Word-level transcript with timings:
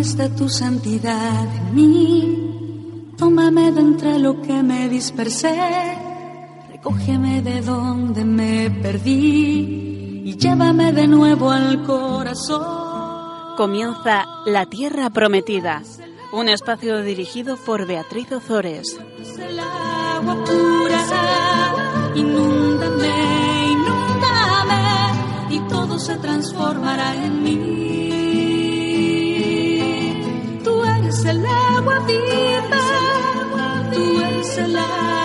manifiesta 0.00 0.34
tu 0.34 0.48
santidad 0.48 1.46
en 1.56 1.74
mí. 1.74 3.12
Tómame 3.18 3.70
de 3.70 3.80
entre 3.80 4.18
lo 4.18 4.40
que 4.40 4.62
me 4.62 4.88
dispersé, 4.88 5.54
recógeme 6.70 7.42
de 7.42 7.60
donde 7.60 8.24
me 8.24 8.70
perdí 8.70 10.22
y 10.24 10.36
llévame 10.38 10.94
de 10.94 11.06
nuevo 11.06 11.50
al 11.50 11.82
corazón. 11.82 13.56
Comienza 13.58 14.24
La 14.46 14.64
Tierra 14.64 15.10
Prometida, 15.10 15.82
un 16.32 16.48
espacio 16.48 17.02
dirigido 17.02 17.58
por 17.58 17.86
Beatriz 17.86 18.32
Ozores. 18.32 18.98
El 19.38 19.58
agua 19.58 20.44
pura, 20.46 21.04
inúndame, 22.14 23.72
inúndame 23.74 24.84
y 25.50 25.60
todo 25.68 25.98
se 25.98 26.16
transformará 26.16 27.14
en 27.22 27.42
mí. 27.42 27.89
Agua 32.10 33.82
viva, 33.90 33.90
tú 33.92 35.19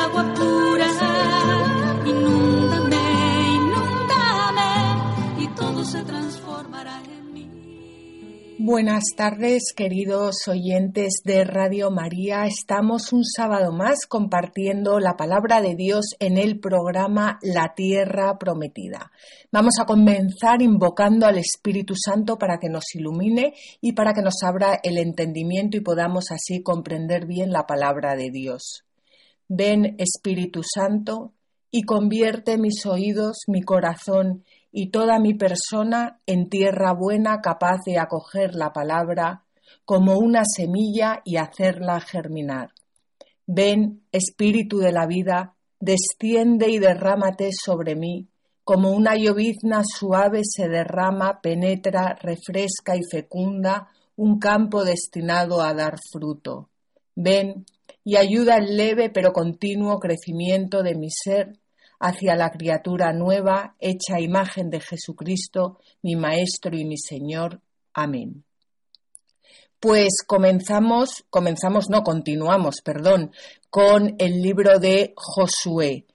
Buenas 8.68 9.04
tardes, 9.16 9.74
queridos 9.76 10.48
oyentes 10.48 11.22
de 11.24 11.44
Radio 11.44 11.92
María. 11.92 12.48
Estamos 12.48 13.14
un 13.14 13.24
sábado 13.24 13.72
más 13.72 14.08
compartiendo 14.08 15.00
la 15.00 15.16
palabra 15.16 15.62
de 15.62 15.76
Dios 15.76 16.16
en 16.20 16.40
el 16.40 16.60
programa 16.60 17.38
La 17.44 17.76
Tierra 17.76 18.40
Prometida. 18.40 19.12
Vamos 19.52 19.76
a 19.80 19.86
comenzar 19.86 20.64
invocando 20.64 21.28
al 21.28 21.38
Espíritu 21.38 21.94
Santo 21.96 22.40
para 22.40 22.58
que 22.58 22.70
nos 22.70 22.86
ilumine 22.96 23.54
y 23.82 23.92
para 23.92 24.14
que 24.14 24.24
nos 24.24 24.42
abra 24.42 24.80
el 24.82 24.98
entendimiento 24.98 25.78
y 25.78 25.82
podamos 25.82 26.32
así 26.32 26.64
comprender 26.64 27.28
bien 27.28 27.52
la 27.52 27.68
palabra 27.68 28.16
de 28.16 28.32
Dios. 28.32 28.84
Ven, 29.48 29.96
Espíritu 30.00 30.62
Santo, 30.64 31.34
y 31.70 31.84
convierte 31.84 32.58
mis 32.58 32.84
oídos, 32.88 33.44
mi 33.48 33.62
corazón 33.62 34.44
y 34.78 34.88
toda 34.88 35.20
mi 35.20 35.34
persona 35.34 36.20
en 36.26 36.50
tierra 36.50 36.92
buena 36.92 37.40
capaz 37.40 37.78
de 37.86 37.98
acoger 37.98 38.56
la 38.56 38.74
palabra 38.74 39.46
como 39.86 40.18
una 40.18 40.44
semilla 40.44 41.22
y 41.24 41.38
hacerla 41.38 42.02
germinar. 42.02 42.72
Ven, 43.48 44.02
Espíritu 44.12 44.80
de 44.80 44.92
la 44.92 45.08
vida, 45.08 45.56
desciende 45.80 46.70
y 46.70 46.80
derrámate 46.80 47.52
sobre 47.54 47.96
mí, 47.96 48.28
como 48.66 48.92
una 48.92 49.16
llovizna 49.16 49.82
suave 49.86 50.42
se 50.44 50.68
derrama, 50.68 51.40
penetra, 51.40 52.18
refresca 52.22 52.98
y 52.98 53.02
fecunda 53.10 53.88
un 54.18 54.40
campo 54.40 54.84
destinado 54.84 55.62
a 55.62 55.74
dar 55.74 55.96
fruto. 56.12 56.68
Ven 57.16 57.64
y 58.04 58.18
ayuda 58.18 58.58
el 58.58 58.76
leve 58.76 59.10
pero 59.10 59.32
continuo 59.32 60.00
crecimiento 60.00 60.84
de 60.84 60.96
mi 60.96 61.12
ser 61.12 61.54
hacia 62.00 62.36
la 62.36 62.52
criatura 62.52 63.14
nueva, 63.14 63.76
hecha 63.80 64.20
imagen 64.20 64.70
de 64.70 64.80
Jesucristo, 64.80 65.80
mi 66.02 66.16
Maestro 66.16 66.76
y 66.76 66.86
mi 66.86 66.98
Señor. 66.98 67.62
Amén. 67.94 68.44
Pues 69.80 70.24
comenzamos, 70.26 71.26
comenzamos, 71.30 71.90
no, 71.90 72.04
continuamos, 72.04 72.82
perdón, 72.84 73.32
con 73.70 74.16
el 74.18 74.42
libro 74.42 74.80
de 74.80 75.14
Josué. 75.16 76.06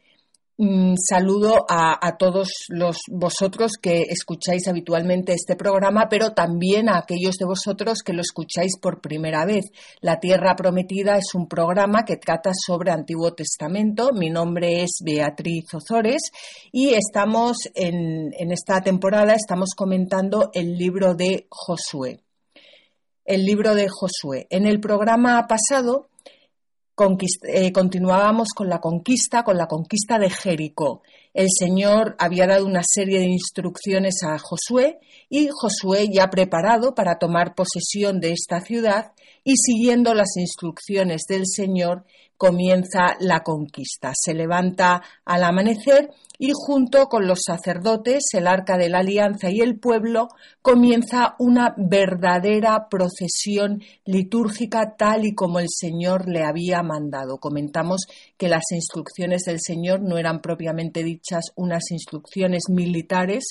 Mm, 0.62 0.96
saludo 0.98 1.64
a, 1.70 2.18
todos 2.18 2.66
los 2.68 2.98
vosotros 3.08 3.72
que 3.80 4.02
escucháis 4.02 4.68
habitualmente 4.68 5.32
este 5.32 5.56
programa, 5.56 6.06
pero 6.10 6.32
también 6.32 6.90
a 6.90 6.98
aquellos 6.98 7.36
de 7.36 7.46
vosotros 7.46 8.02
que 8.04 8.12
lo 8.12 8.20
escucháis 8.20 8.72
por 8.78 9.00
primera 9.00 9.46
vez. 9.46 9.64
La 10.02 10.20
Tierra 10.20 10.56
Prometida 10.56 11.16
es 11.16 11.34
un 11.34 11.48
programa 11.48 12.04
que 12.04 12.18
trata 12.18 12.50
sobre 12.54 12.90
Antiguo 12.90 13.32
Testamento. 13.32 14.10
Mi 14.12 14.28
nombre 14.28 14.82
es 14.82 14.98
Beatriz 15.02 15.72
Ozores 15.72 16.30
y 16.70 16.90
estamos 16.90 17.56
en, 17.74 18.30
en 18.38 18.52
esta 18.52 18.82
temporada 18.82 19.32
estamos 19.32 19.70
comentando 19.74 20.50
el 20.52 20.76
libro 20.76 21.14
de 21.14 21.46
Josué. 21.48 22.20
El 23.24 23.46
libro 23.46 23.74
de 23.74 23.88
Josué. 23.88 24.46
En 24.50 24.66
el 24.66 24.78
programa 24.78 25.46
pasado 25.48 26.10
eh, 27.48 27.72
continuábamos 27.72 28.48
con 28.54 28.68
la 28.68 28.80
conquista, 28.80 29.42
con 29.42 29.56
la 29.56 29.66
conquista 29.66 30.18
de 30.18 30.30
Jericó. 30.30 31.02
El 31.32 31.48
Señor 31.48 32.16
había 32.18 32.46
dado 32.46 32.66
una 32.66 32.82
serie 32.84 33.20
de 33.20 33.26
instrucciones 33.26 34.22
a 34.22 34.38
Josué 34.38 34.98
y 35.28 35.48
Josué 35.48 36.08
ya 36.12 36.28
preparado 36.28 36.94
para 36.94 37.18
tomar 37.18 37.54
posesión 37.54 38.20
de 38.20 38.32
esta 38.32 38.60
ciudad 38.60 39.12
y 39.44 39.54
siguiendo 39.56 40.14
las 40.14 40.36
instrucciones 40.36 41.22
del 41.28 41.46
Señor 41.46 42.04
comienza 42.40 43.18
la 43.20 43.40
conquista. 43.40 44.12
Se 44.18 44.32
levanta 44.32 45.02
al 45.26 45.44
amanecer 45.44 46.08
y 46.38 46.52
junto 46.54 47.04
con 47.08 47.26
los 47.26 47.40
sacerdotes, 47.44 48.30
el 48.32 48.46
arca 48.46 48.78
de 48.78 48.88
la 48.88 49.00
alianza 49.00 49.50
y 49.50 49.60
el 49.60 49.78
pueblo 49.78 50.28
comienza 50.62 51.34
una 51.38 51.74
verdadera 51.76 52.88
procesión 52.88 53.82
litúrgica 54.06 54.96
tal 54.96 55.26
y 55.26 55.34
como 55.34 55.58
el 55.58 55.66
Señor 55.68 56.30
le 56.30 56.42
había 56.42 56.82
mandado. 56.82 57.36
Comentamos 57.36 58.06
que 58.38 58.48
las 58.48 58.64
instrucciones 58.70 59.42
del 59.42 59.58
Señor 59.60 60.00
no 60.00 60.16
eran 60.16 60.40
propiamente 60.40 61.04
dichas 61.04 61.44
unas 61.56 61.90
instrucciones 61.90 62.62
militares, 62.70 63.44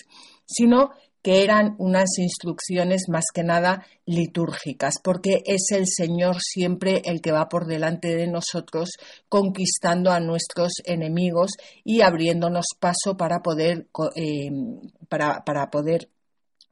sino 0.48 0.90
que 1.30 1.44
eran 1.44 1.76
unas 1.78 2.18
instrucciones 2.18 3.04
más 3.08 3.26
que 3.32 3.44
nada 3.44 3.86
litúrgicas, 4.08 4.96
porque 5.04 5.44
es 5.46 5.68
el 5.70 5.86
Señor 5.86 6.38
siempre 6.40 7.04
el 7.06 7.22
que 7.22 7.32
va 7.32 7.48
por 7.48 7.68
delante 7.68 8.16
de 8.16 8.26
nosotros, 8.26 8.90
conquistando 9.28 10.10
a 10.10 10.20
nuestros 10.20 10.72
enemigos 10.86 11.52
y 11.84 12.02
abriéndonos 12.02 12.66
paso 12.80 13.16
para 13.16 13.44
poder, 13.44 13.86
eh, 14.16 14.50
para, 15.08 15.44
para 15.46 15.70
poder 15.70 16.10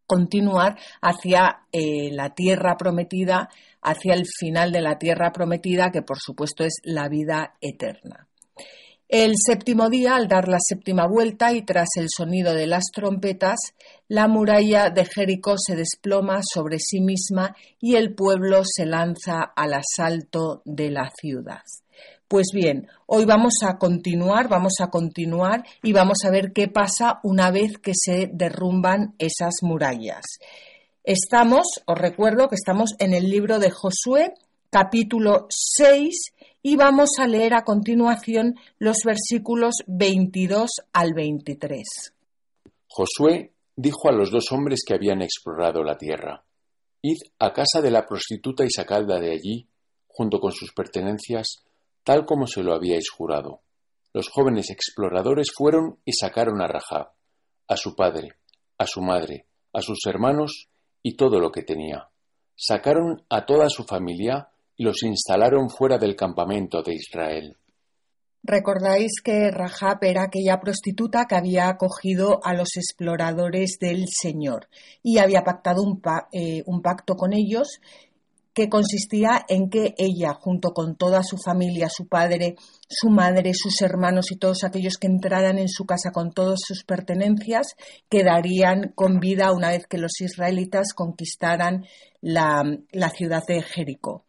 continuar 0.07 0.79
hacia 1.03 1.67
eh, 1.72 2.09
la 2.12 2.34
tierra 2.34 2.78
prometida, 2.78 3.50
hacia 3.84 4.16
el 4.16 4.25
final 4.25 4.72
de 4.72 4.81
la 4.81 4.97
tierra 4.97 5.31
prometida, 5.31 5.91
que 5.91 6.01
por 6.01 6.17
supuesto 6.17 6.63
es 6.63 6.79
la 6.81 7.07
vida 7.09 7.53
eterna. 7.62 8.28
El 9.09 9.35
séptimo 9.38 9.90
día, 9.90 10.18
al 10.18 10.28
dar 10.28 10.50
la 10.50 10.57
séptima 10.59 11.07
vuelta 11.07 11.53
y 11.53 11.62
tras 11.62 11.88
el 11.95 12.07
sonido 12.09 12.53
de 12.53 12.68
las 12.68 12.88
trompetas, 12.94 13.57
la 14.09 14.28
muralla 14.28 14.90
de 14.90 15.06
Jericó 15.06 15.56
se 15.57 15.78
desploma 15.78 16.41
sobre 16.44 16.78
sí 16.79 17.00
misma 17.00 17.56
y 17.79 17.96
el 17.96 18.13
pueblo 18.16 18.63
se 18.66 18.85
lanza 18.85 19.44
al 19.56 19.75
asalto 19.75 20.62
de 20.66 20.91
la 20.91 21.09
ciudad. 21.09 21.62
Pues 22.28 22.47
bien, 22.53 22.90
hoy 23.06 23.23
vamos 23.23 23.53
a 23.66 23.78
continuar, 23.78 24.50
vamos 24.50 24.73
a 24.81 24.90
continuar 24.90 25.63
y 25.81 25.94
vamos 25.94 26.25
a 26.25 26.29
ver 26.29 26.51
qué 26.51 26.67
pasa 26.67 27.22
una 27.23 27.50
vez 27.50 27.78
que 27.81 27.94
se 27.96 28.29
derrumban 28.34 29.16
esas 29.19 29.53
murallas. 29.62 30.25
Estamos, 31.06 31.66
os 31.85 31.97
recuerdo 31.97 32.50
que 32.50 32.56
estamos 32.56 32.90
en 33.00 33.13
el 33.13 33.29
libro 33.29 33.59
de 33.59 33.72
Josué, 33.72 34.34
capítulo 34.69 35.47
6, 35.50 36.33
y 36.61 36.75
vamos 36.75 37.11
a 37.19 37.28
leer 37.28 37.53
a 37.53 37.63
continuación 37.63 38.55
los 38.79 38.97
versículos 39.05 39.75
22 39.88 40.69
al 40.91 41.13
23. 41.13 42.13
Josué 42.88 43.53
dijo 43.75 44.09
a 44.09 44.11
los 44.11 44.31
dos 44.31 44.51
hombres 44.51 44.83
que 44.85 44.94
habían 44.94 45.22
explorado 45.22 45.83
la 45.83 45.97
tierra, 45.97 46.44
Id 47.01 47.17
a 47.39 47.53
casa 47.53 47.81
de 47.81 47.91
la 47.91 48.05
prostituta 48.05 48.66
y 48.66 48.69
sacadla 48.69 49.19
de 49.19 49.31
allí, 49.31 49.67
junto 50.07 50.39
con 50.39 50.51
sus 50.51 50.73
pertenencias, 50.73 51.63
tal 52.03 52.25
como 52.25 52.47
se 52.47 52.63
lo 52.63 52.73
habíais 52.73 53.09
jurado. 53.09 53.61
Los 54.13 54.29
jóvenes 54.29 54.69
exploradores 54.72 55.51
fueron 55.55 55.99
y 56.03 56.13
sacaron 56.13 56.61
a 56.61 56.67
Rahab, 56.67 57.11
a 57.67 57.78
su 57.78 57.95
padre, 57.95 58.35
a 58.78 58.87
su 58.87 59.02
madre, 59.02 59.46
a 59.73 59.81
sus 59.81 59.99
hermanos 60.08 60.70
y 61.03 61.16
todo 61.16 61.40
lo 61.40 61.52
que 61.52 61.61
tenía. 61.61 62.09
Sacaron 62.55 63.23
a 63.29 63.46
toda 63.46 63.70
su 63.70 63.84
familia 63.84 64.49
los 64.78 65.03
instalaron 65.03 65.70
fuera 65.70 65.97
del 65.97 66.16
campamento 66.16 66.82
de 66.82 66.96
Israel. 66.96 67.58
Recordáis 68.44 69.22
que 69.22 69.52
Rahab 69.52 69.97
era 70.03 70.24
aquella 70.24 70.59
prostituta 70.59 71.26
que 71.26 71.35
había 71.35 71.68
acogido 71.68 72.40
a 72.44 72.53
los 72.53 72.78
exploradores 72.78 73.78
del 73.79 74.06
Señor 74.08 74.70
y 75.03 75.18
había 75.18 75.44
pactado 75.44 75.84
un, 75.84 76.02
eh, 76.32 76.64
un 76.66 76.82
pacto 76.82 77.16
con 77.16 77.34
ellos 77.34 77.82
que 78.53 78.70
consistía 78.70 79.46
en 79.50 79.70
que 79.70 79.94
ella, 80.00 80.34
junto 80.34 80.72
con 80.72 80.96
toda 80.96 81.22
su 81.22 81.38
familia, 81.38 81.90
su 81.90 82.08
padre, 82.08 82.56
su 82.90 83.09
madre, 83.09 83.52
sus 83.53 83.82
hermanos 83.84 84.32
y 84.32 84.38
todos 84.38 84.64
aquellos 84.64 84.97
que 84.97 85.06
entraran 85.06 85.59
en 85.59 85.70
su 85.70 85.85
casa 85.85 86.12
con 86.12 86.32
todas 86.32 86.62
sus 86.66 86.84
pertenencias, 86.84 87.76
quedarían 88.09 88.94
con 88.96 89.20
vida 89.20 89.52
una 89.52 89.70
vez 89.70 89.85
que 89.85 90.00
los 90.00 90.22
israelitas 90.22 90.94
conquistaran 90.96 91.85
la, 92.20 92.64
la 92.91 93.09
ciudad 93.09 93.44
de 93.47 93.62
Jericó. 93.62 94.23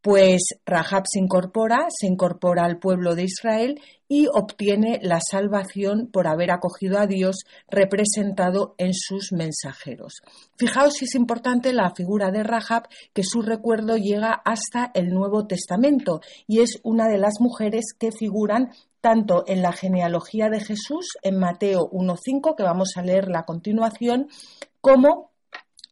Pues 0.00 0.42
Rahab 0.64 1.04
se 1.06 1.18
incorpora, 1.18 1.86
se 1.90 2.06
incorpora 2.06 2.64
al 2.64 2.78
pueblo 2.78 3.14
de 3.14 3.24
Israel 3.24 3.80
y 4.08 4.26
obtiene 4.32 5.00
la 5.02 5.20
salvación 5.20 6.08
por 6.10 6.26
haber 6.26 6.50
acogido 6.50 6.98
a 6.98 7.06
Dios 7.06 7.44
representado 7.68 8.74
en 8.78 8.94
sus 8.94 9.32
mensajeros. 9.32 10.22
Fijaos 10.56 10.94
si 10.94 11.04
es 11.04 11.14
importante 11.14 11.72
la 11.72 11.92
figura 11.94 12.30
de 12.30 12.42
Rahab, 12.42 12.88
que 13.12 13.22
su 13.22 13.42
recuerdo 13.42 13.96
llega 13.96 14.40
hasta 14.44 14.90
el 14.94 15.08
Nuevo 15.08 15.46
Testamento 15.46 16.20
y 16.46 16.60
es 16.60 16.80
una 16.84 17.08
de 17.08 17.18
las 17.18 17.34
mujeres 17.40 17.92
que 17.98 18.12
figuran 18.12 18.70
tanto 19.00 19.44
en 19.46 19.62
la 19.62 19.72
genealogía 19.72 20.48
de 20.48 20.60
Jesús 20.60 21.16
en 21.22 21.38
Mateo 21.38 21.90
1.5, 21.90 22.56
que 22.56 22.62
vamos 22.62 22.96
a 22.96 23.02
leer 23.02 23.28
la 23.28 23.44
continuación, 23.44 24.28
como 24.80 25.30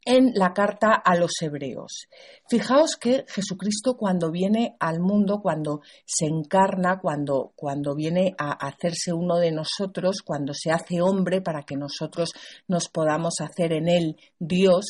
en 0.07 0.33
la 0.35 0.55
carta 0.55 0.95
a 0.95 1.17
los 1.17 1.33
hebreos. 1.43 2.07
Fijaos 2.49 2.97
que 2.97 3.25
Jesucristo 3.29 3.97
cuando 3.97 4.31
viene 4.31 4.77
al 4.79 5.01
mundo, 5.01 5.41
cuando 5.43 5.81
se 6.07 6.27
encarna, 6.27 7.01
cuando, 7.01 7.53
cuando 7.57 7.95
viene 7.95 8.35
a 8.39 8.53
hacerse 8.53 9.13
uno 9.13 9.37
de 9.39 9.51
nosotros, 9.51 10.23
cuando 10.25 10.55
se 10.55 10.71
hace 10.71 11.03
hombre 11.03 11.43
para 11.43 11.65
que 11.65 11.77
nosotros 11.77 12.31
nos 12.69 12.89
podamos 12.89 13.35
hacer 13.41 13.73
en 13.73 13.89
él 13.89 14.17
Dios, 14.39 14.87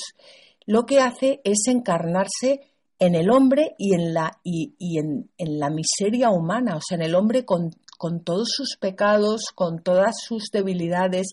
lo 0.66 0.84
que 0.84 1.00
hace 1.00 1.40
es 1.44 1.66
encarnarse 1.66 2.60
en 2.98 3.14
el 3.14 3.30
hombre 3.30 3.74
y 3.78 3.94
en 3.94 4.12
la, 4.12 4.38
y, 4.42 4.98
en, 4.98 5.30
en, 5.38 5.58
la 5.58 5.70
miseria 5.70 6.30
humana, 6.30 6.76
o 6.76 6.80
sea, 6.80 6.96
en 6.96 7.02
el 7.02 7.14
hombre 7.14 7.44
con, 7.44 7.70
con 7.98 8.22
todos 8.22 8.48
sus 8.50 8.76
pecados, 8.78 9.50
con 9.54 9.82
todas 9.82 10.16
sus 10.22 10.50
debilidades, 10.52 11.28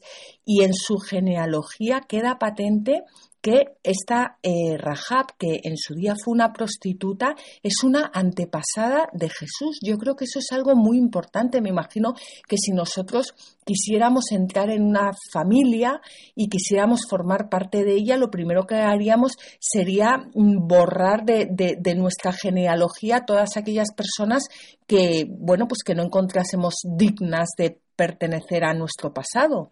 y 0.46 0.64
en 0.64 0.74
su 0.74 0.98
genealogía 0.98 2.02
queda 2.08 2.38
patente 2.38 3.04
que 3.44 3.76
esta 3.84 4.38
eh, 4.42 4.78
Rahab, 4.78 5.36
que 5.38 5.60
en 5.66 5.76
su 5.76 5.96
día 5.96 6.16
fue 6.16 6.34
una 6.34 6.54
prostituta, 6.54 7.36
es 7.62 7.84
una 7.84 8.10
antepasada 8.14 9.10
de 9.12 9.28
Jesús. 9.28 9.80
Yo 9.84 9.98
creo 9.98 10.16
que 10.16 10.24
eso 10.24 10.40
es 10.40 10.50
algo 10.54 10.78
muy 10.78 10.98
importante. 10.98 11.60
Me 11.60 11.68
imagino 11.68 12.14
que 12.48 12.56
si 12.58 12.72
nosotros 12.72 13.36
quisiéramos 13.66 14.32
entrar 14.32 14.70
en 14.70 14.84
una 14.84 15.12
familia 15.34 16.00
y 16.36 16.48
quisiéramos 16.48 17.02
formar 17.10 17.50
parte 17.50 17.84
de 17.84 17.96
ella, 17.96 18.16
lo 18.16 18.32
primero 18.32 18.66
que 18.66 18.76
haríamos 18.76 19.34
sería 19.60 20.20
mm, 20.34 20.66
borrar 20.66 21.26
de, 21.26 21.50
de 21.78 21.96
nuestra 21.96 22.32
genealogía 22.32 23.26
todas 23.26 23.58
aquellas 23.58 23.90
personas 23.94 24.44
que, 24.88 25.28
bueno, 25.30 25.68
pues 25.68 25.84
que 25.84 25.96
no 25.96 26.04
encontrásemos 26.04 26.76
dignas 26.86 27.50
de 27.58 27.78
pertenecer 27.98 28.64
a 28.64 28.74
nuestro 28.74 29.14
pasado. 29.14 29.72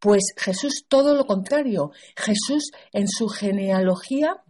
Pues 0.00 0.32
Jesús 0.36 0.86
todo 0.88 1.14
lo 1.14 1.26
contrario. 1.26 1.92
Jesús 2.16 2.70
en 2.92 3.06
su 3.06 3.28
genealogía 3.28 4.42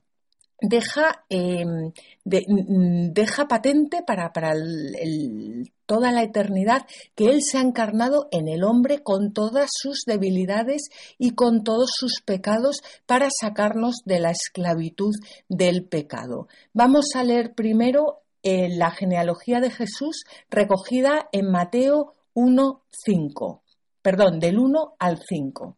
deja, 0.61 1.25
em, 1.29 1.93
deja 2.25 3.49
patente 3.49 4.02
para, 4.06 4.31
toda 5.87 6.12
la 6.12 6.23
eternidad 6.23 6.87
que 7.17 7.31
Él 7.31 7.41
se 7.43 7.58
ha 7.58 7.62
encarnado 7.62 8.29
en 8.31 8.47
el 8.47 8.62
hombre 8.62 9.02
con 9.02 9.32
todas 9.32 9.70
sus 9.73 10.05
debilidades 10.06 10.82
y 11.19 11.31
con 11.35 11.64
todos 11.64 11.91
sus 11.94 12.20
pecados 12.25 12.76
para 13.06 13.29
sacarnos 13.31 13.97
de 14.05 14.20
la 14.20 14.31
esclavitud 14.31 15.12
del 15.49 15.85
pecado. 15.85 16.47
Vamos 16.73 17.06
a 17.17 17.25
leer 17.25 17.55
primero 17.55 18.23
eh, 18.44 18.69
la 18.70 18.93
genealogía 18.93 19.61
de 19.61 19.70
Jesús 19.70 20.23
recogida 20.49 21.29
en 21.32 21.50
Mateo 21.50 22.14
1.5 22.35 23.61
perdón, 24.02 24.38
del 24.41 24.58
1 24.58 24.94
al 24.99 25.19
5. 25.19 25.76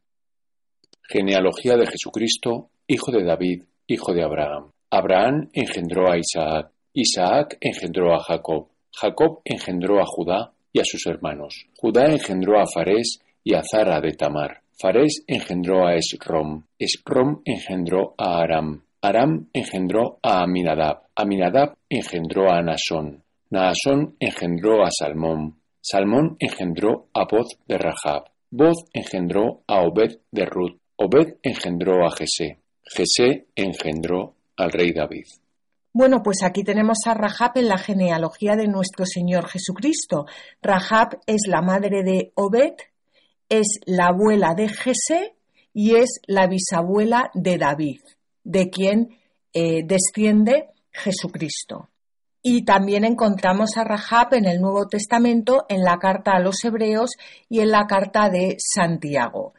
Genealogía 1.09 1.77
de 1.77 1.87
Jesucristo, 1.87 2.71
hijo 2.87 3.11
de 3.11 3.25
David, 3.25 3.65
hijo 3.87 4.13
de 4.13 4.23
Abraham. 4.23 4.71
Abraham 4.91 5.49
engendró 5.53 6.11
a 6.11 6.19
Isaac, 6.19 6.71
Isaac 6.93 7.57
engendró 7.61 8.15
a 8.15 8.21
Jacob, 8.21 8.69
Jacob 8.95 9.41
engendró 9.45 10.01
a 10.01 10.07
Judá 10.07 10.53
y 10.73 10.81
a 10.81 10.85
sus 10.85 11.07
hermanos. 11.07 11.67
Judá 11.77 12.07
engendró 12.07 12.61
a 12.61 12.67
Farés 12.73 13.21
y 13.43 13.55
a 13.55 13.63
Zara 13.63 14.01
de 14.01 14.13
Tamar. 14.13 14.61
Farés 14.81 15.23
engendró 15.27 15.87
a 15.87 15.95
Esrom, 15.95 16.65
Esrom 16.79 17.41
engendró 17.45 18.15
a 18.19 18.43
Aram, 18.43 18.83
Aram 19.01 19.49
engendró 19.53 20.19
a 20.23 20.43
Aminadab, 20.43 21.03
Aminadab 21.15 21.75
engendró 21.89 22.51
a 22.51 22.63
Naasón, 22.63 23.23
Naasón 23.51 24.17
engendró 24.19 24.85
a 24.85 24.91
Salmón, 24.91 25.57
Salmón 25.85 26.37
engendró 26.39 27.09
a 27.13 27.25
Boz 27.25 27.59
de 27.67 27.77
Rahab, 27.77 28.31
Boz 28.51 28.85
engendró 28.93 29.63
a 29.67 29.83
Obed 29.83 30.21
de 30.31 30.47
Ruth, 30.47 30.79
Obed 30.97 31.39
engendró 31.43 32.07
a 32.07 32.11
Jesé, 32.13 32.61
Jesé 32.85 33.49
engendró 33.57 34.37
al 34.57 34.71
rey 34.71 34.93
David. 34.93 35.25
Bueno, 35.93 36.23
pues 36.23 36.45
aquí 36.45 36.63
tenemos 36.63 36.99
a 37.07 37.15
Rahab 37.15 37.53
en 37.57 37.69
la 37.69 37.79
genealogía 37.79 38.55
de 38.55 38.69
nuestro 38.69 39.05
Señor 39.07 39.49
Jesucristo. 39.49 40.27
Rahab 40.63 41.19
es 41.27 41.43
la 41.49 41.63
madre 41.63 42.05
de 42.05 42.33
Obed, 42.37 42.75
es 43.49 43.81
la 43.85 44.07
abuela 44.07 44.55
de 44.55 44.69
Jesé 44.69 45.35
y 45.75 45.97
es 45.97 46.21
la 46.27 46.47
bisabuela 46.47 47.31
de 47.35 47.59
David, 47.59 48.01
de 48.45 48.71
quien 48.71 49.19
eh, 49.53 49.83
desciende 49.85 50.69
Jesucristo. 50.93 51.89
Y 52.43 52.65
también 52.65 53.05
encontramos 53.05 53.77
a 53.77 53.85
Rahab 53.85 54.35
en 54.35 54.47
el 54.47 54.61
Nuevo 54.61 54.89
Testamento, 54.89 55.65
en 55.69 55.83
la 55.83 55.99
carta 55.99 56.33
a 56.33 56.41
los 56.41 56.65
Hebreos 56.65 57.13
y 57.49 57.61
en 57.61 57.71
la 57.71 57.87
carta 57.87 58.29
de 58.29 58.57
Santiago. 58.59 59.55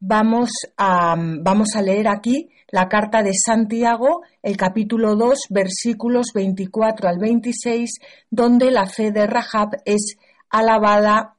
Vamos 0.00 0.50
a, 0.76 1.14
vamos 1.16 1.68
a 1.76 1.82
leer 1.82 2.08
aquí 2.08 2.50
la 2.70 2.88
carta 2.88 3.22
de 3.22 3.32
Santiago, 3.32 4.22
el 4.42 4.56
capítulo 4.56 5.14
2, 5.14 5.38
versículos 5.50 6.26
24 6.34 7.08
al 7.08 7.18
26, 7.18 7.90
donde 8.30 8.70
la 8.70 8.86
fe 8.86 9.12
de 9.12 9.26
Rahab 9.26 9.70
es 9.84 10.16
alabada 10.50 11.36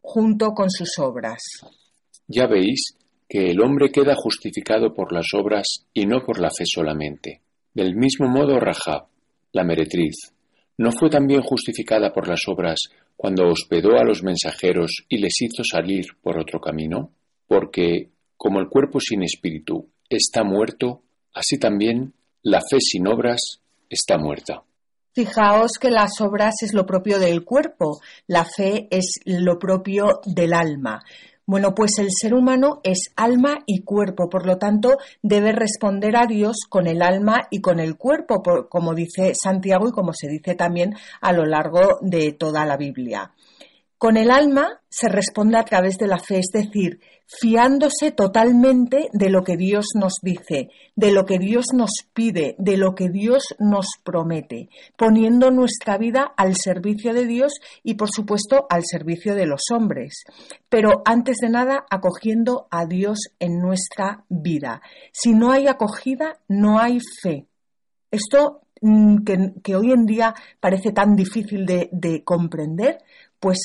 junto 0.00 0.52
con 0.52 0.70
sus 0.70 0.98
obras. 0.98 1.40
Ya 2.28 2.46
veis 2.46 2.96
que 3.28 3.50
el 3.50 3.60
hombre 3.60 3.90
queda 3.90 4.14
justificado 4.16 4.94
por 4.94 5.12
las 5.12 5.26
obras 5.34 5.86
y 5.92 6.06
no 6.06 6.24
por 6.24 6.40
la 6.40 6.50
fe 6.50 6.64
solamente. 6.64 7.42
Del 7.74 7.94
mismo 7.94 8.28
modo 8.28 8.58
Rahab, 8.58 9.06
la 9.52 9.64
meretriz, 9.64 10.32
¿no 10.78 10.92
fue 10.92 11.10
también 11.10 11.42
justificada 11.42 12.12
por 12.12 12.28
las 12.28 12.42
obras 12.48 12.78
cuando 13.16 13.48
hospedó 13.48 13.98
a 13.98 14.04
los 14.04 14.22
mensajeros 14.22 15.04
y 15.08 15.18
les 15.18 15.40
hizo 15.42 15.62
salir 15.64 16.06
por 16.22 16.38
otro 16.38 16.60
camino? 16.60 17.12
Porque, 17.46 18.10
como 18.36 18.60
el 18.60 18.68
cuerpo 18.68 19.00
sin 19.00 19.22
espíritu 19.22 19.90
está 20.08 20.44
muerto, 20.44 21.02
así 21.34 21.58
también 21.58 22.14
la 22.42 22.60
fe 22.60 22.78
sin 22.80 23.06
obras 23.06 23.60
está 23.88 24.16
muerta. 24.18 24.62
Fijaos 25.12 25.72
que 25.80 25.90
las 25.90 26.20
obras 26.20 26.62
es 26.62 26.72
lo 26.72 26.86
propio 26.86 27.18
del 27.18 27.44
cuerpo, 27.44 28.00
la 28.28 28.44
fe 28.44 28.86
es 28.90 29.20
lo 29.24 29.58
propio 29.58 30.20
del 30.24 30.52
alma. 30.52 31.02
Bueno, 31.50 31.74
pues 31.74 31.98
el 31.98 32.10
ser 32.12 32.32
humano 32.32 32.80
es 32.84 33.10
alma 33.16 33.64
y 33.66 33.82
cuerpo, 33.82 34.28
por 34.28 34.46
lo 34.46 34.58
tanto 34.58 34.98
debe 35.20 35.50
responder 35.50 36.16
a 36.16 36.26
Dios 36.26 36.58
con 36.68 36.86
el 36.86 37.02
alma 37.02 37.48
y 37.50 37.60
con 37.60 37.80
el 37.80 37.96
cuerpo, 37.96 38.40
como 38.68 38.94
dice 38.94 39.32
Santiago 39.34 39.88
y 39.88 39.90
como 39.90 40.12
se 40.12 40.28
dice 40.28 40.54
también 40.54 40.94
a 41.20 41.32
lo 41.32 41.44
largo 41.44 41.98
de 42.02 42.30
toda 42.30 42.64
la 42.66 42.76
Biblia. 42.76 43.32
Con 44.00 44.16
el 44.16 44.30
alma 44.30 44.80
se 44.88 45.10
responde 45.10 45.58
a 45.58 45.64
través 45.64 45.98
de 45.98 46.06
la 46.06 46.18
fe, 46.18 46.38
es 46.38 46.46
decir, 46.54 47.00
fiándose 47.26 48.12
totalmente 48.12 49.10
de 49.12 49.28
lo 49.28 49.44
que 49.44 49.58
Dios 49.58 49.88
nos 49.94 50.14
dice, 50.22 50.70
de 50.96 51.12
lo 51.12 51.26
que 51.26 51.38
Dios 51.38 51.66
nos 51.74 51.90
pide, 52.14 52.56
de 52.56 52.78
lo 52.78 52.94
que 52.94 53.10
Dios 53.10 53.54
nos 53.58 53.84
promete, 54.02 54.70
poniendo 54.96 55.50
nuestra 55.50 55.98
vida 55.98 56.32
al 56.38 56.56
servicio 56.56 57.12
de 57.12 57.26
Dios 57.26 57.52
y, 57.82 57.96
por 57.96 58.08
supuesto, 58.10 58.66
al 58.70 58.84
servicio 58.86 59.34
de 59.34 59.44
los 59.44 59.64
hombres. 59.70 60.24
Pero, 60.70 61.02
antes 61.04 61.36
de 61.36 61.50
nada, 61.50 61.84
acogiendo 61.90 62.68
a 62.70 62.86
Dios 62.86 63.18
en 63.38 63.60
nuestra 63.60 64.24
vida. 64.30 64.80
Si 65.12 65.34
no 65.34 65.52
hay 65.52 65.66
acogida, 65.66 66.38
no 66.48 66.78
hay 66.78 67.00
fe. 67.22 67.44
Esto 68.10 68.62
mm, 68.80 69.24
que, 69.62 69.76
hoy 69.76 69.92
en 69.92 70.06
día 70.06 70.34
parece 70.58 70.90
tan 70.92 71.16
difícil 71.16 71.66
de, 71.66 71.90
de 71.92 72.24
comprender, 72.24 72.96
pues 73.38 73.58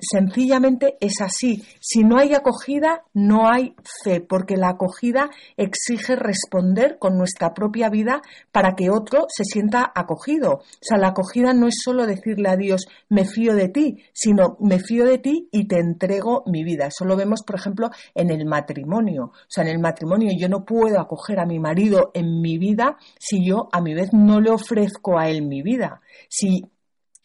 sencillamente 0.00 0.96
es 1.00 1.20
así. 1.20 1.62
Si 1.80 2.04
no 2.04 2.18
hay 2.18 2.34
acogida, 2.34 3.04
no 3.14 3.48
hay 3.48 3.74
fe, 4.04 4.20
porque 4.20 4.56
la 4.56 4.70
acogida 4.70 5.30
exige 5.56 6.16
responder 6.16 6.98
con 6.98 7.16
nuestra 7.16 7.54
propia 7.54 7.88
vida 7.88 8.22
para 8.50 8.74
que 8.74 8.90
otro 8.90 9.26
se 9.28 9.44
sienta 9.44 9.90
acogido. 9.94 10.54
O 10.54 10.62
sea, 10.80 10.98
la 10.98 11.08
acogida 11.08 11.54
no 11.54 11.66
es 11.66 11.76
solo 11.82 12.06
decirle 12.06 12.48
a 12.48 12.56
Dios, 12.56 12.86
me 13.08 13.24
fío 13.24 13.54
de 13.54 13.68
ti, 13.68 14.02
sino 14.12 14.56
me 14.60 14.78
fío 14.78 15.04
de 15.04 15.18
ti 15.18 15.48
y 15.50 15.66
te 15.66 15.78
entrego 15.78 16.42
mi 16.46 16.64
vida. 16.64 16.86
Eso 16.86 17.04
lo 17.04 17.16
vemos, 17.16 17.42
por 17.46 17.56
ejemplo, 17.56 17.90
en 18.14 18.30
el 18.30 18.46
matrimonio. 18.46 19.24
O 19.24 19.48
sea, 19.48 19.64
en 19.64 19.70
el 19.70 19.78
matrimonio 19.78 20.30
yo 20.38 20.48
no 20.48 20.64
puedo 20.64 21.00
acoger 21.00 21.40
a 21.40 21.46
mi 21.46 21.58
marido 21.58 22.10
en 22.14 22.40
mi 22.40 22.58
vida 22.58 22.96
si 23.18 23.46
yo 23.46 23.68
a 23.72 23.80
mi 23.80 23.94
vez 23.94 24.12
no 24.12 24.40
le 24.40 24.50
ofrezco 24.50 25.18
a 25.18 25.28
él 25.28 25.42
mi 25.42 25.62
vida. 25.62 26.00
Si 26.28 26.62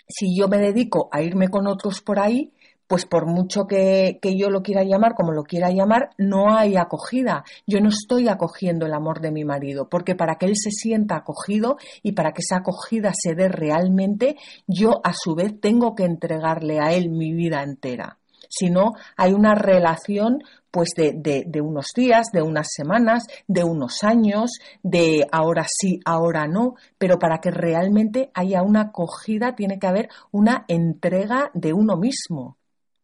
si 0.08 0.38
yo 0.38 0.48
me 0.48 0.58
dedico 0.58 1.10
a 1.12 1.22
irme 1.22 1.50
con 1.50 1.68
otros 1.68 2.02
por 2.02 2.20
ahí, 2.20 2.52
pues 2.88 3.06
por 3.06 3.26
mucho 3.26 3.68
que, 3.68 4.20
yo 4.24 4.50
lo 4.50 4.64
quiera 4.64 4.84
llamar 4.84 5.14
como 5.14 5.34
lo 5.34 5.44
quiera 5.44 5.70
llamar, 5.72 6.12
no 6.18 6.56
hay 6.56 6.78
acogida. 6.78 7.44
Yo 7.68 7.82
no 7.82 7.90
estoy 7.90 8.30
acogiendo 8.30 8.86
el 8.86 8.94
amor 8.94 9.20
de 9.20 9.32
mi 9.32 9.44
marido, 9.44 9.90
porque 9.90 10.16
para 10.16 10.36
que 10.36 10.46
él 10.46 10.56
se 10.56 10.72
sienta 10.72 11.18
acogido 11.18 11.78
y 12.02 12.14
para 12.14 12.32
que 12.32 12.42
esa 12.42 12.58
acogida 12.58 13.12
se 13.14 13.36
dé 13.36 13.50
realmente, 13.50 14.38
yo 14.68 15.02
a 15.04 15.12
su 15.14 15.36
vez 15.36 15.60
tengo 15.60 15.96
que 15.96 16.06
entregarle 16.06 16.80
a 16.80 16.94
él 16.94 17.10
mi 17.10 17.34
vida 17.34 17.62
entera. 17.62 18.18
Si 18.50 18.70
no, 18.70 18.94
hay 19.16 19.34
una 19.34 19.56
relación 19.56 20.44
pues 20.72 20.90
de, 20.96 21.14
de, 21.16 21.44
de, 21.48 21.62
unos 21.62 21.88
días, 21.96 22.28
de 22.32 22.42
unas 22.42 22.68
semanas, 22.76 23.24
de 23.48 23.64
unos 23.64 24.04
años, 24.04 24.52
de 24.84 25.26
ahora 25.32 25.66
sí, 25.68 26.00
ahora 26.06 26.48
no, 26.48 26.76
pero 26.98 27.18
para 27.18 27.40
que 27.40 27.52
realmente 27.52 28.30
haya 28.34 28.62
una 28.62 28.82
acogida 28.82 29.56
tiene 29.56 29.80
que 29.80 29.88
haber 29.88 30.10
una 30.32 30.66
entrega 30.68 31.50
de 31.54 31.74
uno 31.74 31.98
mismo 31.98 32.58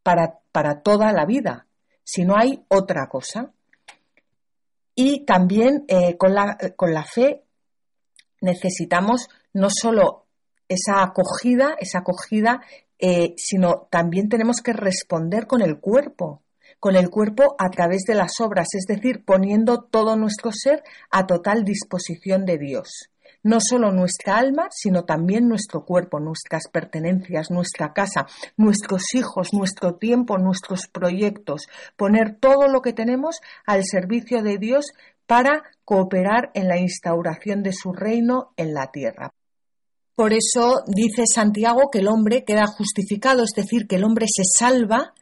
para, 0.04 0.40
para 0.52 0.82
toda 0.82 1.12
la 1.14 1.26
vida, 1.26 1.66
si 2.04 2.26
no 2.26 2.36
hay 2.38 2.64
otra 2.68 3.08
cosa. 3.08 3.52
Y 4.94 5.26
también 5.26 5.86
eh, 5.88 6.18
con, 6.18 6.36
la, 6.36 6.58
con 6.76 6.94
la 6.94 7.04
fe 7.04 7.44
necesitamos 8.42 9.30
no 9.54 9.70
solo 9.70 10.26
esa 10.68 11.04
acogida, 11.04 11.76
esa 11.80 12.00
acogida, 12.00 12.62
eh, 13.06 13.34
sino 13.36 13.90
también 13.92 14.30
tenemos 14.30 14.62
que 14.62 14.72
responder 14.72 15.46
con 15.46 15.62
el 15.62 15.78
cuerpo, 15.82 16.42
con 16.80 16.96
el 16.96 17.10
cuerpo 17.10 17.58
a 17.60 17.70
través 17.70 18.04
de 18.04 18.16
las 18.16 18.40
obras, 18.40 18.70
es 18.76 18.86
decir, 18.86 19.26
poniendo 19.26 19.82
todo 19.82 20.16
nuestro 20.16 20.54
ser 20.54 20.84
a 21.12 21.28
total 21.28 21.66
disposición 21.66 22.46
de 22.46 22.58
Dios 22.58 23.10
no 23.46 23.58
solo 23.60 23.92
nuestra 23.92 24.38
alma, 24.38 24.70
sino 24.72 25.04
también 25.04 25.50
nuestro 25.50 25.84
cuerpo, 25.84 26.22
nuestras 26.22 26.70
pertenencias, 26.72 27.52
nuestra 27.52 27.92
casa, 27.92 28.26
nuestros 28.56 29.14
hijos, 29.16 29.50
nuestro 29.52 29.96
tiempo, 29.96 30.38
nuestros 30.38 30.88
proyectos, 30.88 31.68
poner 31.98 32.38
todo 32.40 32.70
lo 32.70 32.82
que 32.82 32.94
tenemos 32.94 33.42
al 33.66 33.84
servicio 33.84 34.44
de 34.44 34.60
Dios 34.60 34.94
para 35.28 35.64
cooperar 35.84 36.52
en 36.54 36.70
la 36.70 36.80
instauración 36.80 37.64
de 37.64 37.74
su 37.74 37.92
reino 37.92 38.54
en 38.56 38.74
la 38.74 38.92
tierra. 38.92 39.34
Por 40.15 40.34
eso 40.34 40.84
dice 40.88 41.24
Santiago 41.32 41.89
que 41.91 42.00
el 42.00 42.08
hombre 42.08 42.43
queda 42.43 42.67
justificado, 42.67 43.43
es 43.43 43.51
decir, 43.55 43.88
que 43.88 43.96
el 43.96 44.03
hombre 44.03 44.27
se 44.27 44.43
salva 44.43 45.13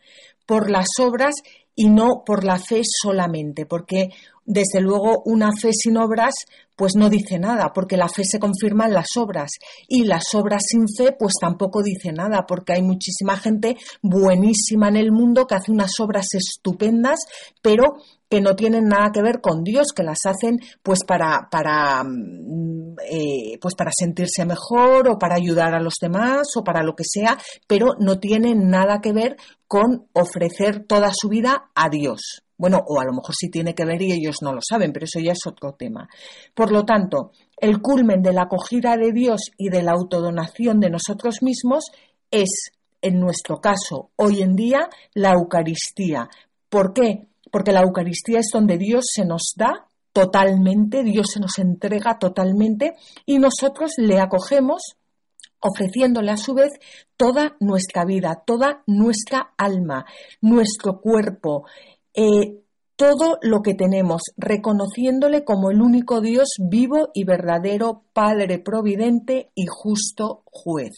por 0.46 0.70
las 0.70 0.88
obras 1.00 1.36
y 1.76 1.90
no 1.90 2.24
por 2.26 2.44
la 2.44 2.60
fe 2.60 2.82
solamente, 2.84 3.66
porque 3.66 4.10
desde 4.46 4.82
luego 4.82 5.22
una 5.26 5.52
fe 5.60 5.72
sin 5.72 5.98
obras 5.98 6.34
pues 6.76 6.94
no 6.96 7.10
dice 7.10 7.38
nada, 7.38 7.72
porque 7.74 7.96
la 7.96 8.10
fe 8.10 8.24
se 8.26 8.40
confirma 8.40 8.88
en 8.88 8.94
las 8.94 9.16
obras 9.16 9.52
y 9.88 10.04
las 10.04 10.34
obras 10.34 10.64
sin 10.68 10.88
fe 10.88 11.16
pues 11.18 11.34
tampoco 11.40 11.84
dice 11.84 12.12
nada, 12.12 12.46
porque 12.48 12.74
hay 12.74 12.82
muchísima 12.82 13.38
gente 13.38 13.78
buenísima 14.02 14.88
en 14.90 14.96
el 14.98 15.12
mundo 15.12 15.46
que 15.46 15.56
hace 15.56 15.72
unas 15.72 16.00
obras 16.00 16.26
estupendas, 16.34 17.20
pero 17.62 17.98
que 18.32 18.40
no 18.40 18.56
tienen 18.56 18.86
nada 18.86 19.12
que 19.12 19.22
ver 19.22 19.42
con 19.42 19.62
Dios, 19.62 19.88
que 19.94 20.04
las 20.04 20.20
hacen 20.26 20.58
pues 20.82 21.00
para, 21.06 21.50
para, 21.52 22.02
mm, 22.02 22.96
eh, 23.12 23.60
pues 23.60 23.76
para 23.76 23.92
sentirse 23.94 24.46
mejor 24.46 25.10
o 25.10 25.20
para 25.20 25.36
ayudar 25.36 25.76
a 25.76 25.82
los 25.82 25.96
demás 26.00 26.48
o 26.56 26.64
para 26.64 26.82
lo 26.82 26.96
que 26.96 27.04
sea, 27.06 27.38
pero 27.68 27.88
no 28.00 28.22
tienen 28.22 28.70
nada 28.70 29.02
que 29.02 29.12
ver 29.12 29.36
con 29.68 30.08
ofrecer 30.14 30.86
toda 30.88 31.12
su 31.14 31.28
vida 31.28 31.72
a 31.76 31.90
Dios. 31.90 32.44
Bueno, 32.56 32.82
o 32.88 33.02
a 33.02 33.04
lo 33.04 33.12
mejor 33.12 33.36
sí 33.38 33.50
tiene 33.50 33.76
que 33.76 33.84
ver 33.84 34.02
y 34.02 34.14
ellos 34.14 34.38
no 34.42 34.54
lo 34.54 34.62
saben, 34.62 34.94
pero 34.94 35.04
eso 35.04 35.20
ya 35.20 35.34
es 35.34 35.46
otro 35.46 35.74
tema. 35.74 36.08
Por 36.54 36.72
lo 36.72 36.86
tanto, 36.86 37.32
el 37.58 37.82
culmen 37.82 38.22
de 38.22 38.32
la 38.32 38.44
acogida 38.44 38.96
de 38.96 39.12
Dios 39.12 39.52
y 39.58 39.68
de 39.68 39.84
la 39.84 39.92
autodonación 39.92 40.80
de 40.80 40.90
nosotros 40.90 41.40
mismos 41.42 41.92
es, 42.30 42.72
en 43.02 43.20
nuestro 43.20 43.60
caso, 43.60 44.12
hoy 44.16 44.42
en 44.42 44.56
día, 44.56 44.88
la 45.16 45.34
Eucaristía. 45.34 46.30
¿Por 46.70 46.94
qué? 46.94 47.28
Porque 47.52 47.72
la 47.72 47.82
Eucaristía 47.82 48.40
es 48.40 48.50
donde 48.52 48.78
Dios 48.78 49.06
se 49.14 49.26
nos 49.26 49.54
da 49.56 49.88
totalmente, 50.14 51.04
Dios 51.04 51.28
se 51.34 51.40
nos 51.40 51.60
entrega 51.60 52.18
totalmente 52.18 52.94
y 53.26 53.40
nosotros 53.40 53.92
le 53.98 54.20
acogemos 54.20 54.96
ofreciéndole 55.62 56.32
a 56.32 56.38
su 56.38 56.54
vez 56.54 56.72
toda 57.16 57.56
nuestra 57.60 58.04
vida, 58.04 58.42
toda 58.46 58.84
nuestra 58.88 59.54
alma, 59.58 60.06
nuestro 60.42 61.00
cuerpo, 61.00 61.66
eh, 62.16 62.58
todo 62.96 63.38
lo 63.42 63.62
que 63.62 63.74
tenemos, 63.74 64.22
reconociéndole 64.38 65.44
como 65.44 65.72
el 65.72 65.82
único 65.82 66.22
Dios 66.22 66.50
vivo 66.60 67.10
y 67.14 67.24
verdadero, 67.24 68.04
Padre 68.14 68.60
providente 68.60 69.52
y 69.56 69.66
justo 69.68 70.44
juez. 70.46 70.92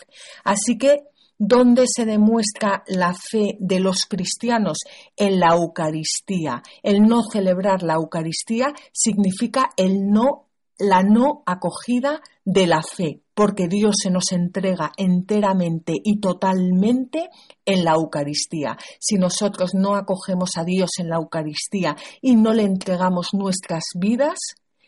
Así 0.44 0.78
que 0.78 1.08
¿Dónde 1.46 1.84
se 1.94 2.06
demuestra 2.06 2.86
la 2.88 3.14
fe 3.14 3.58
de 3.60 3.82
los 3.82 4.06
cristianos? 4.06 4.78
En 5.18 5.42
la 5.42 5.56
Eucaristía. 5.56 6.64
El 6.82 7.02
no 7.02 7.22
celebrar 7.22 7.84
la 7.84 7.96
Eucaristía 7.96 8.74
significa 8.94 9.72
el 9.76 10.10
no, 10.10 10.46
la 10.80 11.04
no 11.04 11.44
acogida 11.46 12.22
de 12.46 12.66
la 12.66 12.82
fe, 12.82 13.24
porque 13.34 13.68
Dios 13.68 13.96
se 14.02 14.10
nos 14.10 14.32
entrega 14.32 14.94
enteramente 14.96 15.92
y 16.02 16.22
totalmente 16.22 17.30
en 17.66 17.84
la 17.84 17.96
Eucaristía. 17.96 18.78
Si 18.98 19.16
nosotros 19.16 19.74
no 19.74 19.98
acogemos 19.98 20.52
a 20.56 20.64
Dios 20.64 20.92
en 21.00 21.10
la 21.10 21.18
Eucaristía 21.18 21.98
y 22.22 22.38
no 22.38 22.54
le 22.54 22.64
entregamos 22.64 23.34
nuestras 23.34 23.84
vidas, 24.00 24.40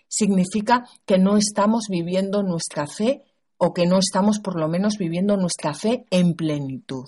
significa 0.08 0.86
que 1.06 1.18
no 1.18 1.36
estamos 1.36 1.88
viviendo 1.90 2.44
nuestra 2.44 2.88
fe 2.88 3.24
o 3.58 3.74
que 3.74 3.86
no 3.86 4.00
estamos 4.00 4.40
por 4.40 4.60
lo 4.60 4.68
menos 4.68 4.98
viviendo 4.98 5.38
nuestra 5.38 5.74
fe 5.74 6.06
en 6.10 6.34
plenitud. 6.34 7.06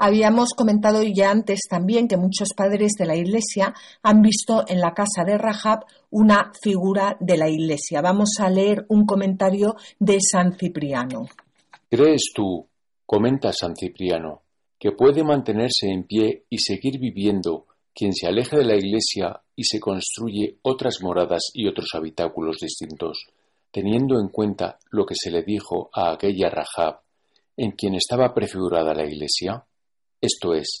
Habíamos 0.00 0.54
comentado 0.54 1.02
ya 1.02 1.32
antes 1.32 1.62
también 1.68 2.06
que 2.06 2.16
muchos 2.16 2.50
padres 2.56 2.92
de 2.96 3.04
la 3.04 3.16
Iglesia 3.16 3.74
han 4.02 4.22
visto 4.22 4.64
en 4.68 4.78
la 4.78 4.94
casa 4.94 5.24
de 5.26 5.36
Rahab 5.36 5.86
una 6.10 6.52
figura 6.62 7.16
de 7.18 7.36
la 7.36 7.48
Iglesia. 7.48 8.00
Vamos 8.00 8.36
a 8.38 8.48
leer 8.48 8.86
un 8.88 9.06
comentario 9.06 9.74
de 9.98 10.18
San 10.20 10.56
Cipriano. 10.56 11.26
¿Crees 11.90 12.30
tú, 12.32 12.68
comenta 13.04 13.52
San 13.52 13.74
Cipriano, 13.74 14.42
que 14.78 14.92
puede 14.92 15.24
mantenerse 15.24 15.88
en 15.88 16.04
pie 16.04 16.44
y 16.48 16.58
seguir 16.58 17.00
viviendo 17.00 17.66
quien 17.92 18.12
se 18.12 18.28
aleja 18.28 18.56
de 18.56 18.64
la 18.64 18.76
Iglesia 18.76 19.40
y 19.56 19.64
se 19.64 19.80
construye 19.80 20.58
otras 20.62 20.98
moradas 21.02 21.50
y 21.52 21.66
otros 21.66 21.88
habitáculos 21.94 22.58
distintos, 22.60 23.26
teniendo 23.70 24.18
en 24.20 24.28
cuenta 24.28 24.78
lo 24.90 25.04
que 25.04 25.14
se 25.16 25.30
le 25.30 25.42
dijo 25.42 25.90
a 25.92 26.12
aquella 26.12 26.50
Rahab, 26.50 27.00
en 27.56 27.72
quien 27.72 27.94
estaba 27.94 28.34
prefigurada 28.34 28.94
la 28.94 29.04
iglesia? 29.04 29.64
Esto 30.20 30.54
es, 30.54 30.80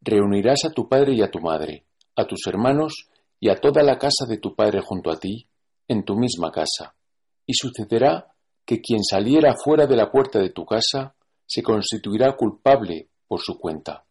reunirás 0.00 0.64
a 0.64 0.70
tu 0.70 0.88
padre 0.88 1.14
y 1.14 1.22
a 1.22 1.30
tu 1.30 1.40
madre, 1.40 1.84
a 2.16 2.26
tus 2.26 2.46
hermanos 2.46 3.08
y 3.40 3.48
a 3.48 3.56
toda 3.56 3.82
la 3.82 3.98
casa 3.98 4.26
de 4.26 4.38
tu 4.38 4.54
padre 4.54 4.80
junto 4.80 5.10
a 5.10 5.18
ti, 5.18 5.46
en 5.88 6.04
tu 6.04 6.16
misma 6.16 6.50
casa, 6.50 6.94
y 7.46 7.54
sucederá 7.54 8.32
que 8.64 8.80
quien 8.80 9.02
saliera 9.02 9.54
fuera 9.56 9.86
de 9.86 9.96
la 9.96 10.10
puerta 10.10 10.38
de 10.38 10.50
tu 10.50 10.64
casa 10.64 11.14
se 11.46 11.62
constituirá 11.62 12.36
culpable 12.36 13.08
por 13.26 13.40
su 13.40 13.58
cuenta. 13.58 14.04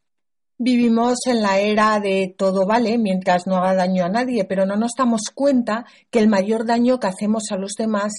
Vivimos 0.63 1.25
en 1.25 1.41
la 1.41 1.58
era 1.58 2.00
de 2.00 2.36
todo 2.38 2.68
vale 2.68 3.00
mientras 3.00 3.48
no 3.48 3.56
haga 3.56 3.74
daño 3.74 4.06
a 4.06 4.10
nadie, 4.10 4.46
pero 4.46 4.63
no 4.63 4.75
nos 4.75 4.91
damos 4.96 5.32
cuenta 5.34 5.86
que 6.12 6.20
el 6.20 6.27
mayor 6.27 6.68
daño 6.68 7.00
que 7.00 7.08
hacemos 7.08 7.46
a 7.50 7.58
los 7.58 7.72
demás 7.75 8.12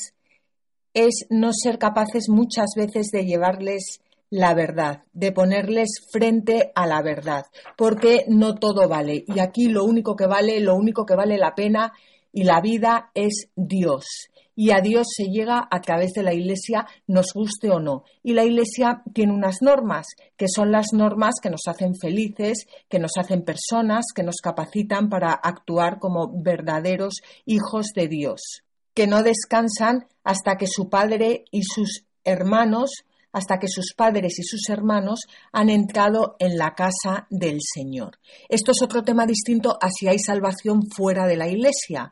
es 0.92 1.24
no 1.30 1.52
ser 1.52 1.78
capaces 1.78 2.28
muchas 2.28 2.70
veces 2.76 3.12
de 3.12 3.26
llevarles 3.26 4.00
la 4.28 4.54
verdad, 4.54 5.04
de 5.12 5.30
ponerles 5.30 5.90
frente 6.10 6.72
a 6.74 6.88
la 6.88 7.00
verdad, 7.00 7.44
porque 7.76 8.24
no 8.26 8.56
todo 8.56 8.88
vale. 8.88 9.24
Y 9.28 9.38
aquí 9.38 9.68
lo 9.68 9.84
único 9.84 10.16
que 10.16 10.26
vale, 10.26 10.58
lo 10.58 10.74
único 10.74 11.06
que 11.06 11.14
vale 11.14 11.38
la 11.38 11.54
pena 11.54 11.92
y 12.32 12.42
la 12.42 12.60
vida 12.60 13.12
es 13.14 13.50
Dios 13.54 14.31
y 14.54 14.70
a 14.70 14.80
Dios 14.80 15.06
se 15.16 15.24
llega 15.24 15.66
a 15.70 15.80
través 15.80 16.12
de 16.12 16.22
la 16.22 16.34
Iglesia, 16.34 16.86
nos 17.06 17.32
guste 17.34 17.70
o 17.70 17.80
no. 17.80 18.04
Y 18.22 18.34
la 18.34 18.44
Iglesia 18.44 19.02
tiene 19.12 19.32
unas 19.32 19.62
normas, 19.62 20.06
que 20.36 20.46
son 20.48 20.72
las 20.72 20.88
normas 20.92 21.36
que 21.42 21.50
nos 21.50 21.62
hacen 21.66 21.94
felices, 21.94 22.66
que 22.88 22.98
nos 22.98 23.12
hacen 23.18 23.42
personas, 23.42 24.06
que 24.14 24.22
nos 24.22 24.36
capacitan 24.42 25.08
para 25.08 25.32
actuar 25.32 25.98
como 25.98 26.42
verdaderos 26.42 27.14
hijos 27.46 27.86
de 27.94 28.08
Dios, 28.08 28.62
que 28.94 29.06
no 29.06 29.22
descansan 29.22 30.06
hasta 30.24 30.56
que 30.56 30.66
su 30.66 30.88
padre 30.88 31.44
y 31.50 31.62
sus 31.62 32.04
hermanos 32.24 33.04
hasta 33.32 33.58
que 33.58 33.68
sus 33.68 33.94
padres 33.96 34.38
y 34.38 34.42
sus 34.42 34.68
hermanos 34.68 35.20
han 35.52 35.70
entrado 35.70 36.36
en 36.38 36.58
la 36.58 36.74
casa 36.74 37.26
del 37.30 37.58
Señor. 37.62 38.18
Esto 38.48 38.72
es 38.72 38.82
otro 38.82 39.02
tema 39.02 39.26
distinto 39.26 39.78
a 39.80 39.88
si 39.90 40.06
hay 40.06 40.18
salvación 40.18 40.82
fuera 40.94 41.26
de 41.26 41.36
la 41.36 41.48
Iglesia. 41.48 42.10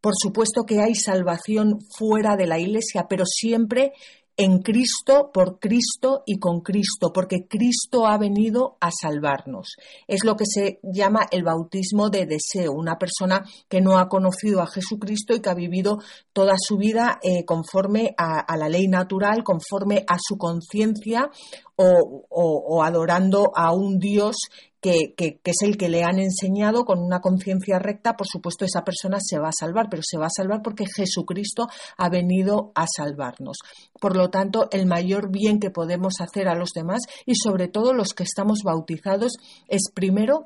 Por 0.00 0.12
supuesto 0.16 0.64
que 0.64 0.80
hay 0.80 0.94
salvación 0.94 1.78
fuera 1.96 2.36
de 2.36 2.46
la 2.46 2.58
Iglesia, 2.58 3.06
pero 3.08 3.24
siempre 3.26 3.92
en 4.38 4.62
Cristo, 4.62 5.32
por 5.34 5.58
Cristo 5.58 6.22
y 6.24 6.38
con 6.38 6.60
Cristo, 6.60 7.12
porque 7.12 7.48
Cristo 7.48 8.06
ha 8.06 8.16
venido 8.18 8.76
a 8.80 8.90
salvarnos. 8.92 9.74
Es 10.06 10.24
lo 10.24 10.36
que 10.36 10.44
se 10.46 10.78
llama 10.84 11.26
el 11.32 11.42
bautismo 11.42 12.08
de 12.08 12.24
deseo, 12.24 12.72
una 12.72 12.98
persona 12.98 13.44
que 13.68 13.80
no 13.80 13.98
ha 13.98 14.08
conocido 14.08 14.62
a 14.62 14.68
Jesucristo 14.68 15.34
y 15.34 15.40
que 15.40 15.50
ha 15.50 15.54
vivido 15.54 15.98
toda 16.32 16.54
su 16.56 16.76
vida 16.76 17.18
eh, 17.20 17.44
conforme 17.44 18.14
a, 18.16 18.38
a 18.38 18.56
la 18.56 18.68
ley 18.68 18.86
natural, 18.86 19.42
conforme 19.42 20.04
a 20.06 20.18
su 20.20 20.38
conciencia 20.38 21.30
o, 21.78 22.82
adorando 22.82 23.52
a 23.54 23.72
un 23.72 23.98
Dios 23.98 24.36
que, 24.80 25.14
es 25.16 25.56
el 25.62 25.76
que 25.76 25.88
le 25.88 26.02
han 26.04 26.18
enseñado 26.18 26.84
con 26.84 27.00
una 27.00 27.20
conciencia 27.20 27.78
recta, 27.78 28.16
por 28.16 28.26
supuesto 28.26 28.64
esa 28.64 28.84
persona 28.84 29.18
se 29.20 29.38
va 29.38 29.48
a 29.48 29.58
salvar, 29.58 29.88
pero 29.90 30.02
se 30.04 30.18
va 30.18 30.26
a 30.26 30.34
salvar 30.34 30.62
porque 30.62 30.86
Jesucristo 30.86 31.68
ha 31.96 32.08
venido 32.08 32.72
a 32.74 32.86
salvarnos. 32.86 33.58
Por 34.00 34.16
lo 34.16 34.30
tanto, 34.30 34.68
el 34.70 34.86
mayor 34.86 35.30
bien 35.30 35.60
que 35.60 35.70
podemos 35.70 36.20
hacer 36.20 36.48
a 36.48 36.54
los 36.54 36.70
demás 36.70 37.02
y 37.26 37.34
sobre 37.34 37.68
todo 37.68 37.92
los 37.92 38.12
que 38.12 38.24
estamos 38.24 38.60
bautizados 38.64 39.32
es 39.68 39.90
primero 39.94 40.44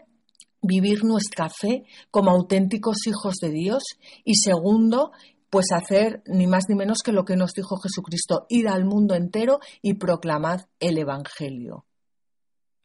vivir 0.62 1.04
nuestra 1.04 1.48
fe 1.50 1.84
como 2.10 2.30
auténticos 2.30 3.06
hijos 3.06 3.34
de 3.40 3.50
Dios 3.50 3.82
y 4.24 4.36
segundo, 4.36 5.10
pues 5.52 5.66
hacer 5.70 6.22
ni 6.24 6.46
más 6.46 6.64
ni 6.70 6.74
menos 6.74 7.02
que 7.04 7.12
lo 7.12 7.26
que 7.26 7.36
nos 7.36 7.52
dijo 7.52 7.76
Jesucristo, 7.76 8.46
ir 8.48 8.68
al 8.68 8.86
mundo 8.86 9.14
entero 9.14 9.60
y 9.82 9.94
proclamad 9.94 10.62
el 10.80 10.96
Evangelio. 10.96 11.84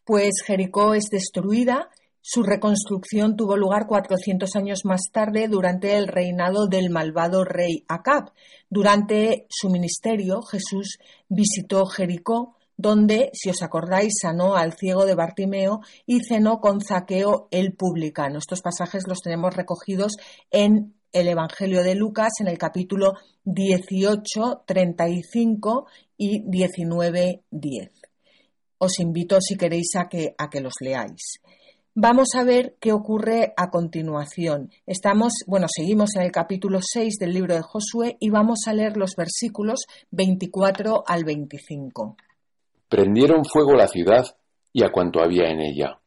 Pues 0.04 0.42
Jericó 0.46 0.94
es 0.94 1.06
destruida, 1.10 1.90
su 2.20 2.44
reconstrucción 2.44 3.38
tuvo 3.38 3.56
lugar 3.56 3.88
400 3.88 4.54
años 4.58 4.82
más 4.84 5.00
tarde 5.14 5.48
durante 5.48 5.96
el 5.96 6.10
reinado 6.10 6.68
del 6.68 6.90
malvado 6.90 7.46
rey 7.46 7.86
Acab. 7.88 8.34
Durante 8.70 9.46
su 9.50 9.70
ministerio, 9.70 10.42
Jesús 10.42 10.98
visitó 11.30 11.86
Jericó, 11.86 12.58
donde, 12.76 13.30
si 13.32 13.50
os 13.50 13.64
acordáis, 13.64 14.12
sanó 14.22 14.58
al 14.58 14.74
ciego 14.74 15.06
de 15.06 15.16
Bartimeo 15.16 15.80
y 16.06 16.20
cenó 16.20 16.60
con 16.60 16.82
Zaqueo 16.82 17.48
el 17.50 17.78
publicano. 17.78 18.40
Estos 18.40 18.62
pasajes 18.62 19.08
los 19.08 19.22
tenemos 19.22 19.56
recogidos 19.56 20.18
en 20.52 20.97
el 21.20 21.28
Evangelio 21.28 21.84
de 21.84 21.96
Lucas 21.96 22.34
en 22.40 22.48
el 22.48 22.58
capítulo 22.58 23.14
18, 23.44 24.64
35 24.66 25.88
y 26.18 26.44
19, 26.50 27.44
10. 27.50 27.92
Os 28.78 29.00
invito, 29.00 29.42
si 29.42 29.58
queréis, 29.58 29.96
a 29.96 30.08
que, 30.08 30.36
a 30.38 30.50
que 30.50 30.62
los 30.62 30.74
leáis. 30.80 31.42
Vamos 31.96 32.30
a 32.36 32.44
ver 32.44 32.76
qué 32.80 32.94
ocurre 32.94 33.54
a 33.58 33.72
continuación. 33.72 34.70
Estamos, 34.86 35.34
bueno, 35.48 35.66
seguimos 35.68 36.16
en 36.16 36.22
el 36.22 36.32
capítulo 36.32 36.80
6 36.82 37.18
del 37.20 37.34
libro 37.34 37.56
de 37.56 37.64
Josué 37.64 38.18
y 38.20 38.30
vamos 38.30 38.68
a 38.68 38.74
leer 38.74 38.98
los 38.98 39.16
versículos 39.16 39.88
24 40.12 41.04
al 41.08 41.24
25. 41.24 42.16
Prendieron 42.88 43.44
fuego 43.44 43.74
la 43.74 43.88
ciudad 43.88 44.26
y 44.72 44.84
a 44.84 44.92
cuanto 44.92 45.22
había 45.22 45.50
en 45.50 45.60
ella. 45.60 46.00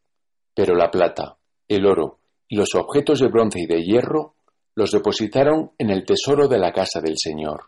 Pero 0.54 0.76
la 0.76 0.92
plata, 0.92 1.38
el 1.66 1.84
oro 1.84 2.20
y 2.46 2.54
los 2.54 2.74
objetos 2.76 3.18
de 3.18 3.28
bronce 3.28 3.60
y 3.60 3.66
de 3.66 3.82
hierro 3.82 4.34
los 4.80 4.92
depositaron 4.92 5.72
en 5.76 5.90
el 5.90 6.06
tesoro 6.06 6.48
de 6.48 6.58
la 6.58 6.72
casa 6.72 7.02
del 7.02 7.16
Señor. 7.18 7.64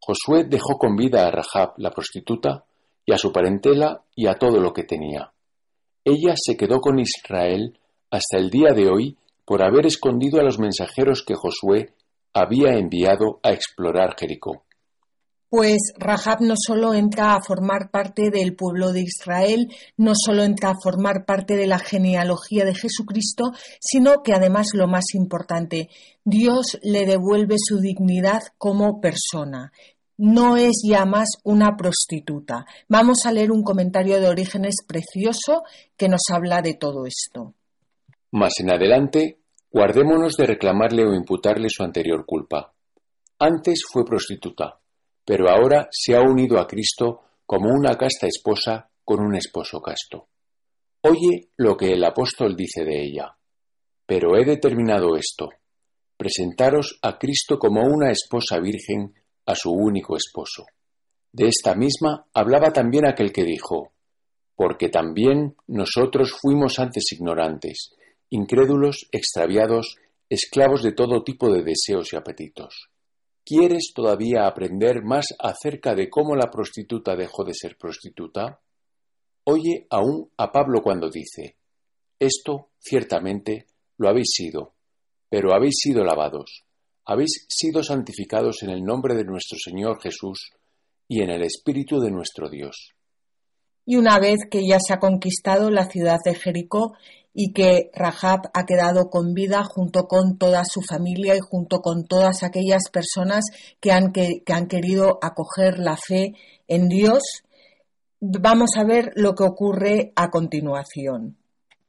Josué 0.00 0.42
dejó 0.42 0.76
con 0.76 0.96
vida 0.96 1.24
a 1.24 1.30
Rahab 1.30 1.74
la 1.76 1.92
prostituta 1.92 2.64
y 3.06 3.12
a 3.12 3.18
su 3.18 3.30
parentela 3.30 4.02
y 4.16 4.26
a 4.26 4.34
todo 4.34 4.58
lo 4.58 4.72
que 4.72 4.82
tenía. 4.82 5.32
Ella 6.04 6.34
se 6.34 6.56
quedó 6.56 6.80
con 6.80 6.98
Israel 6.98 7.78
hasta 8.10 8.38
el 8.38 8.50
día 8.50 8.72
de 8.72 8.88
hoy 8.88 9.16
por 9.44 9.62
haber 9.62 9.86
escondido 9.86 10.40
a 10.40 10.42
los 10.42 10.58
mensajeros 10.58 11.22
que 11.24 11.36
Josué 11.36 11.94
había 12.34 12.72
enviado 12.72 13.38
a 13.44 13.52
explorar 13.52 14.16
Jericó 14.18 14.64
pues 15.52 15.92
Rahab 15.98 16.40
no 16.40 16.54
solo 16.56 16.94
entra 16.94 17.34
a 17.34 17.42
formar 17.42 17.90
parte 17.90 18.30
del 18.30 18.56
pueblo 18.56 18.90
de 18.90 19.02
Israel, 19.02 19.68
no 19.98 20.12
solo 20.14 20.44
entra 20.44 20.70
a 20.70 20.80
formar 20.82 21.26
parte 21.26 21.56
de 21.56 21.66
la 21.66 21.78
genealogía 21.78 22.64
de 22.64 22.74
Jesucristo, 22.74 23.52
sino 23.78 24.22
que 24.22 24.32
además 24.32 24.68
lo 24.72 24.88
más 24.88 25.04
importante, 25.12 25.90
Dios 26.24 26.78
le 26.82 27.04
devuelve 27.04 27.56
su 27.58 27.80
dignidad 27.80 28.40
como 28.56 28.98
persona. 29.02 29.72
No 30.16 30.56
es 30.56 30.80
ya 30.88 31.04
más 31.04 31.28
una 31.44 31.76
prostituta. 31.76 32.64
Vamos 32.88 33.26
a 33.26 33.32
leer 33.32 33.52
un 33.52 33.62
comentario 33.62 34.22
de 34.22 34.28
Orígenes 34.28 34.76
precioso 34.88 35.64
que 35.98 36.08
nos 36.08 36.22
habla 36.30 36.62
de 36.62 36.78
todo 36.80 37.04
esto. 37.04 37.52
Más 38.30 38.54
en 38.58 38.72
adelante, 38.72 39.36
guardémonos 39.70 40.34
de 40.38 40.46
reclamarle 40.46 41.04
o 41.04 41.12
imputarle 41.12 41.68
su 41.68 41.82
anterior 41.82 42.24
culpa. 42.24 42.72
Antes 43.38 43.82
fue 43.92 44.06
prostituta 44.06 44.78
pero 45.32 45.48
ahora 45.48 45.88
se 45.90 46.14
ha 46.14 46.20
unido 46.20 46.58
a 46.58 46.66
Cristo 46.66 47.22
como 47.46 47.70
una 47.70 47.96
casta 47.96 48.26
esposa 48.26 48.90
con 49.02 49.18
un 49.20 49.34
esposo 49.34 49.80
casto. 49.80 50.28
Oye 51.00 51.48
lo 51.56 51.74
que 51.74 51.94
el 51.94 52.04
apóstol 52.04 52.54
dice 52.54 52.84
de 52.84 53.02
ella. 53.02 53.34
Pero 54.04 54.36
he 54.36 54.44
determinado 54.44 55.16
esto, 55.16 55.48
presentaros 56.18 56.98
a 57.00 57.18
Cristo 57.18 57.58
como 57.58 57.80
una 57.80 58.10
esposa 58.10 58.58
virgen 58.58 59.14
a 59.46 59.54
su 59.54 59.70
único 59.70 60.18
esposo. 60.18 60.66
De 61.32 61.48
esta 61.48 61.74
misma 61.74 62.26
hablaba 62.34 62.70
también 62.70 63.06
aquel 63.06 63.32
que 63.32 63.44
dijo, 63.44 63.94
porque 64.54 64.90
también 64.90 65.56
nosotros 65.66 66.36
fuimos 66.38 66.78
antes 66.78 67.10
ignorantes, 67.10 67.94
incrédulos, 68.28 69.08
extraviados, 69.12 69.96
esclavos 70.28 70.82
de 70.82 70.92
todo 70.92 71.24
tipo 71.24 71.50
de 71.50 71.62
deseos 71.62 72.12
y 72.12 72.16
apetitos. 72.16 72.91
¿Quieres 73.44 73.92
todavía 73.94 74.46
aprender 74.46 75.02
más 75.02 75.26
acerca 75.38 75.94
de 75.94 76.08
cómo 76.08 76.36
la 76.36 76.50
prostituta 76.50 77.16
dejó 77.16 77.44
de 77.44 77.54
ser 77.54 77.76
prostituta? 77.76 78.60
Oye 79.44 79.86
aún 79.90 80.30
a 80.36 80.52
Pablo 80.52 80.80
cuando 80.80 81.10
dice, 81.10 81.56
esto 82.20 82.70
ciertamente 82.78 83.66
lo 83.98 84.08
habéis 84.08 84.30
sido, 84.32 84.74
pero 85.28 85.54
habéis 85.54 85.74
sido 85.78 86.04
lavados, 86.04 86.64
habéis 87.04 87.46
sido 87.48 87.82
santificados 87.82 88.62
en 88.62 88.70
el 88.70 88.84
nombre 88.84 89.16
de 89.16 89.24
nuestro 89.24 89.58
Señor 89.58 90.00
Jesús 90.00 90.52
y 91.08 91.22
en 91.22 91.30
el 91.30 91.42
Espíritu 91.42 91.98
de 91.98 92.12
nuestro 92.12 92.48
Dios. 92.48 92.92
Y 93.84 93.96
una 93.96 94.20
vez 94.20 94.38
que 94.48 94.64
ya 94.64 94.78
se 94.78 94.94
ha 94.94 95.00
conquistado 95.00 95.70
la 95.70 95.90
ciudad 95.90 96.18
de 96.24 96.36
Jericó 96.36 96.94
y 97.34 97.52
que 97.52 97.90
Rahab 97.94 98.50
ha 98.52 98.66
quedado 98.66 99.08
con 99.08 99.32
vida 99.32 99.64
junto 99.64 100.06
con 100.06 100.36
toda 100.36 100.64
su 100.64 100.82
familia 100.82 101.34
y 101.34 101.40
junto 101.40 101.80
con 101.80 102.06
todas 102.06 102.42
aquellas 102.42 102.90
personas 102.92 103.44
que 103.80 103.90
han, 103.90 104.12
que, 104.12 104.42
han 104.52 104.66
querido 104.66 105.18
acoger 105.22 105.78
la 105.78 105.96
fe 105.96 106.34
en 106.68 106.88
Dios. 106.88 107.22
Vamos 108.20 108.70
a 108.76 108.84
ver 108.84 109.12
lo 109.16 109.34
que 109.34 109.44
ocurre 109.44 110.12
a 110.14 110.30
continuación. 110.30 111.36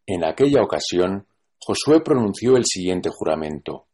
En 0.06 0.24
aquella 0.24 0.62
ocasión, 0.62 1.28
Josué 1.60 2.02
pronunció 2.02 2.58
el 2.58 2.66
siguiente 2.66 3.10
juramento. 3.12 3.86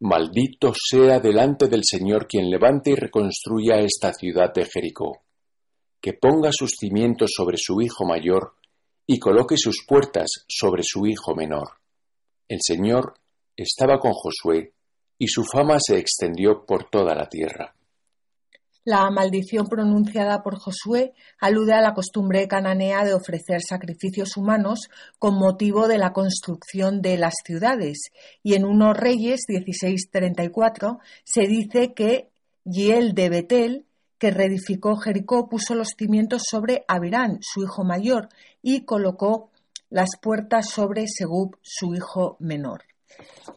Maldito 0.00 0.72
sea 0.74 1.20
delante 1.20 1.68
del 1.68 1.82
Señor 1.84 2.26
quien 2.26 2.50
levante 2.50 2.90
y 2.90 2.94
reconstruya 2.94 3.76
esta 3.76 4.12
ciudad 4.12 4.52
de 4.52 4.64
Jericó, 4.64 5.20
que 6.00 6.12
ponga 6.14 6.50
sus 6.52 6.72
cimientos 6.78 7.30
sobre 7.36 7.56
su 7.56 7.80
hijo 7.80 8.04
mayor 8.04 8.54
y 9.06 9.18
coloque 9.18 9.56
sus 9.56 9.84
puertas 9.86 10.28
sobre 10.48 10.82
su 10.84 11.06
hijo 11.06 11.34
menor. 11.34 11.70
El 12.48 12.58
Señor 12.62 13.14
estaba 13.56 13.98
con 13.98 14.12
Josué 14.12 14.72
y 15.18 15.28
su 15.28 15.44
fama 15.44 15.78
se 15.80 15.98
extendió 15.98 16.64
por 16.64 16.90
toda 16.90 17.14
la 17.14 17.28
tierra. 17.28 17.74
La 18.84 19.08
maldición 19.10 19.68
pronunciada 19.68 20.42
por 20.42 20.58
Josué 20.58 21.12
alude 21.38 21.72
a 21.72 21.80
la 21.80 21.94
costumbre 21.94 22.48
cananea 22.48 23.04
de 23.04 23.14
ofrecer 23.14 23.62
sacrificios 23.62 24.36
humanos 24.36 24.88
con 25.20 25.36
motivo 25.36 25.86
de 25.86 25.98
la 25.98 26.12
construcción 26.12 27.00
de 27.00 27.16
las 27.16 27.34
ciudades, 27.44 28.10
y 28.42 28.54
en 28.54 28.64
unos 28.64 28.96
Reyes 28.96 29.42
1634 29.46 30.98
se 31.24 31.46
dice 31.46 31.94
que 31.94 32.30
Giel 32.64 33.14
de 33.14 33.28
Betel 33.28 33.86
que 34.22 34.30
reedificó 34.30 34.94
Jericó, 34.98 35.48
puso 35.48 35.74
los 35.74 35.88
cimientos 35.98 36.42
sobre 36.48 36.84
Abirán, 36.86 37.38
su 37.40 37.64
hijo 37.64 37.82
mayor, 37.82 38.28
y 38.62 38.84
colocó 38.84 39.50
las 39.90 40.10
puertas 40.20 40.70
sobre 40.70 41.06
Segub, 41.06 41.56
su 41.60 41.94
hijo 41.94 42.36
menor. 42.40 42.84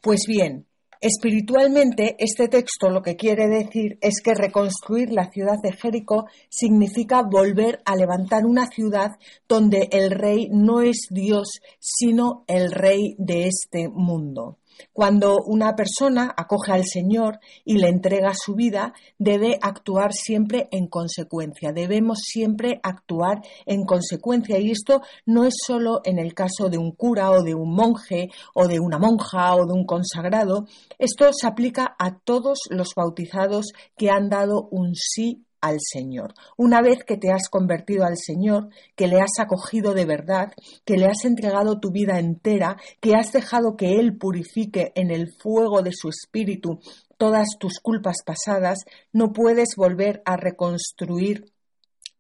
Pues 0.02 0.22
bien, 0.28 0.66
espiritualmente 1.00 2.16
este 2.20 2.48
texto 2.48 2.90
lo 2.90 3.02
que 3.02 3.16
quiere 3.16 3.48
decir 3.48 3.98
es 4.02 4.22
que 4.22 4.34
reconstruir 4.34 5.12
la 5.12 5.32
ciudad 5.32 5.56
de 5.64 5.72
Jericó 5.72 6.28
significa 6.50 7.22
volver 7.22 7.82
a 7.86 7.96
levantar 7.96 8.46
una 8.46 8.68
ciudad 8.68 9.12
donde 9.48 9.88
el 9.92 10.12
rey 10.12 10.50
no 10.52 10.82
es 10.82 11.08
Dios, 11.10 11.48
sino 11.80 12.44
el 12.48 12.72
rey 12.72 13.16
de 13.18 13.48
este 13.48 13.88
mundo. 13.88 14.58
Cuando 14.94 15.38
una 15.46 15.76
persona 15.76 16.34
acoge 16.36 16.72
al 16.72 16.86
Señor 16.86 17.40
y 17.64 17.78
le 17.78 17.90
entrega 17.90 18.34
su 18.34 18.56
vida, 18.56 18.94
debe 19.18 19.58
actuar 19.62 20.14
siempre 20.14 20.68
en 20.72 20.88
consecuencia. 20.88 21.72
Debemos 21.72 22.20
siempre 22.22 22.80
actuar 22.84 23.42
en 23.66 23.86
consecuencia. 23.86 24.58
Y 24.60 24.72
esto 24.72 25.02
no 25.26 25.46
es 25.46 25.56
solo 25.66 26.02
en 26.04 26.20
el 26.20 26.34
caso 26.34 26.70
de 26.70 26.78
un 26.78 26.92
cura 26.92 27.32
o 27.32 27.44
de 27.44 27.56
un 27.56 27.74
monje 27.74 28.30
o 28.54 28.68
de 28.68 28.80
una 28.80 29.00
monja 29.00 29.56
o 29.56 29.66
de 29.66 29.74
un 29.74 29.86
consagrado. 29.86 30.66
Esto 30.98 31.30
se 31.34 31.48
aplica 31.48 31.96
a 32.00 32.20
todos 32.20 32.60
los 32.70 32.94
bautizados 32.96 33.68
que 33.98 34.10
han 34.10 34.30
dado 34.30 34.68
un 34.72 34.96
sí 34.96 35.46
al 35.66 35.80
Señor. 35.80 36.36
Una 36.58 36.82
vez 36.84 37.04
que 37.04 37.18
te 37.18 37.32
has 37.32 37.50
convertido 37.50 38.06
al 38.06 38.18
Señor, 38.18 38.70
que 38.96 39.08
le 39.08 39.20
has 39.20 39.40
acogido 39.40 39.96
de 39.96 40.06
verdad, 40.06 40.54
que 40.86 40.96
le 40.96 41.08
has 41.08 41.26
entregado 41.26 41.80
tu 41.80 41.90
vida 41.90 42.20
entera, 42.20 42.78
que 43.02 43.16
has 43.16 43.32
dejado 43.32 43.76
que 43.76 44.00
Él 44.00 44.16
purifique 44.16 44.92
en 44.96 45.10
el 45.10 45.34
fuego 45.42 45.82
de 45.82 45.92
su 45.92 46.10
espíritu 46.10 46.80
todas 47.18 47.48
tus 47.60 47.80
culpas 47.80 48.18
pasadas, 48.24 48.86
no 49.12 49.34
puedes 49.34 49.70
volver 49.76 50.22
a 50.26 50.38
reconstruir 50.38 51.52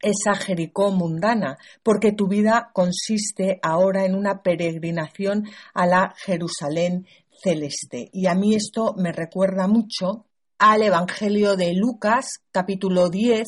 esa 0.01 0.36
Jericó 0.36 0.91
mundana, 0.91 1.58
porque 1.84 2.12
tu 2.13 2.27
vida 2.27 2.71
consiste 2.73 3.60
ahora 3.62 4.05
en 4.05 4.15
una 4.15 4.41
peregrinación 4.41 5.47
a 5.73 5.86
la 5.86 6.15
Jerusalén 6.17 7.05
celeste. 7.43 8.10
Y 8.12 8.25
a 8.25 8.34
mí 8.34 8.55
esto 8.55 8.95
me 8.97 9.12
recuerda 9.12 9.67
mucho 9.67 10.25
al 10.58 10.84
Evangelio 10.84 11.58
de 11.58 11.74
Lucas, 11.74 12.26
capítulo 12.52 13.10
10, 13.10 13.44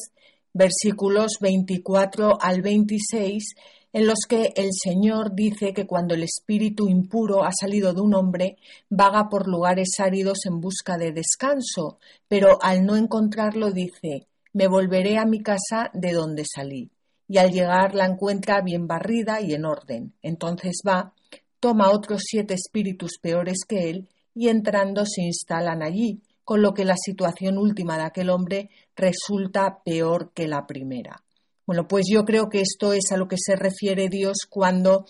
versículos 0.54 1.38
24 1.39 2.38
al 2.41 2.62
26, 2.62 3.56
en 3.93 4.06
los 4.06 4.20
que 4.28 4.52
el 4.58 4.72
Señor 4.74 5.34
dice 5.34 5.74
que 5.74 5.88
cuando 5.88 6.15
el 6.15 6.24
espíritu 6.24 6.89
impuro 6.89 7.46
ha 7.46 7.52
salido 7.58 7.93
de 7.93 8.02
un 8.02 8.13
hombre, 8.13 8.58
vaga 8.89 9.30
por 9.30 9.48
lugares 9.48 10.00
áridos 10.00 10.39
en 10.46 10.60
busca 10.60 10.98
de 10.98 11.13
descanso, 11.13 11.98
pero 12.28 12.62
al 12.62 12.86
no 12.86 12.98
encontrarlo 12.98 13.72
dice, 13.72 14.28
me 14.52 14.67
volveré 14.67 15.17
a 15.17 15.26
mi 15.26 15.41
casa 15.41 15.89
de 15.93 16.12
donde 16.12 16.43
salí. 16.46 16.91
Y 17.30 17.38
al 17.38 17.52
llegar 17.52 17.96
la 17.96 18.06
encuentra 18.06 18.62
bien 18.62 18.88
barrida 18.88 19.41
y 19.41 19.54
en 19.54 19.65
orden. 19.65 20.13
Entonces 20.22 20.82
va, 20.86 21.13
toma 21.60 21.91
otros 21.91 22.24
siete 22.26 22.54
espíritus 22.54 23.17
peores 23.22 23.60
que 23.67 23.89
él, 23.89 24.10
y 24.34 24.50
entrando 24.50 25.06
se 25.06 25.24
instalan 25.24 25.82
allí, 25.82 26.22
con 26.47 26.62
lo 26.62 26.73
que 26.73 26.86
la 26.86 26.95
situación 26.95 27.57
última 27.57 27.97
de 27.97 28.03
aquel 28.03 28.29
hombre 28.29 28.69
resulta 28.95 29.83
peor 29.83 30.31
que 30.33 30.47
la 30.47 30.65
primera. 30.65 31.21
Bueno, 31.65 31.89
pues 31.89 32.05
yo 32.10 32.23
creo 32.23 32.47
que 32.47 32.62
esto 32.62 32.93
es 32.93 33.12
a 33.12 33.17
lo 33.17 33.27
que 33.27 33.36
se 33.38 33.57
refiere 33.57 34.07
Dios 34.07 34.38
cuando 34.49 35.03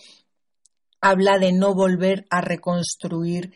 habla 1.00 1.38
de 1.38 1.52
no 1.52 1.76
volver 1.76 2.26
a 2.28 2.40
reconstruir 2.40 3.54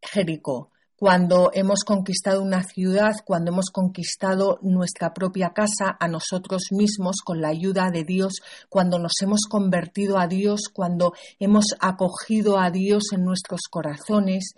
Jericó. 0.00 0.70
Cuando 0.94 1.50
hemos 1.52 1.82
conquistado 1.82 2.42
una 2.42 2.62
ciudad, 2.62 3.10
cuando 3.24 3.50
hemos 3.50 3.70
conquistado 3.72 4.60
nuestra 4.62 5.12
propia 5.12 5.50
casa 5.52 5.96
a 5.98 6.06
nosotros 6.06 6.68
mismos 6.70 7.22
con 7.24 7.40
la 7.40 7.48
ayuda 7.48 7.90
de 7.90 8.04
Dios, 8.04 8.34
cuando 8.68 9.00
nos 9.00 9.14
hemos 9.20 9.46
convertido 9.50 10.16
a 10.16 10.28
Dios, 10.28 10.68
cuando 10.72 11.12
hemos 11.40 11.74
acogido 11.80 12.56
a 12.56 12.70
Dios 12.70 13.02
en 13.12 13.24
nuestros 13.24 13.62
corazones, 13.68 14.54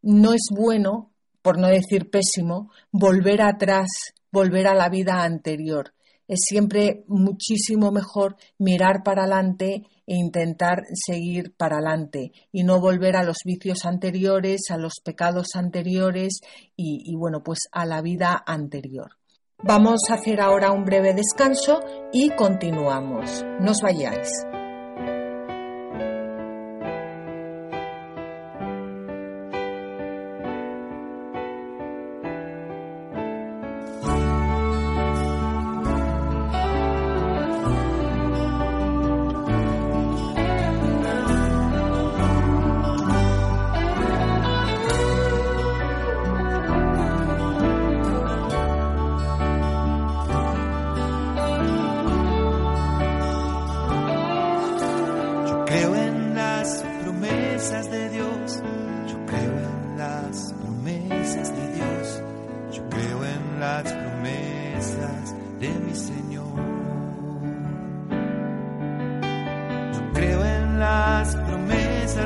no 0.00 0.32
es 0.32 0.46
bueno, 0.50 1.10
por 1.42 1.58
no 1.58 1.68
decir 1.68 2.10
pésimo, 2.10 2.70
volver 2.90 3.42
atrás, 3.42 3.88
volver 4.30 4.66
a 4.66 4.74
la 4.74 4.88
vida 4.88 5.22
anterior 5.22 5.92
es 6.30 6.42
siempre 6.48 7.02
muchísimo 7.08 7.90
mejor 7.90 8.36
mirar 8.56 9.02
para 9.02 9.22
adelante 9.22 9.88
e 10.06 10.14
intentar 10.14 10.84
seguir 10.94 11.56
para 11.56 11.78
adelante 11.78 12.30
y 12.52 12.62
no 12.62 12.80
volver 12.80 13.16
a 13.16 13.24
los 13.24 13.38
vicios 13.44 13.84
anteriores, 13.84 14.70
a 14.70 14.76
los 14.76 15.00
pecados 15.04 15.56
anteriores 15.56 16.38
y, 16.76 17.16
bueno, 17.16 17.42
pues 17.42 17.58
a 17.72 17.84
la 17.84 18.00
vida 18.00 18.40
anterior. 18.46 19.16
Vamos 19.64 20.02
a 20.08 20.14
hacer 20.14 20.40
ahora 20.40 20.70
un 20.70 20.84
breve 20.84 21.14
descanso 21.14 21.80
y 22.12 22.30
continuamos. 22.30 23.44
No 23.60 23.72
os 23.72 23.80
vayáis. 23.82 24.28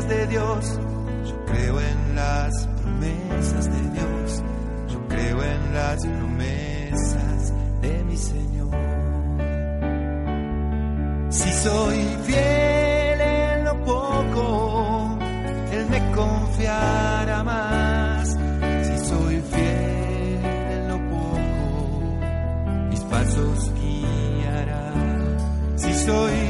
de 0.02 0.26
Dios. 0.26 0.80
Yo 1.24 1.44
creo 1.46 1.80
en 1.80 2.16
las 2.16 2.66
promesas 2.82 3.64
de 3.70 3.90
Dios. 3.90 4.42
Yo 4.88 5.08
creo 5.08 5.42
en 5.44 5.72
las 5.72 6.04
promesas 6.04 7.52
de 7.80 8.04
mi 8.04 8.16
Señor. 8.16 8.70
Si 11.30 11.52
soy 11.52 11.98
fiel 12.24 13.20
en 13.20 13.64
lo 13.64 13.84
poco, 13.84 15.18
Él 15.72 15.86
me 15.88 16.12
confiará 16.12 17.44
más. 17.44 18.30
Si 18.30 18.98
soy 19.08 19.40
fiel 19.52 20.44
en 20.44 20.88
lo 20.88 20.98
poco, 21.08 21.38
mis 22.90 23.00
pasos 23.00 23.72
guiará. 23.74 24.92
Si 25.76 25.94
soy 25.94 26.43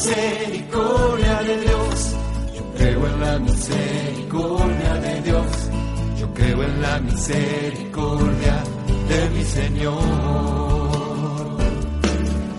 misericordia 0.00 1.42
de 1.42 1.60
Dios. 1.60 2.16
Yo 2.56 2.62
creo 2.74 3.06
en 3.06 3.20
la 3.20 3.38
misericordia 3.38 4.94
de 4.94 5.22
Dios. 5.22 5.46
Yo 6.18 6.34
creo 6.34 6.62
en 6.62 6.82
la 6.82 7.00
misericordia 7.00 8.64
de 9.08 9.30
mi 9.30 9.44
Señor. 9.44 10.00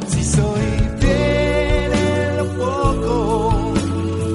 Si 0.07 0.23
soy 0.23 0.61
fiel 0.99 1.91
en 1.93 2.37
lo 2.37 2.45
poco, 2.57 3.73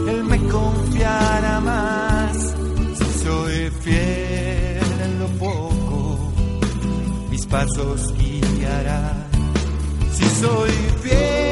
Él 0.09 0.25
me 0.25 0.39
confiará 0.49 1.61
más. 1.61 2.55
Si 2.99 3.19
soy 3.25 3.71
fiel 3.83 5.01
en 5.05 5.19
lo 5.21 5.29
poco, 5.39 6.33
mis 7.31 7.47
pasos 7.47 8.13
guiará. 8.19 9.29
Si 10.13 10.25
soy 10.41 10.71
fiel 11.03 11.46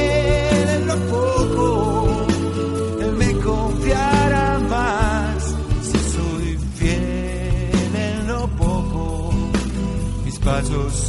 Jesus. 10.64 11.03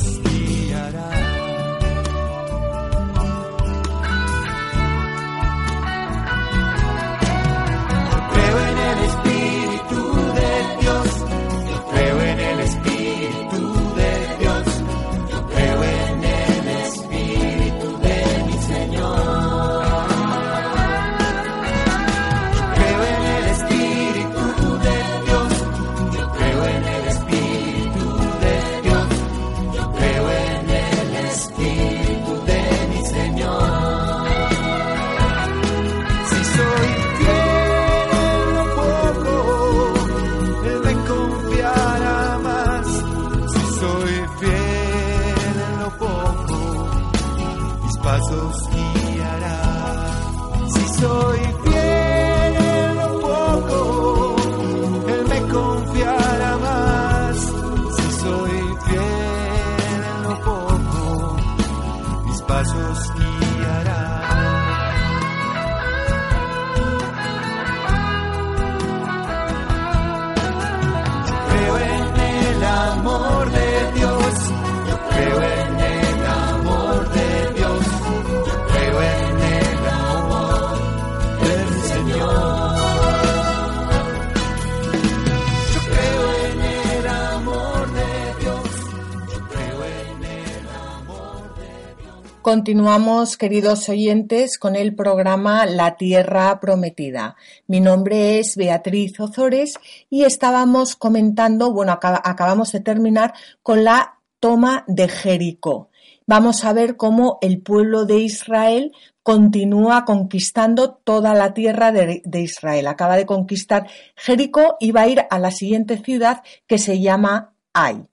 Continuamos, 92.45 93.38
queridos 93.38 93.89
oyentes, 93.89 94.60
con 94.60 94.75
el 94.75 94.93
programa 94.93 95.65
La 95.65 95.97
Tierra 95.97 96.60
Prometida. 96.60 97.36
Mi 97.65 97.79
nombre 97.79 98.38
es 98.38 98.55
Beatriz 98.55 99.19
Ozores 99.19 99.79
y 100.12 100.25
estábamos 100.25 100.95
comentando, 100.95 101.73
bueno, 101.73 101.91
acabamos 101.93 102.71
de 102.71 102.81
terminar 102.81 103.34
con 103.63 103.84
la 103.84 104.19
toma 104.39 104.84
de 104.86 105.08
Jericó. 105.08 105.89
Vamos 106.27 106.65
a 106.65 106.73
ver 106.73 106.97
cómo 106.97 107.39
el 107.41 107.63
pueblo 107.63 108.05
de 108.05 108.19
Israel 108.19 108.91
continúa 109.23 110.05
conquistando 110.05 110.93
toda 110.93 111.34
la 111.34 111.55
tierra 111.55 111.91
de, 111.91 112.21
Israel. 112.39 112.86
Acaba 112.86 113.17
de 113.17 113.25
conquistar 113.25 113.88
Jericó 114.15 114.77
y 114.79 114.91
va 114.91 115.01
a 115.01 115.08
ir 115.08 115.23
a 115.31 115.39
la 115.39 115.49
siguiente 115.49 115.97
ciudad 115.97 116.43
que 116.67 116.77
se 116.77 116.99
llama 117.01 117.55
Ai. 117.73 118.05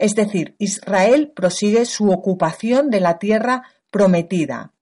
Es 0.00 0.14
decir, 0.14 0.54
Israel 0.56 1.30
prosigue 1.36 1.84
su 1.84 2.10
ocupación 2.10 2.88
de 2.88 3.00
la 3.00 3.18
tierra 3.18 3.64
prometida. 3.90 4.72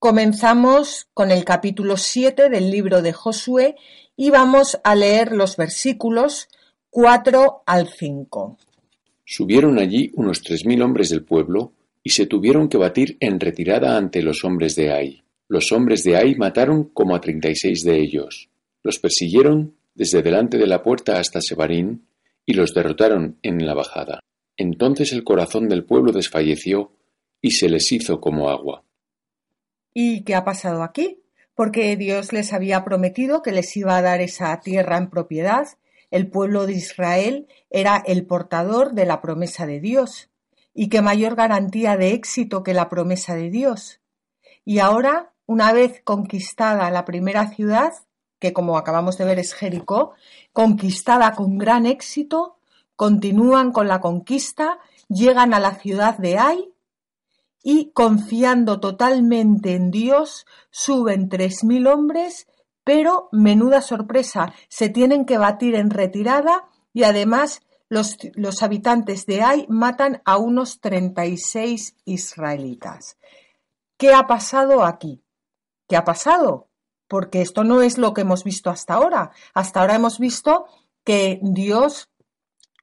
Comenzamos 0.00 1.06
con 1.14 1.30
el 1.30 1.44
capítulo 1.44 1.96
7 1.96 2.50
del 2.50 2.72
libro 2.72 3.02
de 3.02 3.12
Josué 3.12 3.76
y 4.16 4.30
vamos 4.30 4.80
a 4.82 4.96
leer 4.96 5.30
los 5.30 5.56
versículos 5.56 6.48
4 6.90 7.62
al 7.66 7.86
5. 7.88 8.58
Subieron 9.24 9.78
allí 9.78 10.10
unos 10.16 10.42
tres 10.42 10.66
mil 10.66 10.82
hombres 10.82 11.10
del 11.10 11.22
pueblo 11.22 11.72
y 12.02 12.10
se 12.10 12.26
tuvieron 12.26 12.68
que 12.68 12.78
batir 12.78 13.16
en 13.20 13.38
retirada 13.38 13.96
ante 13.96 14.22
los 14.22 14.42
hombres 14.42 14.74
de 14.74 14.92
Ai. 14.92 15.22
Los 15.46 15.70
hombres 15.70 16.02
de 16.02 16.16
Ai 16.16 16.34
mataron 16.34 16.90
como 16.92 17.14
a 17.14 17.20
treinta 17.20 17.48
y 17.48 17.54
seis 17.54 17.84
de 17.84 18.00
ellos. 18.00 18.48
Los 18.82 18.98
persiguieron 18.98 19.76
desde 19.94 20.20
delante 20.20 20.58
de 20.58 20.66
la 20.66 20.82
puerta 20.82 21.20
hasta 21.20 21.40
Sebarín 21.40 22.02
y 22.46 22.54
los 22.54 22.72
derrotaron 22.72 23.38
en 23.42 23.66
la 23.66 23.74
bajada. 23.74 24.20
Entonces 24.56 25.12
el 25.12 25.24
corazón 25.24 25.68
del 25.68 25.84
pueblo 25.84 26.12
desfalleció 26.12 26.92
y 27.42 27.50
se 27.50 27.68
les 27.68 27.92
hizo 27.92 28.20
como 28.20 28.48
agua. 28.48 28.84
¿Y 29.92 30.22
qué 30.24 30.34
ha 30.34 30.44
pasado 30.44 30.82
aquí? 30.82 31.22
Porque 31.54 31.96
Dios 31.96 32.32
les 32.32 32.52
había 32.52 32.84
prometido 32.84 33.42
que 33.42 33.52
les 33.52 33.76
iba 33.76 33.96
a 33.96 34.02
dar 34.02 34.20
esa 34.20 34.58
tierra 34.60 34.96
en 34.96 35.10
propiedad. 35.10 35.66
El 36.10 36.30
pueblo 36.30 36.66
de 36.66 36.74
Israel 36.74 37.48
era 37.70 38.02
el 38.06 38.26
portador 38.26 38.92
de 38.92 39.06
la 39.06 39.20
promesa 39.20 39.66
de 39.66 39.80
Dios. 39.80 40.30
¿Y 40.72 40.88
qué 40.88 41.00
mayor 41.00 41.34
garantía 41.34 41.96
de 41.96 42.12
éxito 42.12 42.62
que 42.62 42.74
la 42.74 42.88
promesa 42.88 43.34
de 43.34 43.50
Dios? 43.50 44.00
Y 44.64 44.78
ahora, 44.78 45.32
una 45.46 45.72
vez 45.72 46.02
conquistada 46.04 46.90
la 46.90 47.04
primera 47.04 47.48
ciudad, 47.48 47.92
que 48.38 48.52
como 48.52 48.76
acabamos 48.76 49.18
de 49.18 49.24
ver 49.24 49.38
es 49.38 49.54
Jericó, 49.54 50.14
conquistada 50.52 51.32
con 51.32 51.58
gran 51.58 51.86
éxito, 51.86 52.58
continúan 52.96 53.72
con 53.72 53.88
la 53.88 54.00
conquista, 54.00 54.78
llegan 55.08 55.54
a 55.54 55.60
la 55.60 55.74
ciudad 55.74 56.18
de 56.18 56.38
Ai 56.38 56.72
y, 57.62 57.90
confiando 57.92 58.80
totalmente 58.80 59.74
en 59.74 59.90
Dios, 59.90 60.46
suben 60.70 61.28
tres 61.28 61.64
mil 61.64 61.86
hombres, 61.86 62.46
pero, 62.84 63.28
menuda 63.32 63.80
sorpresa, 63.82 64.52
se 64.68 64.88
tienen 64.88 65.24
que 65.24 65.38
batir 65.38 65.74
en 65.74 65.90
retirada 65.90 66.68
y 66.92 67.02
además 67.02 67.62
los, 67.88 68.16
los 68.34 68.62
habitantes 68.62 69.26
de 69.26 69.42
Ai 69.42 69.66
matan 69.68 70.22
a 70.24 70.36
unos 70.36 70.80
treinta 70.80 71.26
y 71.26 71.36
seis 71.36 71.96
israelitas. 72.04 73.18
¿Qué 73.96 74.14
ha 74.14 74.26
pasado 74.26 74.84
aquí? 74.84 75.22
¿Qué 75.88 75.96
ha 75.96 76.04
pasado? 76.04 76.65
Porque 77.08 77.42
esto 77.42 77.64
no 77.64 77.82
es 77.82 77.98
lo 77.98 78.14
que 78.14 78.22
hemos 78.22 78.44
visto 78.44 78.70
hasta 78.70 78.94
ahora. 78.94 79.30
Hasta 79.54 79.80
ahora 79.80 79.94
hemos 79.94 80.18
visto 80.18 80.66
que 81.04 81.38
Dios 81.42 82.10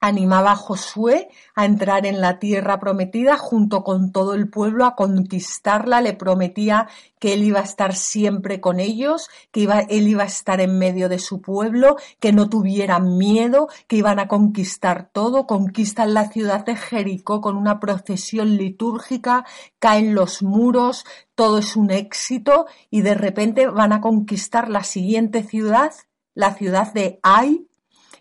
animaba 0.06 0.52
a 0.52 0.56
Josué 0.56 1.28
a 1.54 1.64
entrar 1.64 2.04
en 2.04 2.20
la 2.20 2.38
tierra 2.38 2.78
prometida 2.78 3.38
junto 3.38 3.82
con 3.82 4.12
todo 4.12 4.34
el 4.34 4.50
pueblo 4.50 4.84
a 4.84 4.94
conquistarla, 4.94 6.02
le 6.02 6.12
prometía 6.12 6.88
que 7.18 7.32
él 7.32 7.42
iba 7.42 7.60
a 7.60 7.64
estar 7.64 7.94
siempre 7.94 8.60
con 8.60 8.80
ellos, 8.80 9.30
que 9.50 9.60
iba, 9.60 9.80
él 9.80 10.06
iba 10.06 10.24
a 10.24 10.26
estar 10.26 10.60
en 10.60 10.78
medio 10.78 11.08
de 11.08 11.18
su 11.18 11.40
pueblo, 11.40 11.96
que 12.20 12.32
no 12.32 12.50
tuvieran 12.50 13.16
miedo, 13.16 13.68
que 13.88 13.96
iban 13.96 14.18
a 14.18 14.28
conquistar 14.28 15.08
todo, 15.10 15.46
conquistan 15.46 16.12
la 16.12 16.30
ciudad 16.30 16.66
de 16.66 16.76
Jericó 16.76 17.40
con 17.40 17.56
una 17.56 17.80
procesión 17.80 18.58
litúrgica, 18.58 19.46
caen 19.78 20.14
los 20.14 20.42
muros, 20.42 21.06
todo 21.34 21.58
es 21.58 21.76
un 21.76 21.90
éxito 21.90 22.66
y 22.90 23.00
de 23.00 23.14
repente 23.14 23.68
van 23.68 23.94
a 23.94 24.02
conquistar 24.02 24.68
la 24.68 24.84
siguiente 24.84 25.44
ciudad, 25.44 25.92
la 26.34 26.52
ciudad 26.52 26.92
de 26.92 27.20
Ai, 27.22 27.66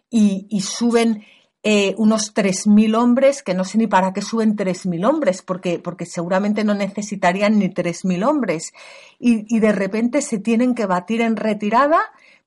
y, 0.09 0.47
y 0.49 0.61
suben 0.61 1.25
eh, 1.63 1.95
unos 1.97 2.33
3.000 2.33 2.95
hombres, 2.97 3.41
que 3.41 3.53
no 3.53 3.63
sé 3.63 3.77
ni 3.77 3.87
para 3.87 4.11
qué 4.11 4.21
suben 4.21 4.55
3.000 4.55 5.07
hombres, 5.07 5.41
porque, 5.41 5.79
porque 5.79 6.05
seguramente 6.05 6.63
no 6.63 6.73
necesitarían 6.73 7.57
ni 7.57 7.69
3.000 7.69 8.27
hombres. 8.27 8.73
Y, 9.17 9.45
y 9.47 9.59
de 9.59 9.71
repente 9.71 10.21
se 10.21 10.39
tienen 10.39 10.75
que 10.75 10.85
batir 10.85 11.21
en 11.21 11.37
retirada 11.37 12.01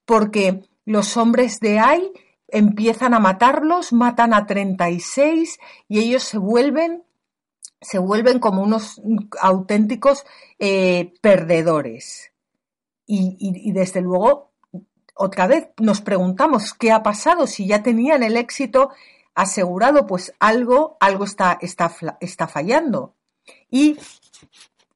porque 0.05 0.61
los 0.85 1.16
hombres 1.16 1.61
de 1.61 1.79
Ai 1.79 2.12
empiezan 2.48 3.14
a 3.14 3.18
matarlos, 3.18 3.92
matan 3.92 4.35
a 4.35 4.46
36 4.46 5.59
y 5.88 5.98
ellos 5.98 6.22
se 6.22 6.38
vuelven 6.38 7.02
se 7.81 7.98
vuelven 7.98 8.38
como 8.38 8.62
unos 8.62 9.00
auténticos 9.40 10.24
eh, 10.59 11.12
perdedores. 11.20 12.33
Y, 13.07 13.37
y, 13.38 13.68
y, 13.68 13.72
desde 13.72 14.00
luego 14.00 14.50
otra 15.16 15.46
vez 15.46 15.68
nos 15.79 16.00
preguntamos 16.02 16.74
qué 16.74 16.92
ha 16.92 17.02
pasado 17.02 17.46
si 17.46 17.66
ya 17.66 17.83
tenían 17.83 18.22
el 18.22 18.37
éxito 18.37 18.90
asegurado, 19.35 20.07
pues 20.07 20.33
algo, 20.38 20.96
algo 21.00 21.24
está, 21.24 21.59
está, 21.61 21.90
está 22.20 22.48
fallando. 22.48 23.14
Y 23.70 23.98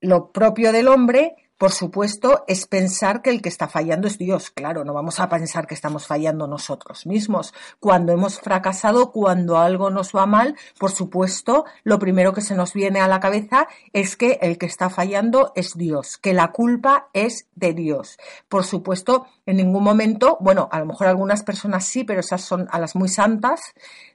lo 0.01 0.31
propio 0.33 0.73
del 0.73 0.89
hombre 0.89 1.37
por 1.61 1.73
supuesto, 1.73 2.43
es 2.49 2.67
pensar 2.67 3.21
que 3.21 3.29
el 3.29 3.43
que 3.43 3.51
está 3.51 3.69
fallando 3.69 4.09
es 4.09 4.17
Dios. 4.17 4.49
Claro, 4.49 4.83
no 4.83 4.95
vamos 4.95 5.21
a 5.21 5.29
pensar 5.29 5.67
que 5.67 5.75
estamos 5.75 6.07
fallando 6.07 6.47
nosotros 6.47 7.05
mismos. 7.05 7.53
Cuando 7.79 8.15
hemos 8.15 8.41
fracasado, 8.41 9.13
cuando 9.13 9.59
algo 9.59 9.91
nos 9.91 10.17
va 10.17 10.25
mal, 10.25 10.57
por 10.79 10.91
supuesto, 10.91 11.67
lo 11.85 11.99
primero 11.99 12.33
que 12.33 12.41
se 12.41 12.55
nos 12.55 12.73
viene 12.73 13.01
a 13.01 13.09
la 13.09 13.21
cabeza 13.21 13.69
es 13.93 14.17
que 14.17 14.39
el 14.41 14.57
que 14.57 14.65
está 14.65 14.89
fallando 14.89 15.53
es 15.55 15.77
Dios, 15.77 16.17
que 16.17 16.33
la 16.33 16.51
culpa 16.51 17.11
es 17.13 17.47
de 17.57 17.75
Dios. 17.75 18.17
Por 18.49 18.65
supuesto, 18.65 19.27
en 19.45 19.59
ningún 19.59 19.85
momento, 19.85 20.39
bueno, 20.41 20.67
a 20.73 20.79
lo 20.79 20.87
mejor 20.87 21.09
algunas 21.09 21.43
personas 21.43 21.85
sí, 21.85 22.05
pero 22.05 22.21
esas 22.21 22.41
son 22.41 22.69
a 22.71 22.79
las 22.81 22.97
muy 22.97 23.11
santas, 23.11 23.61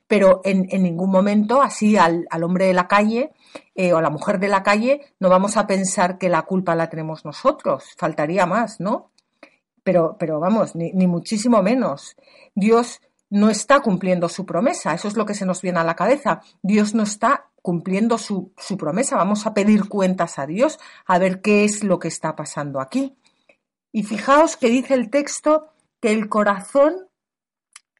pero 0.07 0.41
en, 0.45 0.65
ningún 0.81 1.11
momento 1.11 1.61
así 1.61 1.95
al 1.95 2.25
hombre 2.43 2.65
de 2.65 2.73
la 2.73 2.87
calle 2.87 3.34
eh, 3.73 3.93
o 3.93 4.01
la 4.01 4.09
mujer 4.09 4.39
de 4.39 4.47
la 4.47 4.63
calle, 4.63 5.01
no 5.19 5.29
vamos 5.29 5.57
a 5.57 5.67
pensar 5.67 6.17
que 6.17 6.29
la 6.29 6.43
culpa 6.43 6.75
la 6.75 6.89
tenemos 6.89 7.25
nosotros, 7.25 7.83
faltaría 7.97 8.45
más, 8.45 8.79
¿no? 8.79 9.11
Pero, 9.83 10.17
pero 10.17 10.39
vamos, 10.39 10.75
ni, 10.75 10.91
ni 10.93 11.07
muchísimo 11.07 11.61
menos. 11.61 12.15
Dios 12.55 13.01
no 13.29 13.49
está 13.49 13.81
cumpliendo 13.81 14.29
su 14.29 14.45
promesa, 14.45 14.93
eso 14.93 15.07
es 15.07 15.17
lo 15.17 15.25
que 15.25 15.33
se 15.33 15.45
nos 15.45 15.61
viene 15.61 15.79
a 15.79 15.83
la 15.83 15.95
cabeza. 15.95 16.41
Dios 16.61 16.95
no 16.95 17.03
está 17.03 17.49
cumpliendo 17.61 18.17
su, 18.17 18.53
su 18.57 18.77
promesa, 18.77 19.15
vamos 19.15 19.45
a 19.45 19.53
pedir 19.53 19.89
cuentas 19.89 20.37
a 20.37 20.45
Dios 20.45 20.79
a 21.05 21.17
ver 21.17 21.41
qué 21.41 21.65
es 21.65 21.83
lo 21.83 21.99
que 21.99 22.07
está 22.07 22.35
pasando 22.35 22.79
aquí. 22.79 23.17
Y 23.91 24.03
fijaos 24.03 24.55
que 24.57 24.69
dice 24.69 24.93
el 24.93 25.09
texto 25.09 25.69
que 25.99 26.11
el 26.11 26.29
corazón, 26.29 27.07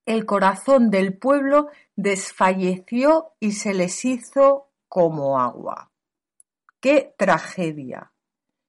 el 0.05 0.25
corazón 0.25 0.91
del 0.91 1.17
pueblo 1.17 1.69
desfalleció 1.95 3.31
y 3.39 3.53
se 3.53 3.73
les 3.73 4.05
hizo 4.05 4.67
como 4.95 5.37
agua. 5.37 5.91
¡Qué 6.79 7.13
tragedia! 7.17 8.13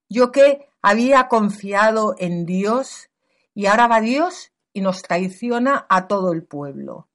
Yo 0.09 0.33
que 0.33 0.67
había 0.81 1.29
confiado 1.29 2.15
en 2.17 2.45
Dios 2.45 3.09
y 3.53 3.67
ahora 3.67 3.87
va 3.87 4.01
Dios 4.01 4.51
y 4.73 4.81
nos 4.81 5.03
traiciona 5.03 5.85
a 5.87 6.07
todo 6.07 6.33
el 6.33 6.43
pueblo. 6.43 7.07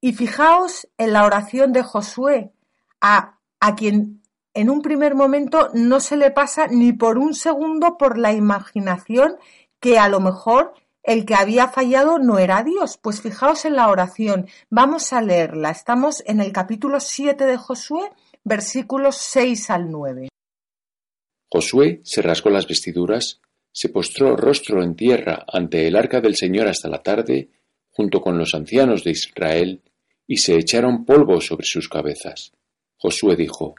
Y 0.00 0.12
fijaos 0.12 0.86
en 0.98 1.14
la 1.14 1.24
oración 1.24 1.72
de 1.72 1.82
Josué, 1.82 2.52
a, 3.00 3.40
a 3.58 3.74
quien 3.74 4.22
en 4.52 4.70
un 4.70 4.80
primer 4.80 5.16
momento 5.16 5.70
no 5.74 5.98
se 5.98 6.16
le 6.16 6.30
pasa 6.30 6.68
ni 6.68 6.92
por 6.92 7.18
un 7.18 7.34
segundo 7.34 7.98
por 7.98 8.18
la 8.18 8.32
imaginación 8.32 9.36
que 9.80 9.98
a 9.98 10.08
lo 10.08 10.20
mejor 10.20 10.74
el 11.04 11.26
que 11.26 11.34
había 11.34 11.68
fallado 11.68 12.18
no 12.18 12.38
era 12.38 12.64
Dios. 12.64 12.98
Pues 13.00 13.20
fijaos 13.20 13.64
en 13.66 13.76
la 13.76 13.88
oración, 13.88 14.48
vamos 14.70 15.12
a 15.12 15.20
leerla. 15.20 15.70
Estamos 15.70 16.22
en 16.26 16.40
el 16.40 16.50
capítulo 16.50 16.98
7 16.98 17.44
de 17.44 17.56
Josué, 17.58 18.10
versículos 18.42 19.16
6 19.16 19.70
al 19.70 19.90
9. 19.90 20.28
Josué 21.52 22.00
se 22.02 22.22
rasgó 22.22 22.50
las 22.50 22.66
vestiduras, 22.66 23.40
se 23.70 23.90
postró 23.90 24.34
rostro 24.34 24.82
en 24.82 24.96
tierra 24.96 25.44
ante 25.46 25.86
el 25.86 25.94
arca 25.94 26.20
del 26.20 26.36
Señor 26.36 26.68
hasta 26.68 26.88
la 26.88 27.02
tarde, 27.02 27.50
junto 27.90 28.20
con 28.20 28.38
los 28.38 28.54
ancianos 28.54 29.04
de 29.04 29.12
Israel, 29.12 29.82
y 30.26 30.38
se 30.38 30.56
echaron 30.56 31.04
polvo 31.04 31.40
sobre 31.40 31.66
sus 31.66 31.88
cabezas. 31.88 32.52
Josué 32.96 33.36
dijo, 33.36 33.74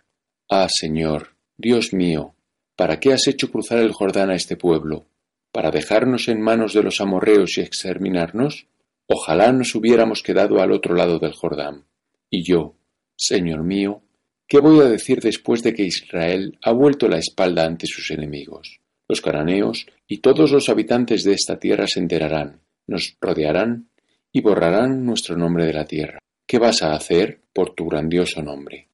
Ah, 0.47 0.67
Señor, 0.69 1.35
Dios 1.57 1.91
mío, 1.91 2.35
¿para 2.75 2.99
qué 2.99 3.13
has 3.13 3.27
hecho 3.27 3.49
cruzar 3.49 3.79
el 3.79 3.93
Jordán 3.93 4.29
a 4.29 4.35
este 4.35 4.55
pueblo? 4.55 5.07
Para 5.55 5.71
dejarnos 5.71 6.27
en 6.27 6.41
manos 6.41 6.73
de 6.73 6.83
los 6.83 6.99
amorreos 6.99 7.57
y 7.57 7.61
exterminarnos? 7.61 8.67
Ojalá 9.07 9.53
nos 9.53 9.73
hubiéramos 9.73 10.21
quedado 10.21 10.59
al 10.59 10.73
otro 10.73 10.95
lado 10.95 11.17
del 11.17 11.31
Jordán. 11.31 11.85
Y 12.29 12.43
yo, 12.43 12.75
Señor 13.15 13.63
mío, 13.63 14.01
¿Qué 14.47 14.59
voy 14.59 14.79
a 14.81 14.89
decir 14.89 15.21
después 15.21 15.63
de 15.63 15.73
que 15.73 15.83
Israel 15.83 16.59
ha 16.61 16.71
vuelto 16.71 17.07
la 17.07 17.17
espalda 17.17 17.65
ante 17.65 17.87
sus 17.87 18.11
enemigos? 18.11 18.79
Los 19.07 19.19
cananeos 19.19 19.87
y 20.07 20.19
todos 20.19 20.51
los 20.51 20.69
habitantes 20.69 21.23
de 21.23 21.33
esta 21.33 21.57
tierra 21.57 21.87
se 21.87 21.99
enterarán, 21.99 22.61
nos 22.85 23.17
rodearán 23.19 23.89
y 24.31 24.41
borrarán 24.41 25.03
nuestro 25.03 25.35
nombre 25.35 25.65
de 25.65 25.73
la 25.73 25.85
tierra. 25.85 26.19
¿Qué 26.45 26.59
vas 26.59 26.83
a 26.83 26.93
hacer 26.93 27.39
por 27.53 27.73
tu 27.73 27.87
grandioso 27.87 28.43
nombre? 28.43 28.89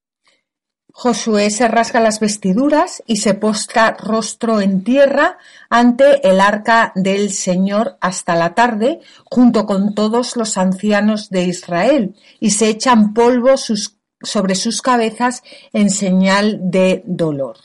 Josué 0.94 1.50
se 1.50 1.68
rasga 1.68 2.00
las 2.00 2.20
vestiduras 2.20 3.02
y 3.06 3.16
se 3.16 3.32
postra 3.34 3.96
rostro 3.98 4.60
en 4.60 4.84
tierra 4.84 5.38
ante 5.70 6.28
el 6.28 6.38
arca 6.38 6.92
del 6.94 7.30
Señor 7.30 7.96
hasta 8.00 8.36
la 8.36 8.54
tarde, 8.54 9.00
junto 9.24 9.64
con 9.64 9.94
todos 9.94 10.36
los 10.36 10.58
ancianos 10.58 11.30
de 11.30 11.44
Israel, 11.44 12.14
y 12.40 12.50
se 12.50 12.68
echan 12.68 13.14
polvo 13.14 13.54
sobre 13.56 14.54
sus 14.54 14.82
cabezas 14.82 15.42
en 15.72 15.88
señal 15.90 16.58
de 16.70 17.02
dolor. 17.06 17.56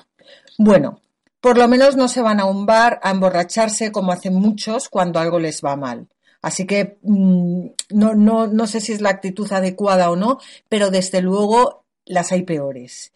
Bueno, 0.58 1.02
por 1.42 1.58
lo 1.58 1.68
menos 1.68 1.98
no 1.98 2.08
se 2.08 2.22
van 2.22 2.40
a 2.40 2.46
un 2.46 2.66
bar 2.66 3.00
a 3.04 3.12
emborracharse 3.12 3.92
como 3.92 4.14
hacen 4.14 4.36
muchos 4.36 4.88
cuando 4.90 5.20
algo 5.20 5.38
les 5.40 5.62
va 5.62 5.76
mal. 5.76 6.08
Así 6.42 6.66
que 6.66 6.98
mm, 7.02 7.66
no, 7.90 8.16
no, 8.16 8.48
no 8.48 8.68
sé 8.68 8.80
si 8.80 8.94
es 8.94 9.02
la 9.02 9.10
actitud 9.10 9.52
adecuada 9.52 10.10
o 10.10 10.16
no, 10.16 10.40
pero 10.70 10.92
desde 10.92 11.22
luego 11.22 11.84
las 12.08 12.32
hay 12.32 12.44
peores. 12.44 13.14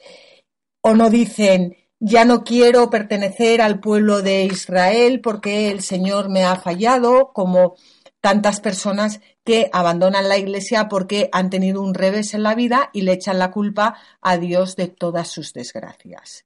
O 0.82 0.94
no 0.94 1.10
dicen, 1.10 1.76
ya 2.00 2.26
no 2.26 2.44
quiero 2.44 2.90
pertenecer 2.90 3.62
al 3.62 3.80
pueblo 3.80 4.22
de 4.22 4.46
Israel 4.46 5.22
porque 5.22 5.70
el 5.70 5.82
Señor 5.82 6.30
me 6.30 6.44
ha 6.44 6.56
fallado, 6.56 7.32
como 7.34 7.76
tantas 8.22 8.60
personas 8.60 9.20
que 9.44 9.70
abandonan 9.74 10.30
la 10.30 10.38
iglesia 10.38 10.88
porque 10.88 11.30
han 11.32 11.50
tenido 11.50 11.82
un 11.82 11.94
revés 11.94 12.34
en 12.34 12.44
la 12.44 12.56
vida 12.56 12.90
y 12.94 13.02
le 13.02 13.14
echan 13.14 13.40
la 13.40 13.52
culpa 13.52 13.96
a 14.22 14.38
Dios 14.38 14.76
de 14.76 14.88
todas 14.88 15.28
sus 15.28 15.54
desgracias. 15.54 16.46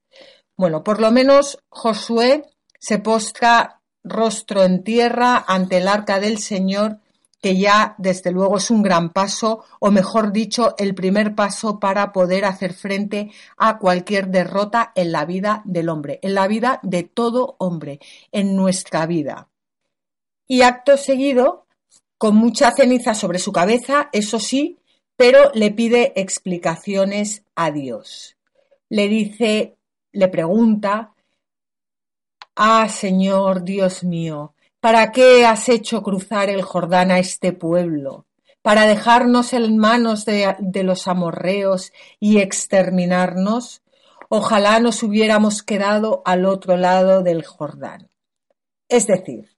Bueno, 0.58 0.84
por 0.84 1.02
lo 1.02 1.12
menos 1.12 1.60
Josué 1.70 2.46
se 2.80 3.00
postra 3.00 3.82
rostro 4.04 4.64
en 4.64 4.84
tierra 4.84 5.44
ante 5.48 5.78
el 5.78 5.88
arca 5.88 6.20
del 6.20 6.38
Señor 6.38 7.00
que 7.42 7.58
ya 7.58 7.96
desde 7.98 8.32
luego 8.32 8.58
es 8.58 8.72
un 8.72 8.82
gran 8.82 9.12
paso, 9.12 9.64
o 9.80 9.92
mejor 9.92 10.32
dicho, 10.32 10.76
el 10.78 10.96
primer 10.96 11.36
paso 11.36 11.80
para 11.80 12.12
poder 12.12 12.46
hacer 12.46 12.74
frente 12.74 13.32
a 13.58 13.78
cualquier 13.78 14.30
derrota 14.30 14.92
en 14.96 15.12
la 15.12 15.26
vida 15.26 15.62
del 15.66 15.90
hombre, 15.90 16.20
en 16.24 16.34
la 16.34 16.48
vida 16.48 16.80
de 16.84 17.04
todo 17.04 17.56
hombre, 17.60 18.00
en 18.32 18.56
nuestra 18.56 19.06
vida. 19.06 19.50
Y 20.48 20.62
acto 20.62 20.98
seguido, 20.98 21.68
con 22.18 22.36
mucha 22.36 22.72
ceniza 22.72 23.14
sobre 23.14 23.40
su 23.40 23.52
cabeza, 23.52 24.10
eso 24.12 24.40
sí, 24.40 24.80
pero 25.16 25.52
le 25.54 25.72
pide 25.72 26.14
explicaciones 26.16 27.44
a 27.56 27.72
Dios. 27.72 28.38
Le 28.90 29.08
dice, 29.08 29.78
le 30.12 30.28
pregunta, 30.28 31.16
Ah, 32.58 32.88
Señor 32.88 33.66
Dios 33.66 34.06
mío, 34.06 34.55
¿Para 34.86 35.12
qué 35.12 35.48
has 35.48 35.68
hecho 35.68 36.04
cruzar 36.04 36.52
el 36.52 36.62
Jordán 36.62 37.10
a 37.10 37.18
este 37.18 37.54
pueblo? 37.54 38.28
¿Para 38.62 38.86
dejarnos 38.86 39.54
en 39.54 39.80
manos 39.80 40.26
de, 40.26 40.84
los 40.84 41.08
amorreos 41.08 41.92
y 42.20 42.38
exterminarnos? 42.38 43.82
Ojalá 44.30 44.80
nos 44.80 45.02
hubiéramos 45.02 45.64
quedado 45.64 46.22
al 46.24 46.46
otro 46.46 46.78
lado 46.78 47.24
del 47.24 47.44
Jordán. 47.44 48.12
Es 48.88 49.08
decir, 49.08 49.58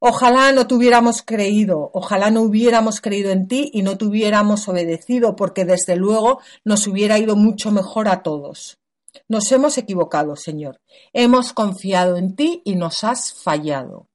Ojalá 0.00 0.50
no 0.50 0.66
te 0.66 0.74
hubiéramos 0.74 1.22
creído, 1.22 1.92
ojalá 1.94 2.32
no 2.32 2.42
hubiéramos 2.42 3.00
creído 3.00 3.30
en 3.30 3.46
ti 3.46 3.70
y 3.72 3.82
no 3.82 3.96
te 3.96 4.06
hubiéramos 4.06 4.66
obedecido, 4.66 5.36
porque 5.36 5.64
desde 5.64 5.94
luego 5.94 6.40
nos 6.64 6.88
hubiera 6.88 7.20
ido 7.20 7.36
mucho 7.36 7.70
mejor 7.70 8.08
a 8.08 8.24
todos. 8.24 8.80
Nos 9.28 9.52
hemos 9.52 9.78
equivocado, 9.78 10.34
Señor. 10.34 10.80
Hemos 11.12 11.52
confiado 11.52 12.16
en 12.16 12.34
ti 12.34 12.62
y 12.64 12.74
nos 12.74 13.04
has 13.04 13.32
fallado 13.32 14.08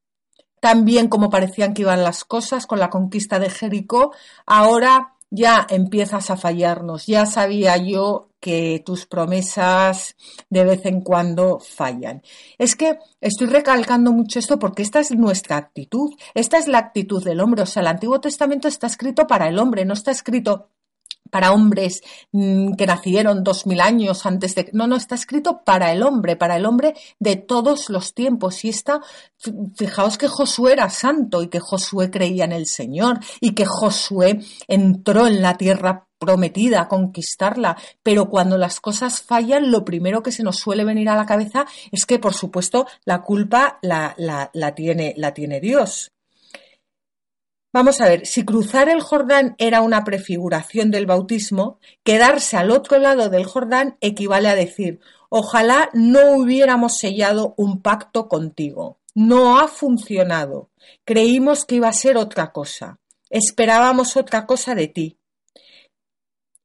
tan 0.61 0.85
bien 0.85 1.09
como 1.09 1.29
parecían 1.29 1.73
que 1.73 1.81
iban 1.81 2.03
las 2.03 2.23
cosas 2.23 2.65
con 2.65 2.79
la 2.79 2.89
conquista 2.89 3.39
de 3.39 3.49
Jericó, 3.49 4.13
ahora 4.45 5.15
ya 5.31 5.65
empiezas 5.69 6.29
a 6.29 6.37
fallarnos. 6.37 7.07
Ya 7.07 7.25
sabía 7.25 7.77
yo 7.77 8.29
que 8.39 8.81
tus 8.85 9.05
promesas 9.05 10.15
de 10.49 10.63
vez 10.63 10.85
en 10.85 11.01
cuando 11.01 11.59
fallan. 11.59 12.21
Es 12.57 12.75
que 12.75 12.99
estoy 13.21 13.47
recalcando 13.47 14.11
mucho 14.11 14.39
esto 14.39 14.59
porque 14.59 14.83
esta 14.83 14.99
es 14.99 15.11
nuestra 15.11 15.57
actitud, 15.57 16.11
esta 16.33 16.57
es 16.57 16.67
la 16.67 16.77
actitud 16.77 17.23
del 17.23 17.39
hombre. 17.39 17.63
O 17.63 17.65
sea, 17.65 17.81
el 17.81 17.87
Antiguo 17.87 18.21
Testamento 18.21 18.67
está 18.67 18.87
escrito 18.87 19.25
para 19.25 19.47
el 19.47 19.57
hombre, 19.57 19.85
no 19.85 19.93
está 19.93 20.11
escrito 20.11 20.69
para 21.31 21.53
hombres 21.53 22.03
mm, 22.31 22.73
que 22.73 22.85
nacieron 22.85 23.43
dos 23.43 23.65
mil 23.65 23.81
años 23.81 24.25
antes 24.27 24.53
de... 24.53 24.69
No, 24.73 24.85
no, 24.85 24.95
está 24.95 25.15
escrito 25.15 25.63
para 25.63 25.91
el 25.91 26.03
hombre, 26.03 26.35
para 26.35 26.57
el 26.57 26.65
hombre 26.67 26.93
de 27.19 27.37
todos 27.37 27.89
los 27.89 28.13
tiempos. 28.13 28.63
Y 28.63 28.69
está, 28.69 29.01
fijaos 29.75 30.19
que 30.19 30.27
Josué 30.27 30.73
era 30.73 30.89
santo 30.91 31.41
y 31.41 31.47
que 31.47 31.59
Josué 31.59 32.11
creía 32.11 32.45
en 32.45 32.51
el 32.51 32.67
Señor 32.67 33.19
y 33.39 33.53
que 33.53 33.65
Josué 33.65 34.39
entró 34.67 35.25
en 35.25 35.41
la 35.41 35.57
tierra 35.57 36.05
prometida 36.21 36.81
a 36.81 36.87
conquistarla, 36.87 37.75
pero 38.03 38.29
cuando 38.29 38.55
las 38.55 38.79
cosas 38.79 39.23
fallan, 39.23 39.71
lo 39.71 39.83
primero 39.83 40.21
que 40.21 40.31
se 40.31 40.43
nos 40.43 40.57
suele 40.57 40.85
venir 40.85 41.09
a 41.09 41.15
la 41.15 41.25
cabeza 41.25 41.65
es 41.91 42.05
que, 42.05 42.19
por 42.19 42.35
supuesto, 42.35 42.85
la 43.05 43.23
culpa 43.23 43.79
la, 43.81 44.13
la, 44.17 44.51
la 44.53 44.75
tiene, 44.75 45.15
la 45.17 45.33
tiene 45.33 45.59
Dios. 45.59 46.11
Vamos 47.73 48.01
a 48.01 48.05
ver, 48.05 48.25
si 48.25 48.43
cruzar 48.43 48.89
el 48.89 48.99
Jordán 48.99 49.55
era 49.57 49.79
una 49.81 50.03
prefiguración 50.03 50.91
del 50.91 51.05
bautismo, 51.05 51.79
quedarse 52.03 52.57
al 52.57 52.69
otro 52.69 52.99
lado 52.99 53.29
del 53.29 53.45
Jordán 53.45 53.97
equivale 54.01 54.49
a 54.49 54.55
decir, 54.55 54.99
ojalá 55.29 55.89
no 55.93 56.35
hubiéramos 56.35 56.97
sellado 56.97 57.53
un 57.55 57.81
pacto 57.81 58.27
contigo. 58.27 58.99
No 59.15 59.57
ha 59.57 59.69
funcionado. 59.69 60.69
Creímos 61.05 61.63
que 61.63 61.75
iba 61.75 61.87
a 61.87 61.93
ser 61.93 62.17
otra 62.17 62.51
cosa. 62.51 62.99
Esperábamos 63.29 64.17
otra 64.17 64.45
cosa 64.45 64.75
de 64.75 64.87
ti. 64.89 65.20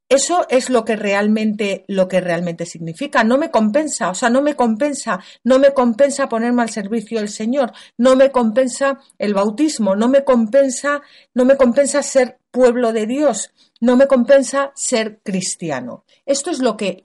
Eso 0.09 0.47
es 0.49 0.71
lo 0.71 0.85
que 0.85 0.95
realmente, 0.95 1.85
lo 1.89 2.07
que 2.07 2.21
realmente 2.21 2.65
significa. 2.65 3.25
No 3.25 3.39
me 3.39 3.51
compensa, 3.51 4.11
o 4.11 4.15
sea, 4.15 4.31
no 4.31 4.41
me 4.41 4.55
compensa, 4.55 5.19
no 5.43 5.59
me 5.59 5.75
compensa 5.75 6.29
ponerme 6.29 6.63
al 6.63 6.71
servicio 6.71 7.19
del 7.19 7.29
Señor, 7.29 7.73
no 7.99 8.15
me 8.15 8.31
compensa 8.31 9.01
el 9.19 9.35
bautismo, 9.35 9.97
no 9.97 10.09
me 10.09 10.23
compensa, 10.23 11.03
no 11.35 11.45
me 11.45 11.57
compensa 11.57 12.05
ser 12.05 12.39
pueblo 12.53 12.93
de 12.93 13.07
Dios, 13.07 13.51
no 13.81 13.97
me 13.97 14.07
compensa 14.07 14.71
ser 14.77 15.21
cristiano. 15.25 16.05
Esto 16.25 16.51
es 16.51 16.61
lo 16.61 16.77
que, 16.77 17.03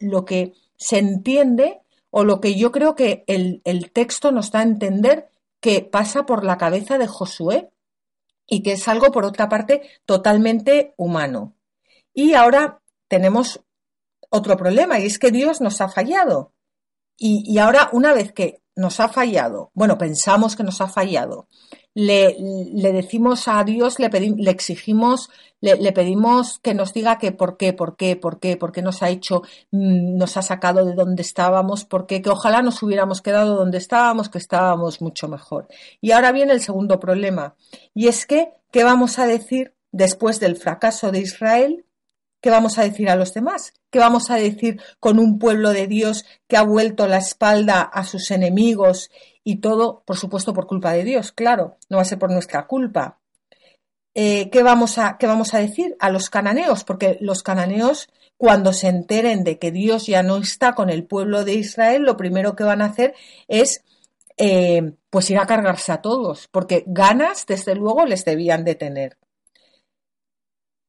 lo 0.00 0.24
que 0.24 0.54
se 0.76 0.98
entiende 0.98 1.82
o 2.08 2.24
lo 2.24 2.40
que 2.40 2.54
yo 2.54 2.72
creo 2.72 2.94
que 2.94 3.22
el, 3.26 3.60
el 3.64 3.90
texto 3.92 4.32
nos 4.32 4.50
da 4.50 4.60
a 4.60 4.64
entender 4.64 5.28
que 5.60 5.82
pasa 5.82 6.24
por 6.24 6.42
la 6.44 6.56
cabeza 6.56 6.96
de 6.96 7.06
Josué 7.06 7.70
y 8.46 8.62
que 8.62 8.72
es 8.72 8.88
algo, 8.88 9.12
por 9.12 9.24
otra 9.26 9.48
parte, 9.48 9.82
totalmente 10.06 10.94
humano. 10.96 11.54
Y 12.12 12.34
ahora 12.34 12.80
tenemos 13.08 13.60
otro 14.30 14.56
problema 14.56 14.98
y 14.98 15.06
es 15.06 15.18
que 15.18 15.30
Dios 15.30 15.60
nos 15.60 15.80
ha 15.80 15.88
fallado. 15.88 16.52
Y, 17.22 17.58
ahora, 17.58 17.90
una 17.92 18.14
vez 18.14 18.32
que 18.32 18.62
nos 18.74 18.98
ha 18.98 19.10
fallado, 19.10 19.70
bueno, 19.74 19.98
pensamos 19.98 20.56
que 20.56 20.62
nos 20.62 20.80
ha 20.80 20.88
fallado, 20.88 21.48
le, 21.92 22.34
le 22.72 22.92
decimos 22.92 23.46
a 23.46 23.62
Dios, 23.62 23.98
le, 23.98 24.08
le 24.08 24.50
exigimos, 24.50 25.28
le, 25.60 25.92
pedimos 25.92 26.60
que 26.60 26.72
nos 26.72 26.94
diga 26.94 27.18
que 27.18 27.32
por 27.32 27.58
qué, 27.58 27.74
por 27.74 27.96
qué, 27.96 28.16
por 28.16 28.40
qué, 28.40 28.56
por 28.56 28.72
qué 28.72 28.80
nos 28.80 29.02
ha 29.02 29.10
hecho, 29.10 29.42
mm, 29.70 30.16
nos 30.16 30.38
ha 30.38 30.42
sacado 30.42 30.86
de 30.86 30.94
donde 30.94 31.20
estábamos, 31.20 31.84
por 31.84 32.06
qué, 32.06 32.22
que 32.22 32.30
ojalá 32.30 32.62
nos 32.62 32.82
hubiéramos 32.82 33.20
quedado 33.20 33.54
donde 33.54 33.76
estábamos, 33.76 34.30
que 34.30 34.38
estábamos 34.38 35.02
mucho 35.02 35.28
mejor. 35.28 35.68
Y 36.00 36.12
ahora 36.12 36.32
viene 36.32 36.54
el 36.54 36.62
segundo 36.62 36.98
problema, 37.00 37.54
y 37.92 38.08
es 38.08 38.24
que, 38.24 38.54
¿qué 38.70 38.82
vamos 38.82 39.18
a 39.18 39.26
decir 39.26 39.74
después 39.92 40.40
del 40.40 40.56
fracaso 40.56 41.12
de 41.12 41.20
Israel? 41.20 41.84
¿Qué 42.40 42.50
vamos 42.50 42.78
a 42.78 42.82
decir 42.82 43.10
a 43.10 43.16
los 43.16 43.34
demás? 43.34 43.74
¿Qué 43.90 43.98
vamos 43.98 44.30
a 44.30 44.36
decir 44.36 44.80
con 44.98 45.18
un 45.18 45.38
pueblo 45.38 45.70
de 45.72 45.86
Dios 45.86 46.24
que 46.48 46.56
ha 46.56 46.62
vuelto 46.62 47.06
la 47.06 47.18
espalda 47.18 47.82
a 47.82 48.04
sus 48.04 48.30
enemigos 48.30 49.10
y 49.44 49.56
todo, 49.56 50.02
por 50.06 50.16
supuesto, 50.16 50.54
por 50.54 50.66
culpa 50.66 50.92
de 50.92 51.04
Dios? 51.04 51.32
Claro, 51.32 51.76
no 51.88 51.98
va 51.98 52.02
a 52.02 52.06
ser 52.06 52.18
por 52.18 52.30
nuestra 52.30 52.66
culpa. 52.66 53.18
Eh, 54.14 54.50
¿qué, 54.50 54.62
vamos 54.62 54.98
a, 54.98 55.18
¿Qué 55.18 55.26
vamos 55.26 55.54
a 55.54 55.58
decir 55.58 55.96
a 56.00 56.10
los 56.10 56.30
cananeos? 56.30 56.84
Porque 56.84 57.18
los 57.20 57.42
cananeos, 57.42 58.08
cuando 58.36 58.72
se 58.72 58.88
enteren 58.88 59.44
de 59.44 59.58
que 59.58 59.70
Dios 59.70 60.06
ya 60.06 60.22
no 60.22 60.38
está 60.38 60.74
con 60.74 60.90
el 60.90 61.04
pueblo 61.04 61.44
de 61.44 61.54
Israel, 61.54 62.02
lo 62.02 62.16
primero 62.16 62.56
que 62.56 62.64
van 62.64 62.82
a 62.82 62.86
hacer 62.86 63.14
es 63.48 63.84
eh, 64.38 64.94
pues 65.10 65.30
ir 65.30 65.38
a 65.38 65.46
cargarse 65.46 65.92
a 65.92 66.00
todos, 66.00 66.48
porque 66.48 66.84
ganas, 66.86 67.44
desde 67.46 67.74
luego, 67.74 68.06
les 68.06 68.24
debían 68.24 68.64
de 68.64 68.74
tener. 68.74 69.18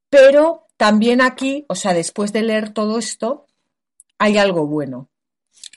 Pero 0.10 0.68
también 0.82 1.22
aquí, 1.22 1.64
o 1.70 1.76
sea, 1.76 1.94
después 1.94 2.34
de 2.34 2.42
leer 2.42 2.74
todo 2.74 2.98
esto, 2.98 3.46
hay 4.18 4.40
algo 4.40 4.66
bueno. 4.66 5.12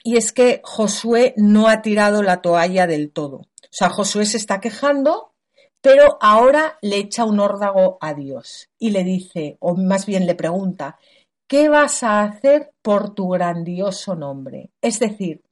Y 0.03 0.17
es 0.17 0.33
que 0.33 0.63
Josué 0.65 1.35
no 1.37 1.69
ha 1.69 1.83
tirado 1.83 2.23
la 2.23 2.41
toalla 2.41 2.87
del 2.87 3.13
todo. 3.13 3.37
O 3.37 3.69
sea, 3.71 3.91
Josué 3.91 4.25
se 4.25 4.39
está 4.39 4.63
quejando, 4.63 5.35
pero 5.83 6.17
ahora 6.23 6.79
le 6.81 6.97
echa 6.97 7.27
un 7.27 7.39
órdago 7.39 7.99
a 8.01 8.15
Dios 8.15 8.71
y 8.79 8.93
le 8.93 9.05
dice, 9.05 9.59
o 9.61 9.77
más 9.77 10.07
bien 10.07 10.25
le 10.25 10.35
pregunta, 10.35 10.99
¿qué 11.47 11.69
vas 11.69 12.03
a 12.03 12.23
hacer 12.23 12.73
por 12.81 13.15
tu 13.15 13.29
grandioso 13.29 14.15
nombre? 14.15 14.71
Es 14.81 15.01
decir, 15.01 15.43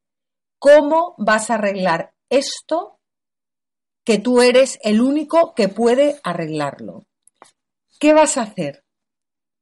¿cómo 0.59 1.15
vas 1.19 1.51
a 1.51 1.57
arreglar 1.57 2.15
esto 2.31 3.01
que 4.03 4.17
tú 4.17 4.41
eres 4.41 4.79
el 4.83 5.03
único 5.03 5.53
que 5.55 5.69
puede 5.69 6.19
arreglarlo? 6.25 7.05
¿Qué 8.01 8.15
vas 8.15 8.39
a 8.39 8.45
hacer? 8.45 8.83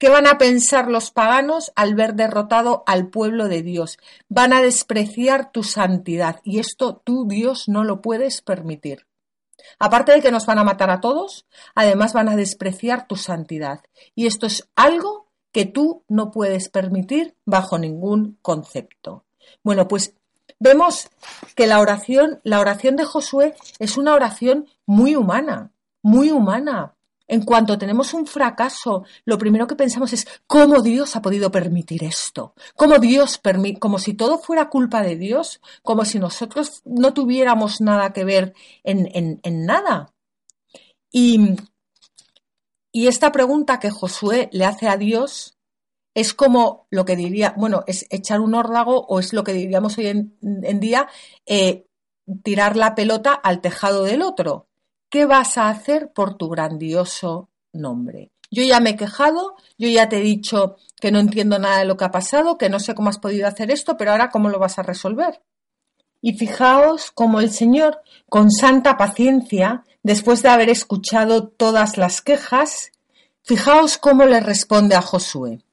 ¿Qué 0.00 0.08
van 0.08 0.26
a 0.26 0.38
pensar 0.38 0.88
los 0.88 1.10
paganos 1.10 1.72
al 1.76 1.94
ver 1.94 2.14
derrotado 2.14 2.84
al 2.86 3.08
pueblo 3.08 3.48
de 3.48 3.62
Dios? 3.62 3.98
Van 4.30 4.54
a 4.54 4.62
despreciar 4.62 5.52
tu 5.52 5.62
santidad 5.62 6.40
y 6.42 6.58
esto 6.58 7.02
tú, 7.04 7.26
Dios, 7.28 7.68
no 7.68 7.84
lo 7.84 8.00
puedes 8.00 8.40
permitir. 8.40 9.06
Aparte 9.78 10.12
de 10.12 10.22
que 10.22 10.30
nos 10.30 10.46
van 10.46 10.58
a 10.58 10.64
matar 10.64 10.88
a 10.88 11.02
todos, 11.02 11.44
además 11.74 12.14
van 12.14 12.30
a 12.30 12.36
despreciar 12.36 13.08
tu 13.08 13.16
santidad. 13.16 13.80
Y 14.14 14.26
esto 14.26 14.46
es 14.46 14.70
algo 14.74 15.26
que 15.52 15.66
tú 15.66 16.02
no 16.08 16.30
puedes 16.30 16.70
permitir 16.70 17.36
bajo 17.44 17.78
ningún 17.78 18.38
concepto. 18.40 19.26
Bueno, 19.62 19.86
pues 19.86 20.14
vemos 20.58 21.10
que 21.54 21.66
la 21.66 21.78
oración, 21.78 22.40
la 22.42 22.60
oración 22.60 22.96
de 22.96 23.04
Josué 23.04 23.54
es 23.78 23.98
una 23.98 24.14
oración 24.14 24.66
muy 24.86 25.14
humana, 25.14 25.72
muy 26.02 26.30
humana, 26.30 26.94
en 27.30 27.42
cuanto 27.42 27.78
tenemos 27.78 28.12
un 28.12 28.26
fracaso, 28.26 29.04
lo 29.24 29.38
primero 29.38 29.68
que 29.68 29.76
pensamos 29.76 30.12
es 30.12 30.26
cómo 30.48 30.82
Dios 30.82 31.14
ha 31.14 31.22
podido 31.22 31.52
permitir 31.52 32.02
esto, 32.02 32.54
cómo 32.74 32.98
Dios 32.98 33.40
como 33.78 34.00
si 34.00 34.14
todo 34.14 34.38
fuera 34.38 34.68
culpa 34.68 35.02
de 35.02 35.14
Dios, 35.14 35.60
como 35.84 36.04
si 36.04 36.18
nosotros 36.18 36.82
no 36.84 37.14
tuviéramos 37.14 37.80
nada 37.80 38.12
que 38.12 38.24
ver 38.24 38.54
en, 38.82 39.40
nada. 39.44 40.12
Y, 41.12 41.54
y 42.90 43.06
esta 43.06 43.30
pregunta 43.30 43.78
que 43.78 43.90
Josué 43.90 44.48
le 44.52 44.64
hace 44.64 44.88
a 44.88 44.96
Dios 44.96 45.56
es 46.14 46.34
como 46.34 46.88
lo 46.90 47.04
que 47.04 47.14
diría, 47.14 47.54
bueno, 47.56 47.84
es 47.86 48.06
echar 48.10 48.40
un 48.40 48.56
órdago 48.56 49.06
o 49.06 49.20
es 49.20 49.32
lo 49.32 49.44
que 49.44 49.52
diríamos 49.52 49.96
hoy 49.98 50.08
en, 50.08 50.80
día, 50.80 51.08
eh, 51.46 51.86
tirar 52.42 52.76
la 52.76 52.96
pelota 52.96 53.34
al 53.34 53.60
tejado 53.60 54.02
del 54.02 54.22
otro. 54.22 54.66
¿Qué 55.10 55.26
vas 55.26 55.58
a 55.58 55.68
hacer 55.68 56.12
por 56.12 56.36
tu 56.36 56.48
grandioso 56.48 57.50
nombre? 57.72 58.30
Yo 58.52 58.62
ya 58.62 58.78
me 58.78 58.90
he 58.90 58.96
quejado, 58.96 59.56
yo 59.76 59.88
ya 59.88 60.08
te 60.08 60.18
he 60.18 60.22
dicho 60.22 60.76
que 61.00 61.10
no 61.10 61.18
entiendo 61.18 61.58
nada 61.58 61.78
de 61.78 61.84
lo 61.84 61.96
que 61.96 62.04
ha 62.04 62.12
pasado, 62.12 62.56
que 62.56 62.68
no 62.68 62.78
sé 62.78 62.94
cómo 62.94 63.08
has 63.08 63.18
podido 63.18 63.48
hacer 63.48 63.72
esto, 63.72 63.96
pero 63.96 64.12
ahora 64.12 64.30
¿cómo 64.30 64.48
lo 64.48 64.60
vas 64.60 64.78
a 64.78 64.84
resolver? 64.84 65.42
Y 66.22 66.34
fijaos 66.34 67.10
cómo 67.10 67.40
el 67.40 67.50
Señor, 67.50 68.02
con 68.28 68.52
santa 68.52 68.96
paciencia, 68.96 69.84
después 70.02 70.42
de 70.42 70.48
haber 70.48 70.70
escuchado 70.70 71.48
todas 71.48 71.96
las 71.96 72.22
quejas, 72.22 72.92
fijaos 73.42 73.98
cómo 73.98 74.26
le 74.26 74.38
responde 74.38 74.94
a 74.94 75.02
Josué. 75.02 75.64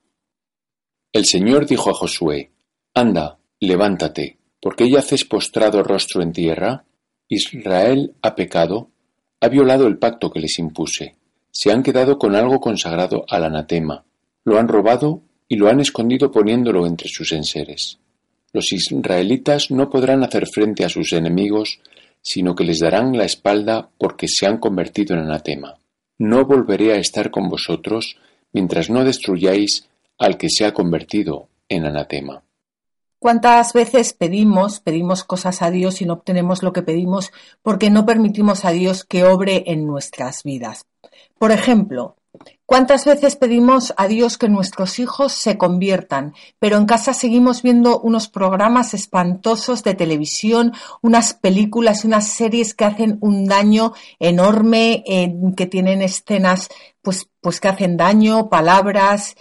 El 1.13 1.25
Señor 1.25 1.67
dijo 1.67 1.91
a 1.91 1.93
Josué, 1.93 2.51
Anda, 2.95 3.37
levántate, 3.59 4.39
porque 4.59 4.89
ya 4.89 4.99
haces 4.99 5.25
postrado 5.25 5.83
rostro 5.83 6.23
en 6.23 6.31
tierra? 6.31 6.85
Israel 7.27 8.15
ha 8.21 8.35
pecado, 8.35 8.91
ha 9.39 9.47
violado 9.49 9.87
el 9.87 9.97
pacto 9.97 10.31
que 10.31 10.39
les 10.39 10.57
impuse. 10.59 11.15
Se 11.51 11.71
han 11.71 11.83
quedado 11.83 12.17
con 12.17 12.35
algo 12.35 12.59
consagrado 12.59 13.25
al 13.29 13.43
anatema. 13.43 14.03
Lo 14.43 14.59
han 14.59 14.67
robado 14.67 15.21
y 15.47 15.55
lo 15.55 15.69
han 15.69 15.79
escondido 15.79 16.31
poniéndolo 16.31 16.85
entre 16.85 17.09
sus 17.09 17.31
enseres. 17.31 17.99
Los 18.53 18.71
israelitas 18.71 19.71
no 19.71 19.89
podrán 19.89 20.23
hacer 20.23 20.47
frente 20.47 20.85
a 20.85 20.89
sus 20.89 21.13
enemigos, 21.13 21.79
sino 22.21 22.55
que 22.55 22.63
les 22.63 22.79
darán 22.79 23.15
la 23.15 23.25
espalda 23.25 23.89
porque 23.97 24.27
se 24.27 24.45
han 24.47 24.57
convertido 24.57 25.15
en 25.15 25.21
anatema. 25.21 25.75
No 26.17 26.45
volveré 26.45 26.93
a 26.93 26.97
estar 26.97 27.29
con 27.29 27.49
vosotros 27.49 28.17
mientras 28.53 28.89
no 28.89 29.03
destruyáis 29.03 29.87
al 30.17 30.37
que 30.37 30.49
se 30.49 30.65
ha 30.65 30.73
convertido 30.73 31.49
en 31.69 31.85
anatema. 31.85 32.43
¿Cuántas 33.19 33.73
veces 33.73 34.13
pedimos, 34.13 34.79
pedimos 34.79 35.23
cosas 35.23 35.63
a 35.63 35.71
Dios 35.71 36.01
y 36.01 36.05
no 36.05 36.13
obtenemos 36.13 36.61
lo 36.61 36.71
que 36.71 36.83
pedimos 36.83 37.31
porque 37.63 37.89
no 37.89 38.05
permitimos 38.05 38.63
a 38.63 38.69
Dios 38.69 39.05
que 39.05 39.23
obre 39.23 39.63
en 39.67 39.87
nuestras 39.87 40.43
vidas? 40.43 40.85
Por 41.39 41.51
ejemplo, 41.51 42.15
¿cuántas 42.67 43.05
veces 43.05 43.35
pedimos 43.35 43.91
a 43.97 44.07
Dios 44.07 44.37
que 44.37 44.49
nuestros 44.49 44.99
hijos 44.99 45.33
se 45.33 45.57
conviertan, 45.57 46.35
pero 46.59 46.77
en 46.77 46.85
casa 46.85 47.15
seguimos 47.15 47.63
viendo 47.63 47.99
unos 47.99 48.27
programas 48.27 48.93
espantosos 48.93 49.83
de 49.83 49.95
televisión, 49.95 50.73
unas 51.01 51.33
películas 51.33 52.03
y 52.03 52.07
unas 52.07 52.27
series 52.27 52.75
que 52.75 52.85
hacen 52.85 53.17
un 53.21 53.45
daño 53.45 53.93
enorme, 54.19 55.03
que 55.55 55.65
tienen 55.65 56.03
escenas 56.03 56.69
pues, 57.01 57.27
pues 57.41 57.59
que 57.59 57.67
hacen 57.69 57.97
daño, 57.97 58.47
palabras. 58.47 59.35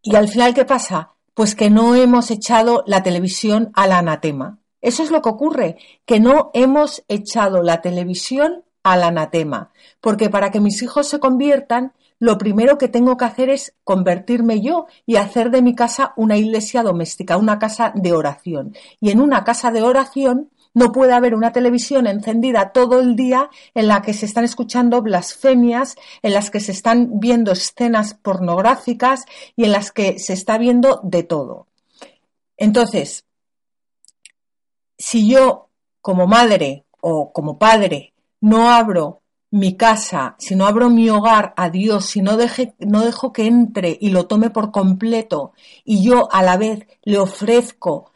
Y 0.00 0.14
al 0.14 0.28
final, 0.28 0.54
¿qué 0.54 0.64
pasa? 0.64 1.15
Pues 1.36 1.54
que 1.54 1.68
no 1.68 1.94
hemos 1.94 2.30
echado 2.30 2.82
la 2.86 3.02
televisión 3.02 3.70
al 3.74 3.92
anatema. 3.92 4.58
Eso 4.80 5.02
es 5.02 5.10
lo 5.10 5.20
que 5.20 5.28
ocurre, 5.28 5.76
que 6.06 6.18
no 6.18 6.50
hemos 6.54 7.04
echado 7.08 7.62
la 7.62 7.82
televisión 7.82 8.64
al 8.82 9.02
anatema. 9.02 9.70
Porque 10.00 10.30
para 10.30 10.50
que 10.50 10.60
mis 10.60 10.80
hijos 10.80 11.08
se 11.08 11.20
conviertan, 11.20 11.92
lo 12.18 12.38
primero 12.38 12.78
que 12.78 12.88
tengo 12.88 13.18
que 13.18 13.26
hacer 13.26 13.50
es 13.50 13.74
convertirme 13.84 14.62
yo 14.62 14.86
y 15.04 15.16
hacer 15.16 15.50
de 15.50 15.60
mi 15.60 15.74
casa 15.74 16.14
una 16.16 16.38
iglesia 16.38 16.82
doméstica, 16.82 17.36
una 17.36 17.58
casa 17.58 17.92
de 17.94 18.14
oración. 18.14 18.74
Y 18.98 19.10
en 19.10 19.20
una 19.20 19.44
casa 19.44 19.70
de 19.70 19.82
oración 19.82 20.50
no 20.76 20.92
puede 20.92 21.14
haber 21.14 21.34
una 21.34 21.52
televisión 21.52 22.06
encendida 22.06 22.70
todo 22.70 23.00
el 23.00 23.16
día 23.16 23.48
en 23.74 23.88
la 23.88 24.02
que 24.02 24.12
se 24.12 24.26
están 24.26 24.44
escuchando 24.44 25.00
blasfemias, 25.00 25.96
en 26.20 26.34
las 26.34 26.50
que 26.50 26.60
se 26.60 26.72
están 26.72 27.18
viendo 27.18 27.50
escenas 27.52 28.12
pornográficas 28.12 29.24
y 29.56 29.64
en 29.64 29.72
las 29.72 29.90
que 29.90 30.18
se 30.18 30.34
está 30.34 30.58
viendo 30.58 31.00
de 31.02 31.22
todo. 31.22 31.66
Entonces, 32.58 33.24
si 34.98 35.26
yo 35.26 35.70
como 36.02 36.26
madre 36.26 36.84
o 37.00 37.32
como 37.32 37.58
padre 37.58 38.12
no 38.42 38.70
abro 38.70 39.22
mi 39.52 39.78
casa, 39.78 40.36
si 40.38 40.56
no 40.56 40.66
abro 40.66 40.90
mi 40.90 41.08
hogar 41.08 41.54
a 41.56 41.70
Dios, 41.70 42.04
si 42.04 42.20
no, 42.20 42.32
no 42.80 43.00
dejo 43.00 43.32
que 43.32 43.46
entre 43.46 43.96
y 43.98 44.10
lo 44.10 44.26
tome 44.26 44.50
por 44.50 44.72
completo 44.72 45.54
y 45.86 46.04
yo 46.04 46.28
a 46.30 46.42
la 46.42 46.58
vez 46.58 46.86
le 47.02 47.16
ofrezco 47.16 48.12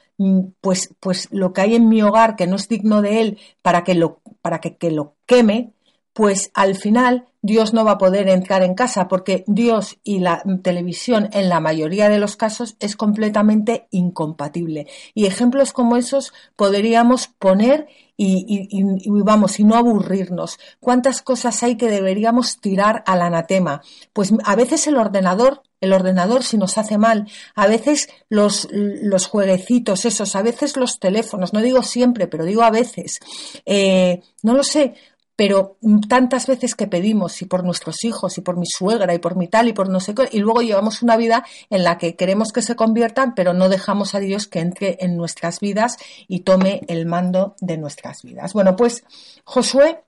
pues, 0.61 0.95
pues 1.01 1.29
lo 1.31 1.53
que 1.53 1.63
hay 1.63 1.75
en 1.75 1.89
mi 1.89 2.03
hogar 2.03 2.37
que 2.37 2.47
no 2.47 2.57
es 2.57 2.69
digno 2.69 3.03
de 3.03 3.21
él 3.21 3.39
para 3.63 3.85
que 3.85 3.95
lo, 3.95 4.21
para 4.43 4.61
que, 4.61 4.77
que 4.77 4.91
lo 4.91 5.15
queme, 5.27 5.73
pues 6.13 6.51
al 6.55 6.77
final 6.77 7.30
Dios 7.43 7.73
no 7.73 7.85
va 7.85 7.93
a 7.93 7.99
poder 7.99 8.29
entrar 8.29 8.63
en 8.63 8.75
casa 8.75 9.09
porque 9.09 9.45
Dios 9.47 9.99
y 10.05 10.21
la 10.21 10.43
televisión 10.63 11.29
en 11.33 11.49
la 11.49 11.61
mayoría 11.61 12.09
de 12.09 12.19
los 12.19 12.37
casos 12.37 12.77
es 12.81 12.97
completamente 12.97 13.87
incompatible. 13.91 14.87
Y 15.15 15.27
ejemplos 15.27 15.73
como 15.73 15.97
esos 15.97 16.33
podríamos 16.57 17.29
poner 17.29 17.89
y, 18.23 18.85
vamos, 19.07 19.59
y 19.59 19.65
no 19.65 19.77
aburrirnos. 19.77 20.59
¿Cuántas 20.79 21.23
cosas 21.23 21.63
hay 21.63 21.77
que 21.77 21.89
deberíamos 21.89 22.61
tirar 22.61 23.03
al 23.07 23.23
anatema? 23.23 23.81
Pues 24.13 24.35
a 24.45 24.57
veces 24.57 24.87
el 24.87 24.97
ordenador 24.97 25.63
el 25.81 25.93
ordenador 25.95 26.45
si 26.45 26.59
nos 26.59 26.77
hace 26.79 26.99
mal, 26.99 27.27
a 27.55 27.67
veces 27.67 28.09
los, 28.29 28.69
los 28.71 29.27
jueguecitos 29.27 30.05
esos, 30.05 30.37
a 30.37 30.43
veces 30.43 30.77
los 30.77 31.01
teléfonos, 31.01 31.53
no 31.53 31.63
digo 31.63 31.83
siempre, 31.83 32.27
pero 32.27 32.45
digo 32.45 32.63
a 32.63 32.71
veces. 32.71 33.19
Eh, 33.65 34.21
no 34.43 34.55
lo 34.55 34.63
sé, 34.63 34.95
pero 35.41 35.79
tantas 36.07 36.47
veces 36.47 36.75
que 36.75 36.87
pedimos, 36.87 37.41
y 37.41 37.47
por 37.47 37.65
nuestros 37.65 38.05
hijos, 38.05 38.37
y 38.37 38.43
por 38.43 38.59
mi 38.59 38.67
suegra, 38.67 39.15
y 39.15 39.19
por 39.21 39.37
mi 39.37 39.49
tal, 39.49 39.69
y 39.69 39.73
por 39.73 39.89
no 39.89 39.99
sé 39.99 40.15
qué, 40.15 40.29
y 40.31 40.39
luego 40.41 40.61
llevamos 40.61 41.01
una 41.01 41.17
vida 41.17 41.47
en 41.71 41.83
la 41.83 41.97
que 41.97 42.15
queremos 42.15 42.53
que 42.53 42.61
se 42.61 42.77
conviertan, 42.77 43.35
pero 43.35 43.55
no 43.55 43.71
dejamos 43.71 44.15
a 44.15 44.21
Dios 44.21 44.47
que 44.47 44.59
entre 44.59 44.99
en 45.01 45.17
nuestras 45.17 45.59
vidas 45.61 45.97
y 46.29 46.41
tome 46.41 46.83
el 46.89 47.07
mando 47.07 47.57
de 47.63 47.79
nuestras 47.79 48.21
vidas. 48.21 48.53
Bueno, 48.53 48.77
pues 48.77 49.03
Josué 49.45 50.03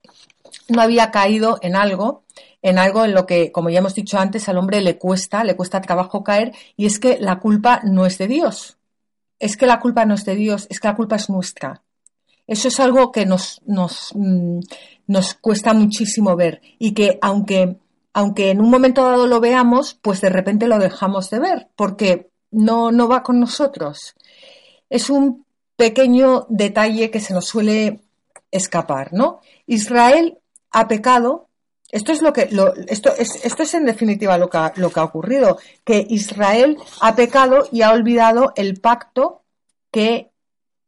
no 0.68 0.83
había 0.83 1.11
caído 1.11 1.59
en 1.62 1.76
algo 1.76 2.24
en 2.61 2.78
algo 2.78 3.07
en 3.07 3.14
lo 3.14 3.24
que, 3.24 3.53
como 3.53 3.70
ya 3.70 3.78
hemos 3.78 3.95
dicho 3.95 4.18
antes, 4.18 4.51
al 4.51 4.59
hombre 4.59 4.83
le 4.83 4.99
cuesta, 4.99 5.45
le 5.45 5.57
cuesta 5.57 5.80
trabajo 5.80 6.22
caer, 6.22 6.53
y 6.76 6.85
es 6.85 6.99
que 6.99 7.16
la 7.18 7.41
culpa 7.41 7.80
no 7.85 8.05
es 8.05 8.18
de 8.18 8.28
Dios. 8.28 8.76
Es 9.39 9.57
que 9.57 9.64
la 9.64 9.80
culpa 9.80 10.05
no 10.05 10.12
es 10.12 10.26
de 10.26 10.35
Dios, 10.35 10.66
es 10.68 10.78
que 10.78 10.89
la 10.89 10.95
culpa 10.95 11.16
es 11.16 11.30
nuestra. 11.30 11.83
Eso 12.47 12.68
es 12.68 12.80
algo 12.80 13.12
que 13.12 13.24
nos, 13.24 13.61
nos, 13.66 14.12
mm, 14.14 14.61
nos 15.12 15.34
cuesta 15.34 15.74
muchísimo 15.74 16.34
ver 16.34 16.60
y 16.78 16.92
que 16.92 17.18
aunque, 17.20 17.76
aunque 18.12 18.50
en 18.50 18.60
un 18.60 18.70
momento 18.70 19.04
dado 19.04 19.26
lo 19.26 19.40
veamos, 19.40 19.98
pues 20.02 20.20
de 20.20 20.30
repente 20.30 20.66
lo 20.66 20.78
dejamos 20.78 21.30
de 21.30 21.38
ver 21.38 21.68
porque 21.76 22.30
no, 22.50 22.90
no 22.90 23.08
va 23.08 23.22
con 23.22 23.38
nosotros. 23.38 24.16
Es 24.90 25.10
un 25.10 25.44
pequeño 25.76 26.46
detalle 26.48 27.10
que 27.10 27.20
se 27.20 27.34
nos 27.34 27.46
suele 27.46 28.00
escapar, 28.50 29.12
¿no? 29.12 29.40
Israel 29.66 30.38
ha 30.70 30.88
pecado 30.88 31.48
esto 31.90 32.10
es 32.10 32.22
lo 32.22 32.32
que 32.32 32.48
esto 32.88 33.12
es 33.18 33.44
esto 33.44 33.62
es 33.62 33.74
en 33.74 33.84
definitiva 33.84 34.38
lo 34.38 34.48
que 34.48 34.56
ha, 34.56 34.72
lo 34.76 34.90
que 34.90 35.00
ha 35.00 35.04
ocurrido 35.04 35.58
que 35.84 36.06
Israel 36.08 36.78
ha 37.02 37.14
pecado 37.14 37.68
y 37.70 37.82
ha 37.82 37.92
olvidado 37.92 38.54
el 38.56 38.80
pacto 38.80 39.42
que 39.90 40.30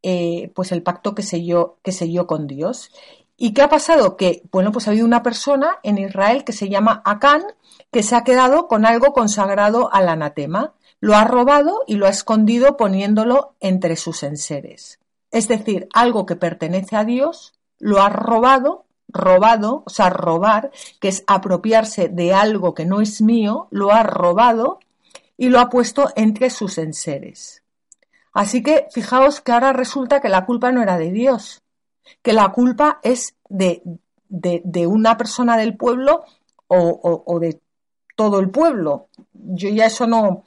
eh, 0.01 0.51
pues 0.55 0.71
el 0.71 0.81
pacto 0.81 1.13
que 1.13 1.21
selló 1.21 1.77
que 1.83 1.91
selló 1.91 2.25
con 2.25 2.47
Dios 2.47 2.89
¿Y 3.37 3.53
qué 3.53 3.61
ha 3.61 3.69
pasado? 3.69 4.15
Que, 4.15 4.43
bueno, 4.51 4.71
pues 4.71 4.87
ha 4.87 4.91
habido 4.91 5.05
una 5.05 5.23
persona 5.23 5.77
en 5.83 5.97
Israel 5.97 6.43
que 6.45 6.53
se 6.53 6.69
llama 6.69 7.01
Acán, 7.03 7.43
que 7.91 8.03
se 8.03 8.15
ha 8.15 8.23
quedado 8.23 8.67
con 8.67 8.85
algo 8.85 9.13
consagrado 9.13 9.93
al 9.93 10.07
anatema. 10.07 10.73
Lo 11.01 11.15
ha 11.15 11.25
robado 11.25 11.83
y 11.85 11.95
lo 11.95 12.07
ha 12.07 12.09
escondido 12.09 12.77
poniéndolo 12.77 13.55
entre 13.59 13.97
sus 13.97 14.23
enseres. 14.23 14.99
Es 15.31 15.49
decir, 15.49 15.89
algo 15.93 16.25
que 16.25 16.37
pertenece 16.37 16.95
a 16.95 17.03
Dios, 17.03 17.53
lo 17.77 18.01
ha 18.01 18.07
robado, 18.07 18.85
robado, 19.09 19.83
o 19.85 19.89
sea, 19.89 20.09
robar, 20.09 20.71
que 21.01 21.09
es 21.09 21.23
apropiarse 21.27 22.07
de 22.07 22.33
algo 22.33 22.73
que 22.73 22.85
no 22.85 23.01
es 23.01 23.21
mío, 23.21 23.67
lo 23.69 23.91
ha 23.91 24.03
robado 24.03 24.79
y 25.37 25.49
lo 25.49 25.59
ha 25.59 25.69
puesto 25.69 26.09
entre 26.15 26.49
sus 26.49 26.77
enseres. 26.77 27.63
Así 28.31 28.63
que 28.63 28.87
fijaos 28.91 29.41
que 29.41 29.51
ahora 29.51 29.73
resulta 29.73 30.21
que 30.21 30.29
la 30.29 30.45
culpa 30.45 30.71
no 30.71 30.81
era 30.81 30.97
de 30.97 31.11
Dios, 31.11 31.61
que 32.21 32.33
la 32.33 32.51
culpa 32.51 32.99
es 33.03 33.35
de, 33.49 33.81
de, 34.29 34.87
una 34.87 35.17
persona 35.17 35.57
del 35.57 35.75
pueblo 35.75 36.23
o, 36.67 37.39
de 37.39 37.59
todo 38.15 38.39
el 38.39 38.49
pueblo. 38.49 39.07
Yo 39.33 39.69
ya 39.69 39.85
eso 39.85 40.07
no 40.07 40.43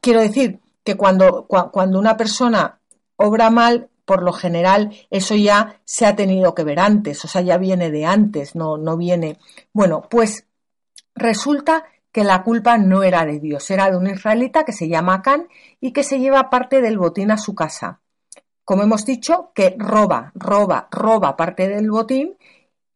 quiero 0.00 0.20
decir 0.20 0.60
que 0.84 0.96
cuando, 0.96 1.46
cuando 1.46 1.98
una 1.98 2.16
persona 2.16 2.80
obra 3.16 3.50
mal, 3.50 3.88
por 4.04 4.22
lo 4.22 4.32
general 4.32 4.92
eso 5.10 5.34
ya 5.34 5.80
se 5.84 6.06
ha 6.06 6.16
tenido 6.16 6.54
que 6.54 6.64
ver 6.64 6.80
antes, 6.80 7.24
o 7.24 7.28
sea, 7.28 7.40
ya 7.40 7.56
viene 7.56 7.90
de 7.90 8.04
antes, 8.04 8.54
no, 8.54 8.76
no 8.76 8.96
viene. 8.96 9.38
Bueno, 9.72 10.02
pues 10.10 10.46
resulta 11.14 11.84
que 12.10 12.24
la 12.24 12.42
culpa 12.42 12.76
no 12.78 13.02
era 13.02 13.24
de 13.24 13.40
Dios, 13.40 13.70
era 13.70 13.90
de 13.90 13.96
un 13.96 14.06
israelita 14.06 14.64
que 14.64 14.72
se 14.72 14.88
llama 14.88 15.22
Can 15.22 15.48
y 15.80 15.92
que 15.92 16.02
se 16.02 16.18
lleva 16.18 16.50
parte 16.50 16.82
del 16.82 16.98
botín 16.98 17.30
a 17.30 17.38
su 17.38 17.54
casa. 17.54 18.01
Como 18.64 18.82
hemos 18.82 19.04
dicho, 19.04 19.50
que 19.54 19.74
roba, 19.78 20.32
roba, 20.34 20.88
roba 20.90 21.36
parte 21.36 21.68
del 21.68 21.90
botín 21.90 22.36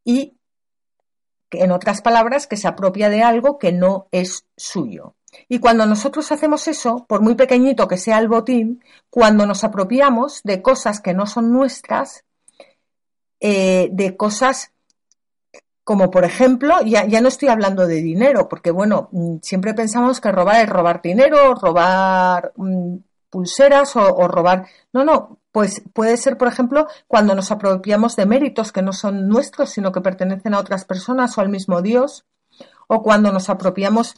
y, 0.05 0.37
en 1.51 1.73
otras 1.73 2.03
palabras, 2.03 2.47
que 2.47 2.57
se 2.57 2.69
apropia 2.69 3.09
de 3.09 3.23
algo 3.23 3.59
que 3.59 3.73
no 3.73 4.09
es 4.12 4.47
suyo. 4.57 5.17
Y 5.49 5.59
cuando 5.59 5.87
nosotros 5.87 6.31
hacemos 6.33 6.67
eso, 6.69 7.05
por 7.09 7.21
muy 7.21 7.35
pequeñito 7.35 7.89
que 7.89 7.99
sea 7.99 8.19
el 8.19 8.29
botín, 8.29 8.83
cuando 9.11 9.47
nos 9.47 9.64
apropiamos 9.64 10.41
de 10.45 10.62
cosas 10.62 11.01
que 11.01 11.14
no 11.14 11.27
son 11.27 11.53
nuestras, 11.53 12.25
eh, 13.41 13.89
de 13.93 14.17
cosas 14.17 14.73
como 15.87 16.11
por 16.11 16.25
ejemplo, 16.25 16.83
ya, 16.85 17.07
ya, 17.07 17.21
no 17.21 17.29
estoy 17.29 17.49
hablando 17.49 17.87
de 17.87 18.03
dinero, 18.03 18.49
porque 18.49 18.73
bueno, 18.73 19.09
mm, 19.12 19.37
siempre 19.41 19.73
pensamos 19.73 20.21
que 20.21 20.33
robar 20.33 20.64
es 20.64 20.69
robar 20.69 21.01
dinero, 21.01 21.55
robar 21.55 22.53
mm, 22.57 22.97
pulseras 23.31 23.95
o, 23.95 24.03
o, 24.03 24.27
robar. 24.27 24.67
No, 24.93 25.05
no, 25.05 25.39
pues 25.57 25.83
puede 25.95 26.19
ser, 26.19 26.37
por 26.37 26.49
ejemplo, 26.49 26.87
cuando 27.09 27.35
nos 27.35 27.51
apropiamos 27.51 28.15
de 28.15 28.27
méritos 28.27 28.73
que 28.73 28.83
no 28.83 28.93
son 28.93 29.27
nuestros, 29.27 29.71
sino 29.71 29.91
que 29.91 30.03
pertenecen 30.03 30.53
a 30.53 30.59
otras 30.59 30.85
personas 30.85 31.39
o 31.39 31.41
al 31.41 31.49
mismo 31.49 31.81
Dios, 31.81 32.27
o 32.89 33.03
cuando 33.03 33.33
nos 33.33 33.49
apropiamos 33.49 34.17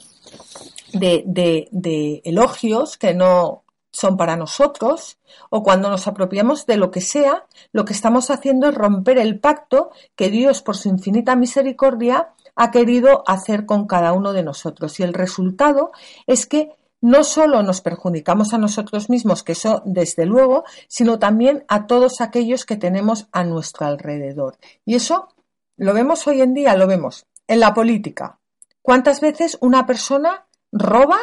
de, 0.92 2.20
elogios 2.24 2.98
que 2.98 3.14
no 3.14 3.62
son 3.92 4.16
para 4.16 4.34
nosotros, 4.34 5.18
o 5.48 5.62
cuando 5.62 5.88
nos 5.90 6.08
apropiamos 6.08 6.66
de 6.66 6.76
lo 6.76 6.90
que 6.90 7.00
sea, 7.00 7.46
lo 7.70 7.84
que 7.84 7.92
estamos 7.92 8.32
haciendo 8.32 8.68
es 8.68 8.74
romper 8.74 9.18
el 9.18 9.38
pacto 9.38 9.92
que 10.16 10.30
Dios, 10.30 10.60
por 10.60 10.76
su 10.76 10.88
infinita 10.88 11.36
misericordia, 11.36 12.30
ha 12.56 12.72
querido 12.72 13.22
hacer 13.28 13.64
con 13.64 13.86
cada 13.86 14.12
uno 14.12 14.32
de 14.32 14.42
nosotros. 14.42 14.98
Y 14.98 15.04
el 15.04 15.14
resultado 15.14 15.92
es 16.26 16.46
que 16.46 16.72
no 17.00 17.24
solo 17.24 17.62
nos 17.62 17.80
perjudicamos 17.80 18.52
a 18.52 18.58
nosotros 18.58 19.08
mismos, 19.08 19.42
que 19.42 19.52
eso 19.52 19.82
desde 19.84 20.26
luego, 20.26 20.64
sino 20.88 21.18
también 21.18 21.64
a 21.68 21.86
todos 21.86 22.20
aquellos 22.20 22.64
que 22.64 22.76
tenemos 22.76 23.28
a 23.32 23.44
nuestro 23.44 23.86
alrededor. 23.86 24.58
Y 24.84 24.94
eso 24.94 25.28
lo 25.76 25.94
vemos 25.94 26.26
hoy 26.26 26.40
en 26.40 26.54
día, 26.54 26.76
lo 26.76 26.86
vemos 26.86 27.26
en 27.46 27.60
la 27.60 27.72
política. 27.72 28.40
¿Cuántas 28.82 29.20
veces 29.20 29.58
una 29.60 29.86
persona 29.86 30.46
roba 30.72 31.18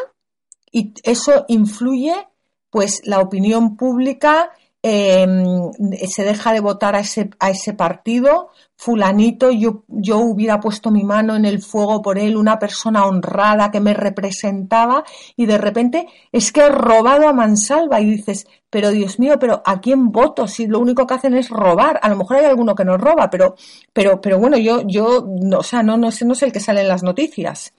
y 0.72 0.94
eso 1.04 1.46
influye 1.48 2.28
pues 2.70 3.02
la 3.06 3.20
opinión 3.20 3.78
pública 3.78 4.52
em, 4.88 5.72
se 6.08 6.24
deja 6.24 6.54
de 6.54 6.60
votar 6.60 6.96
a 6.96 7.00
ese, 7.00 7.32
a 7.40 7.50
ese 7.50 7.74
partido, 7.74 8.52
fulanito, 8.76 9.50
yo, 9.50 9.84
yo 9.88 10.20
hubiera 10.20 10.60
puesto 10.60 10.92
mi 10.92 11.04
mano 11.04 11.36
en 11.36 11.46
el 11.46 11.60
fuego 11.64 12.04
por 12.04 12.20
él, 12.20 12.38
una 12.38 12.60
persona 12.60 13.08
honrada 13.08 13.72
que 13.72 13.80
me 13.80 13.96
representaba, 13.96 15.04
y 15.36 15.48
de 15.48 15.58
repente 15.58 16.08
es 16.32 16.52
que 16.52 16.62
he 16.62 16.70
robado 16.70 17.28
a 17.28 17.34
mansalva 17.34 18.00
y 18.00 18.06
dices, 18.06 18.46
pero 18.70 18.92
Dios 18.92 19.18
mío, 19.18 19.40
pero 19.40 19.64
¿a 19.66 19.82
quién 19.82 20.12
voto? 20.12 20.48
Si 20.48 20.68
lo 20.68 20.80
único 20.80 21.08
que 21.08 21.16
hacen 21.16 21.34
es 21.34 21.50
robar, 21.50 22.00
a 22.04 22.10
lo 22.10 22.18
mejor 22.18 22.38
hay 22.38 22.46
alguno 22.46 22.76
que 22.76 22.86
no 22.86 22.96
roba, 22.96 23.28
pero, 23.32 23.56
pero, 23.92 24.22
pero 24.22 24.38
bueno, 24.38 24.56
yo, 24.58 24.84
yo, 24.86 25.26
no, 25.42 25.60
o 25.60 25.64
sea, 25.64 25.82
no, 25.82 25.98
no, 25.98 26.10
no 26.10 26.34
es 26.34 26.44
el 26.44 26.52
que 26.52 26.60
sale 26.60 26.82
en 26.82 26.90
las 26.90 27.02
noticias. 27.02 27.74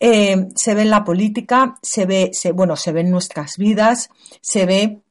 Eh, 0.00 0.48
se 0.56 0.74
ve 0.74 0.82
en 0.82 0.90
la 0.90 1.04
política, 1.04 1.76
se 1.82 2.04
ve, 2.04 2.30
se, 2.32 2.50
bueno, 2.50 2.74
se 2.74 2.90
ve 2.90 3.02
en 3.02 3.12
nuestras 3.12 3.56
vidas, 3.58 4.10
se 4.40 4.66
ve 4.66 5.02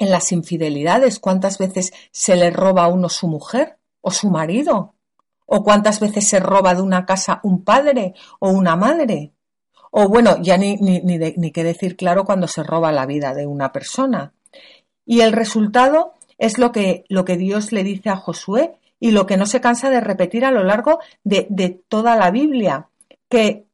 en 0.00 0.10
las 0.10 0.32
infidelidades, 0.32 1.20
cuántas 1.20 1.58
veces 1.58 1.92
se 2.10 2.34
le 2.34 2.50
roba 2.50 2.84
a 2.84 2.88
uno 2.88 3.08
su 3.08 3.28
mujer 3.28 3.76
o 4.00 4.10
su 4.10 4.30
marido, 4.30 4.94
o 5.44 5.62
cuántas 5.62 6.00
veces 6.00 6.26
se 6.26 6.40
roba 6.40 6.74
de 6.74 6.80
una 6.82 7.04
casa 7.04 7.38
un 7.44 7.62
padre 7.62 8.14
o 8.38 8.50
una 8.50 8.76
madre, 8.76 9.32
o 9.90 10.08
bueno, 10.08 10.40
ya 10.40 10.56
ni, 10.56 10.76
ni, 10.76 11.00
ni, 11.00 11.18
ni 11.18 11.50
qué 11.50 11.64
decir 11.64 11.96
claro 11.96 12.24
cuando 12.24 12.48
se 12.48 12.62
roba 12.62 12.92
la 12.92 13.04
vida 13.04 13.34
de 13.34 13.46
una 13.46 13.72
persona. 13.72 14.32
Y 15.04 15.20
el 15.20 15.32
resultado 15.32 16.14
es 16.38 16.58
lo 16.58 16.72
que, 16.72 17.04
lo 17.08 17.26
que 17.26 17.36
Dios 17.36 17.70
le 17.70 17.84
dice 17.84 18.08
a 18.08 18.16
Josué 18.16 18.78
y 18.98 19.10
lo 19.10 19.26
que 19.26 19.36
no 19.36 19.44
se 19.44 19.60
cansa 19.60 19.90
de 19.90 20.00
repetir 20.00 20.46
a 20.46 20.50
lo 20.50 20.64
largo 20.64 21.00
de, 21.24 21.46
de 21.50 21.68
toda 21.88 22.16
la 22.16 22.30
Biblia, 22.30 22.88
que 23.28 23.66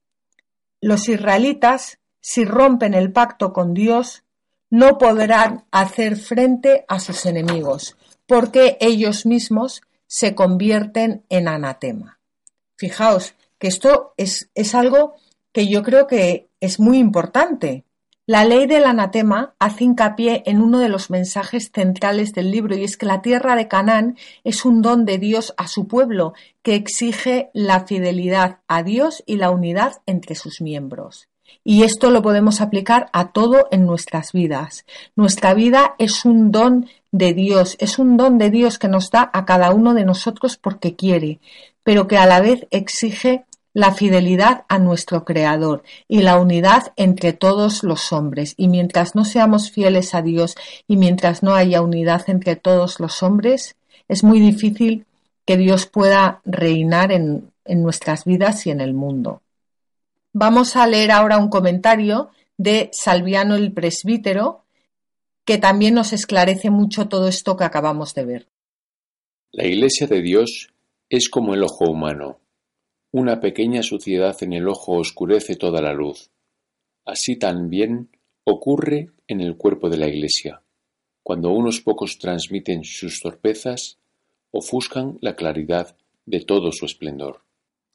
los 0.81 1.09
israelitas, 1.09 2.01
si 2.21 2.45
rompen 2.45 2.95
el 2.95 3.13
pacto 3.13 3.53
con 3.53 3.75
Dios, 3.75 4.25
no 4.71 4.99
podrán 4.99 5.65
hacer 5.71 6.17
frente 6.17 6.85
a 6.89 7.01
sus 7.01 7.27
enemigos, 7.27 7.97
porque 8.27 8.77
ellos 8.81 9.27
mismos 9.27 9.83
se 10.07 10.35
convierten 10.35 11.25
en 11.29 11.49
anatema. 11.49 12.19
Fijaos 12.77 13.35
que 13.59 13.69
esto 13.69 14.13
es, 14.17 14.51
es 14.55 14.75
algo 14.75 15.15
que 15.53 15.69
yo 15.69 15.83
creo 15.83 16.07
que 16.07 16.49
es 16.61 16.79
muy 16.79 16.99
importante, 16.99 17.87
la 18.29 18.45
ley 18.45 18.67
del 18.67 18.87
anatema 18.87 19.55
hace 19.61 19.85
hincapié 19.85 20.43
en 20.47 20.61
uno 20.61 20.81
de 20.81 20.89
los 20.89 21.11
mensajes 21.11 21.71
centrales 21.73 22.33
del 22.35 22.51
libro 22.51 22.77
y 22.77 22.83
es 22.83 22.97
que 22.97 23.07
la 23.07 23.23
tierra 23.23 23.55
de 23.55 23.69
Canaán 23.69 24.17
es 24.43 24.65
un 24.65 24.83
don 24.83 25.05
de 25.05 25.19
Dios 25.19 25.55
a 25.57 25.69
su 25.69 25.87
pueblo 25.87 26.35
que 26.63 26.75
exige 26.75 27.51
la 27.53 27.87
fidelidad 27.87 28.59
a 28.67 28.83
Dios 28.83 29.23
y 29.27 29.37
la 29.37 29.51
unidad 29.51 30.03
entre 30.07 30.35
sus 30.35 30.61
miembros. 30.61 31.29
Y 31.69 31.83
esto 31.83 32.11
lo 32.11 32.23
podemos 32.23 32.61
aplicar 32.61 33.11
a 33.13 33.33
todo 33.33 33.67
en 33.73 33.87
nuestras 33.87 34.31
vidas. 34.31 34.87
Nuestra 35.17 35.53
vida 35.53 35.97
es 35.99 36.25
un 36.25 36.53
don 36.53 36.87
de 37.11 37.35
Dios, 37.35 37.75
es 37.81 37.99
un 37.99 38.17
don 38.17 38.39
de 38.39 38.51
Dios 38.51 38.79
que 38.79 38.87
nos 38.87 39.11
da 39.11 39.29
a 39.33 39.45
cada 39.45 39.73
uno 39.73 39.93
de 39.93 40.05
nosotros 40.05 40.57
porque 40.59 40.95
quiere, 40.95 41.41
pero 41.83 42.07
que 42.07 42.19
a 42.19 42.27
la 42.27 42.41
vez 42.41 42.69
exige 42.71 43.47
la 43.73 43.93
fidelidad 43.93 44.65
a 44.69 44.79
nuestro 44.79 45.25
Creador 45.25 45.83
y 46.07 46.23
la 46.23 46.39
unidad 46.39 46.93
entre 46.95 47.33
todos 47.33 47.83
los 47.83 48.13
hombres. 48.13 48.55
Y 48.57 48.69
mientras 48.69 49.17
no 49.17 49.25
seamos 49.25 49.73
fieles 49.73 50.15
a 50.15 50.23
Dios 50.23 50.55
y 50.87 50.97
mientras 50.97 51.43
no 51.43 51.53
haya 51.57 51.83
unidad 51.83 52.23
entre 52.29 52.55
todos 52.55 53.01
los 53.01 53.25
hombres, 53.25 53.75
es 54.07 54.23
muy 54.23 54.39
difícil 54.39 55.05
que 55.45 55.57
Dios 55.57 55.87
pueda 55.87 56.43
reinar 56.45 57.11
en, 57.11 57.51
nuestras 57.65 58.25
vidas 58.25 58.69
y 58.69 58.71
en 58.71 58.81
el 58.81 58.95
mundo. 58.95 59.43
Vamos 60.39 60.77
a 60.77 60.87
leer 60.87 61.13
ahora 61.13 61.39
un 61.39 61.49
comentario 61.49 62.29
de 62.59 62.91
Salviano 62.93 63.55
el 63.55 63.73
presbítero, 63.73 64.67
que 65.47 65.57
también 65.57 65.95
nos 65.95 66.13
esclarece 66.13 66.69
mucho 66.69 67.09
todo 67.09 67.27
esto 67.27 67.57
que 67.57 67.65
acabamos 67.65 68.13
de 68.13 68.27
ver. 68.27 68.49
La 69.51 69.65
Iglesia 69.65 70.07
de 70.07 70.21
Dios 70.21 70.75
es 71.09 71.31
como 71.31 71.55
el 71.55 71.63
ojo 71.63 71.87
humano. 71.87 72.39
Una 73.13 73.41
pequeña 73.41 73.83
suciedad 73.83 74.37
en 74.43 74.53
el 74.53 74.69
ojo 74.69 74.99
oscurece 74.99 75.57
toda 75.57 75.81
la 75.81 75.95
luz. 75.95 76.31
Así 77.07 77.37
también 77.37 78.11
ocurre 78.45 79.13
en 79.29 79.41
el 79.41 79.57
cuerpo 79.57 79.89
de 79.89 79.97
la 79.97 80.09
Iglesia. 80.09 80.61
Cuando 81.23 81.49
unos 81.49 81.81
pocos 81.81 82.19
transmiten 82.19 82.85
sus 82.85 83.23
torpezas, 83.23 83.97
ofuscan 84.51 85.17
la 85.23 85.35
claridad 85.35 85.97
de 86.27 86.41
todo 86.41 86.73
su 86.73 86.85
esplendor. 86.85 87.46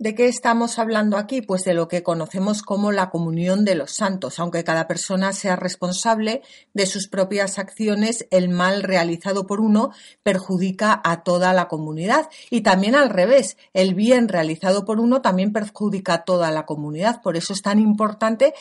¿De 0.02 0.16
qué 0.16 0.28
estamos 0.28 0.80
hablando 0.80 1.16
aquí? 1.16 1.44
Pues 1.44 1.64
de 1.64 1.76
lo 1.76 1.88
que 1.88 2.02
conocemos 2.02 2.64
como 2.64 2.92
la 2.92 3.12
comunión 3.12 3.66
de 3.66 3.76
los 3.76 3.92
santos. 3.92 4.40
Aunque 4.40 4.64
cada 4.64 4.88
persona 4.88 5.32
sea 5.32 5.56
responsable 5.56 6.42
de 6.74 6.88
sus 6.88 7.08
propias 7.08 7.60
acciones, 7.60 8.26
el 8.32 8.50
mal 8.50 8.82
realizado 8.82 9.46
por 9.46 9.62
uno 9.62 9.92
perjudica 10.24 11.00
a 11.04 11.22
toda 11.22 11.54
la 11.54 11.68
comunidad. 11.68 12.32
Y 12.50 12.62
también 12.62 12.96
al 12.96 13.12
revés, 13.12 13.58
el 13.74 13.94
bien 13.94 14.28
realizado 14.28 14.86
por 14.86 15.00
uno 15.00 15.22
también 15.22 15.54
perjudica 15.54 16.16
a 16.16 16.24
toda 16.24 16.50
la 16.50 16.66
comunidad. 16.66 17.22
Por 17.22 17.38
eso 17.38 17.54
es 17.54 17.62
tan 17.62 17.78
importante 17.78 18.56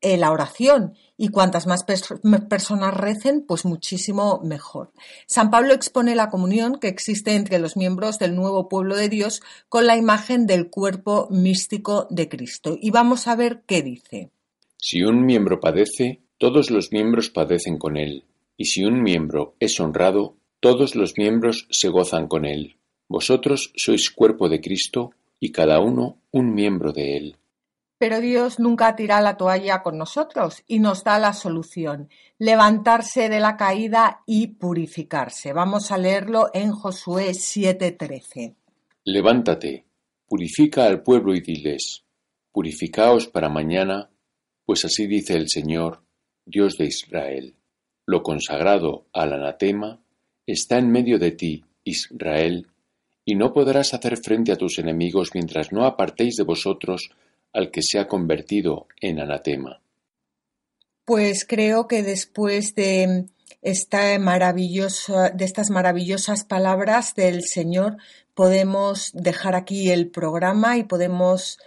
eh, 0.00 0.16
la 0.16 0.30
oración 0.32 0.94
y 1.16 1.28
cuantas 1.28 1.66
más 1.66 1.84
personas 1.84 2.94
recen, 2.94 3.44
pues 3.46 3.64
muchísimo 3.64 4.40
mejor. 4.42 4.92
San 5.26 5.50
Pablo 5.50 5.74
expone 5.74 6.14
la 6.14 6.30
comunión 6.30 6.78
que 6.80 6.88
existe 6.88 7.34
entre 7.34 7.58
los 7.58 7.76
miembros 7.76 8.18
del 8.18 8.34
nuevo 8.34 8.68
pueblo 8.68 8.96
de 8.96 9.08
Dios 9.08 9.42
con 9.68 9.86
la 9.86 9.96
imagen 9.96 10.46
del 10.46 10.70
cuerpo 10.70 11.28
místico 11.30 12.06
de 12.10 12.28
Cristo. 12.28 12.78
Y 12.80 12.90
vamos 12.90 13.28
a 13.28 13.36
ver 13.36 13.62
qué 13.66 13.82
dice. 13.82 14.30
Si 14.78 15.02
un 15.02 15.26
miembro 15.26 15.60
padece, 15.60 16.22
todos 16.38 16.70
los 16.70 16.90
miembros 16.90 17.28
padecen 17.28 17.76
con 17.76 17.98
él, 17.98 18.24
y 18.56 18.64
si 18.64 18.84
un 18.84 19.02
miembro 19.02 19.54
es 19.60 19.78
honrado, 19.78 20.36
todos 20.60 20.94
los 20.94 21.18
miembros 21.18 21.66
se 21.70 21.88
gozan 21.88 22.28
con 22.28 22.46
él. 22.46 22.76
Vosotros 23.08 23.72
sois 23.76 24.10
cuerpo 24.10 24.48
de 24.48 24.60
Cristo 24.60 25.10
y 25.38 25.52
cada 25.52 25.80
uno 25.80 26.18
un 26.30 26.54
miembro 26.54 26.92
de 26.92 27.16
él. 27.16 27.36
Pero 28.00 28.22
Dios 28.22 28.58
nunca 28.58 28.96
tira 28.96 29.20
la 29.20 29.36
toalla 29.36 29.82
con 29.82 29.98
nosotros 29.98 30.64
y 30.66 30.78
nos 30.78 31.04
da 31.04 31.18
la 31.18 31.34
solución, 31.34 32.08
levantarse 32.38 33.28
de 33.28 33.40
la 33.40 33.58
caída 33.58 34.22
y 34.24 34.46
purificarse. 34.46 35.52
Vamos 35.52 35.92
a 35.92 35.98
leerlo 35.98 36.48
en 36.54 36.72
Josué 36.72 37.34
7:13. 37.34 38.54
Levántate, 39.04 39.84
purifica 40.26 40.86
al 40.86 41.02
pueblo 41.02 41.34
y 41.34 41.42
diles, 41.42 42.02
purificaos 42.52 43.26
para 43.26 43.50
mañana, 43.50 44.08
pues 44.64 44.86
así 44.86 45.06
dice 45.06 45.34
el 45.34 45.50
Señor, 45.50 46.02
Dios 46.46 46.78
de 46.78 46.86
Israel. 46.86 47.54
Lo 48.06 48.22
consagrado 48.22 49.08
al 49.12 49.34
anatema 49.34 50.00
está 50.46 50.78
en 50.78 50.90
medio 50.90 51.18
de 51.18 51.32
ti, 51.32 51.66
Israel, 51.84 52.66
y 53.26 53.34
no 53.34 53.52
podrás 53.52 53.92
hacer 53.92 54.16
frente 54.16 54.52
a 54.52 54.56
tus 54.56 54.78
enemigos 54.78 55.32
mientras 55.34 55.70
no 55.70 55.84
apartéis 55.84 56.36
de 56.36 56.44
vosotros 56.44 57.10
al 57.52 57.70
que 57.70 57.82
se 57.82 57.98
ha 57.98 58.08
convertido 58.08 58.86
en 59.00 59.20
anatema. 59.20 59.80
Pues 61.04 61.44
creo 61.44 61.88
que 61.88 62.02
después 62.02 62.74
de 62.74 63.26
esta 63.62 64.18
maravillosa, 64.18 65.30
de 65.30 65.44
estas 65.44 65.70
maravillosas 65.70 66.44
palabras 66.44 67.14
del 67.14 67.42
Señor 67.42 67.96
podemos 68.34 69.10
dejar 69.12 69.54
aquí 69.54 69.90
el 69.90 70.08
programa 70.10 70.78
y 70.78 70.84
podemos 70.84 71.58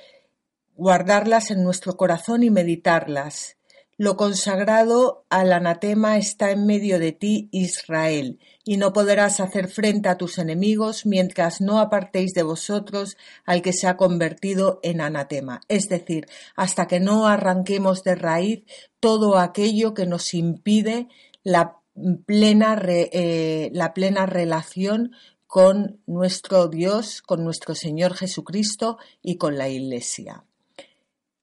guardarlas 0.75 1.51
en 1.51 1.63
nuestro 1.63 1.97
corazón 1.97 2.43
y 2.43 2.49
meditarlas. 2.49 3.57
Lo 4.03 4.17
consagrado 4.17 5.23
al 5.29 5.53
anatema 5.53 6.17
está 6.17 6.51
en 6.51 6.65
medio 6.65 6.99
de 6.99 7.13
ti, 7.13 7.47
Israel, 7.53 8.37
y 8.65 8.75
no 8.75 8.91
podrás 8.91 9.39
hacer 9.39 9.69
frente 9.69 10.09
a 10.09 10.17
tus 10.17 10.39
enemigos 10.39 11.05
mientras 11.05 11.61
no 11.61 11.79
apartéis 11.79 12.33
de 12.33 12.43
vosotros 12.43 13.15
al 13.45 13.61
que 13.61 13.71
se 13.71 13.87
ha 13.87 13.95
convertido 13.95 14.81
en 14.83 14.99
anatema, 14.99 15.61
es 15.69 15.87
decir, 15.87 16.27
hasta 16.57 16.85
que 16.85 16.99
no 16.99 17.27
arranquemos 17.27 18.03
de 18.03 18.15
raíz 18.15 18.65
todo 18.99 19.39
aquello 19.39 19.93
que 19.93 20.05
nos 20.05 20.33
impide 20.33 21.07
la 21.43 21.77
plena, 22.25 22.77
eh, 22.85 23.69
la 23.71 23.93
plena 23.93 24.25
relación 24.25 25.13
con 25.47 26.01
nuestro 26.07 26.67
Dios, 26.67 27.21
con 27.21 27.45
nuestro 27.45 27.73
Señor 27.73 28.15
Jesucristo 28.15 28.97
y 29.21 29.37
con 29.37 29.57
la 29.57 29.69
Iglesia. 29.69 30.43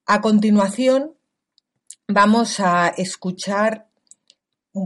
A 0.04 0.20
continuación, 0.20 1.14
vamos 2.12 2.60
a 2.60 2.88
escuchar 2.88 3.86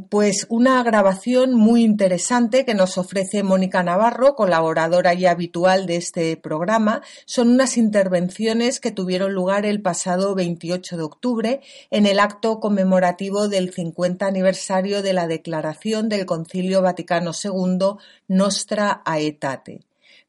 pues 0.09 0.47
una 0.49 0.83
grabación 0.83 1.55
muy 1.55 1.85
interesante 1.85 2.65
que 2.65 2.75
nos 2.75 2.97
ofrece 2.97 3.43
Mónica 3.43 3.83
Navarro, 3.83 4.35
colaboradora 4.35 5.13
y 5.13 5.27
habitual 5.27 5.87
de 5.87 5.97
este 5.97 6.37
programa. 6.39 7.03
Son 7.27 7.51
unas 7.51 7.77
intervenciones 7.77 8.81
que 8.81 8.93
tuvieron 8.93 9.35
lugar 9.35 9.67
el 9.67 9.83
pasado 9.83 10.35
28 10.35 10.97
de 10.97 11.03
octubre 11.03 11.61
en 11.91 12.07
el 12.07 12.19
acto 12.19 12.61
conmemorativo 12.61 13.49
del 13.49 13.75
50 13.75 14.27
aniversario 14.27 15.03
de 15.03 15.13
la 15.13 15.27
declaración 15.27 16.09
del 16.09 16.25
Concilio 16.25 16.81
Vaticano 16.81 17.33
II 17.33 17.99
Nostra 18.29 19.03
Aetate. 19.05 19.83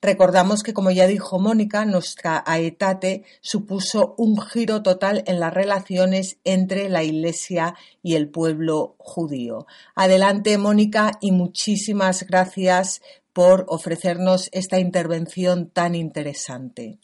Recordamos 0.06 0.62
que, 0.62 0.76
como 0.76 0.92
ya 0.92 1.08
dijo 1.08 1.40
Mónica, 1.40 1.84
nuestra 1.84 2.44
aetate 2.46 3.24
supuso 3.42 4.14
un 4.20 4.40
giro 4.40 4.84
total 4.84 5.24
en 5.26 5.40
las 5.40 5.52
relaciones 5.52 6.38
entre 6.44 6.90
la 6.90 7.02
Iglesia 7.02 7.74
y 8.04 8.14
el 8.14 8.30
pueblo 8.30 8.94
judío. 9.00 9.66
Adelante, 9.96 10.60
Mónica, 10.60 11.14
y 11.22 11.32
muchísimas 11.32 12.28
gracias 12.28 13.02
por 13.34 13.66
ofrecernos 13.68 14.50
esta 14.52 14.78
intervención 14.78 15.72
tan 15.72 15.96
interesante. 15.96 17.00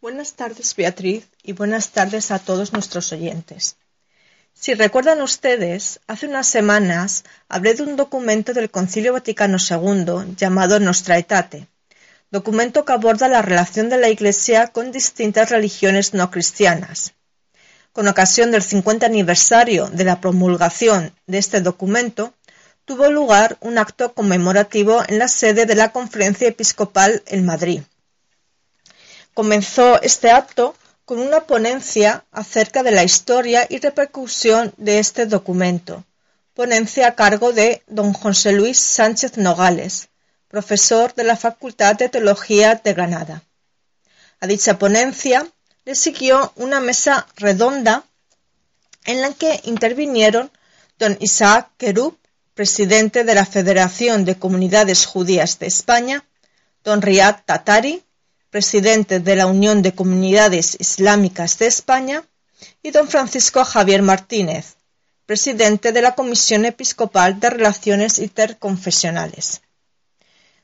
Buenas 0.00 0.34
tardes, 0.34 0.76
Beatriz, 0.76 1.28
y 1.42 1.52
buenas 1.52 1.90
tardes 1.90 2.30
a 2.30 2.38
todos 2.38 2.72
nuestros 2.72 3.12
oyentes. 3.12 3.76
Si 4.58 4.72
recuerdan 4.72 5.20
ustedes, 5.20 6.00
hace 6.06 6.26
unas 6.26 6.48
semanas 6.48 7.24
hablé 7.48 7.74
de 7.74 7.82
un 7.82 7.94
documento 7.94 8.54
del 8.54 8.70
Concilio 8.70 9.12
Vaticano 9.12 9.58
II 9.58 10.34
llamado 10.34 10.80
Nostra 10.80 11.16
Aetate, 11.16 11.68
documento 12.30 12.86
que 12.86 12.94
aborda 12.94 13.28
la 13.28 13.42
relación 13.42 13.90
de 13.90 13.98
la 13.98 14.08
Iglesia 14.08 14.68
con 14.68 14.92
distintas 14.92 15.50
religiones 15.50 16.14
no 16.14 16.30
cristianas. 16.30 17.12
Con 17.92 18.08
ocasión 18.08 18.50
del 18.50 18.62
50 18.62 19.04
aniversario 19.04 19.88
de 19.88 20.04
la 20.04 20.22
promulgación 20.22 21.12
de 21.26 21.36
este 21.36 21.60
documento, 21.60 22.32
tuvo 22.86 23.10
lugar 23.10 23.58
un 23.60 23.76
acto 23.76 24.14
conmemorativo 24.14 25.02
en 25.06 25.18
la 25.18 25.28
sede 25.28 25.66
de 25.66 25.74
la 25.74 25.92
Conferencia 25.92 26.48
Episcopal 26.48 27.22
en 27.26 27.44
Madrid. 27.44 27.82
Comenzó 29.34 30.00
este 30.00 30.30
acto 30.30 30.74
con 31.06 31.20
una 31.20 31.46
ponencia 31.46 32.24
acerca 32.32 32.82
de 32.82 32.90
la 32.90 33.04
historia 33.04 33.64
y 33.70 33.78
repercusión 33.78 34.74
de 34.76 34.98
este 34.98 35.26
documento, 35.26 36.04
ponencia 36.52 37.06
a 37.06 37.14
cargo 37.14 37.52
de 37.52 37.82
don 37.86 38.12
José 38.12 38.50
Luis 38.52 38.80
Sánchez 38.80 39.36
Nogales, 39.36 40.08
profesor 40.48 41.14
de 41.14 41.22
la 41.22 41.36
Facultad 41.36 41.94
de 41.94 42.08
Teología 42.08 42.74
de 42.74 42.92
Granada. 42.92 43.44
A 44.40 44.48
dicha 44.48 44.80
ponencia 44.80 45.46
le 45.84 45.94
siguió 45.94 46.52
una 46.56 46.80
mesa 46.80 47.28
redonda 47.36 48.04
en 49.04 49.22
la 49.22 49.32
que 49.32 49.60
intervinieron 49.62 50.50
don 50.98 51.16
Isaac 51.20 51.70
Kerub, 51.76 52.18
presidente 52.54 53.22
de 53.22 53.34
la 53.34 53.46
Federación 53.46 54.24
de 54.24 54.34
Comunidades 54.34 55.06
Judías 55.06 55.60
de 55.60 55.68
España, 55.68 56.24
don 56.82 57.00
Riad 57.00 57.36
Tatari, 57.44 58.02
presidente 58.56 59.20
de 59.20 59.36
la 59.36 59.46
Unión 59.46 59.82
de 59.82 59.92
Comunidades 59.92 60.78
Islámicas 60.80 61.58
de 61.58 61.66
España, 61.66 62.24
y 62.82 62.90
don 62.90 63.06
Francisco 63.06 63.62
Javier 63.66 64.00
Martínez, 64.00 64.76
presidente 65.26 65.92
de 65.92 66.00
la 66.00 66.14
Comisión 66.14 66.64
Episcopal 66.64 67.38
de 67.38 67.50
Relaciones 67.50 68.18
Interconfesionales. 68.18 69.60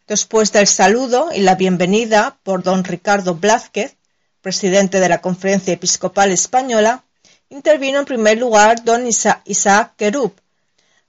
Después 0.09 0.53
del 0.53 0.69
saludo 0.69 1.29
y 1.35 1.41
la 1.41 1.55
bienvenida 1.55 2.39
por 2.45 2.63
don 2.63 2.83
Ricardo 2.83 3.35
Blázquez, 3.35 3.95
presidente 4.41 4.99
de 4.99 5.11
la 5.11 5.21
Conferencia 5.21 5.75
Episcopal 5.75 6.33
Española, 6.33 7.05
intervino 7.51 7.99
en 7.99 8.07
primer 8.07 8.39
lugar 8.39 8.85
don 8.85 9.07
Isaac 9.07 9.93
Kerub, 9.99 10.33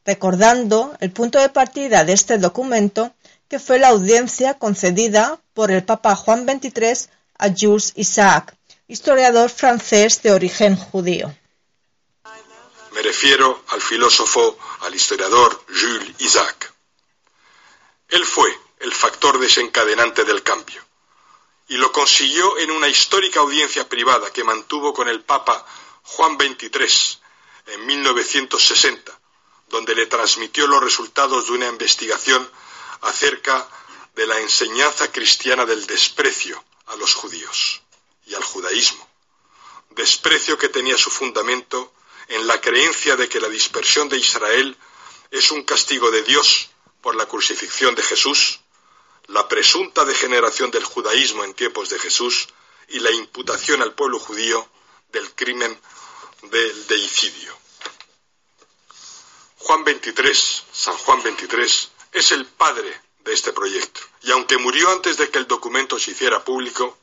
recordando 0.04 0.98
el 1.00 1.14
punto 1.14 1.40
de 1.40 1.48
partida 1.48 2.04
de 2.04 2.12
este 2.12 2.38
documento 2.40 3.14
que 3.48 3.60
fue 3.60 3.80
la 3.80 3.88
audiencia 3.88 4.56
concedida 4.56 5.40
por 5.54 5.72
el 5.72 5.84
Papa 5.84 6.16
Juan 6.16 6.46
XXIII 6.46 7.10
a 7.40 7.50
Jules 7.58 7.94
Isaac, 7.96 8.56
historiador 8.88 9.50
francés 9.50 10.22
de 10.22 10.32
origen 10.32 10.76
judío. 10.76 11.36
Me 12.92 13.02
refiero 13.02 13.64
al 13.70 13.82
filósofo, 13.82 14.58
al 14.82 14.94
historiador 14.94 15.66
Jules 15.68 16.16
Isaac. 16.20 16.74
Él 18.10 18.26
fue 18.26 18.50
el 18.80 18.94
factor 18.94 19.40
desencadenante 19.40 20.24
del 20.24 20.44
cambio 20.44 20.84
y 21.68 21.78
lo 21.78 21.92
consiguió 21.92 22.60
en 22.60 22.70
una 22.72 22.88
histórica 22.88 23.40
audiencia 23.40 23.88
privada 23.90 24.30
que 24.32 24.44
mantuvo 24.44 24.94
con 24.94 25.08
el 25.08 25.24
Papa 25.24 25.66
Juan 26.04 26.38
XXIII 26.38 27.20
en 27.68 27.86
1960, 27.86 29.20
donde 29.70 29.96
le 29.96 30.06
transmitió 30.06 30.68
los 30.68 30.84
resultados 30.84 31.48
de 31.48 31.54
una 31.54 31.68
investigación 31.68 32.48
acerca 33.02 33.58
de 33.58 33.83
la 34.16 34.40
enseñanza 34.40 35.12
cristiana 35.12 35.66
del 35.66 35.86
desprecio 35.86 36.64
a 36.88 36.96
los 36.96 37.14
judíos 37.14 37.82
y 38.26 38.36
al 38.36 38.44
judaísmo, 38.44 39.08
desprecio 39.92 40.58
que 40.58 40.70
tenía 40.70 40.98
su 40.98 41.10
fundamento 41.10 41.94
en 42.28 42.48
la 42.48 42.60
creencia 42.62 43.16
de 43.16 43.28
que 43.28 43.40
la 43.40 43.50
dispersión 43.50 44.10
de 44.10 44.18
Israel 44.18 44.78
es 45.32 45.52
un 45.52 45.64
castigo 45.64 46.12
de 46.12 46.24
Dios 46.24 46.70
por 47.02 47.16
la 47.16 47.26
crucifixión 47.26 47.96
de 47.96 48.04
Jesús, 48.04 48.60
la 49.28 49.48
presunta 49.48 50.06
degeneración 50.06 50.72
del 50.72 50.84
judaísmo 50.84 51.44
en 51.44 51.54
tiempos 51.54 51.90
de 51.90 52.00
Jesús 52.00 52.48
y 52.90 53.00
la 53.00 53.12
imputación 53.12 53.82
al 53.82 53.94
pueblo 53.94 54.20
judío 54.20 54.68
del 55.12 55.34
crimen 55.34 55.80
del 56.44 56.88
deicidio. 56.88 57.58
Juan 59.58 59.84
23, 59.84 60.64
San 60.72 60.98
Juan 60.98 61.24
23, 61.24 61.90
es 62.12 62.32
el 62.32 62.46
padre 62.46 63.02
de 63.24 63.34
este 63.34 63.54
proyecto. 63.54 64.02
Y 64.22 64.32
aunque 64.32 64.58
murió 64.58 64.92
antes 64.92 65.18
de 65.18 65.30
que 65.30 65.40
el 65.40 65.48
documento 65.48 65.98
se 66.00 66.12
hiciera 66.12 66.44
público, 66.44 66.98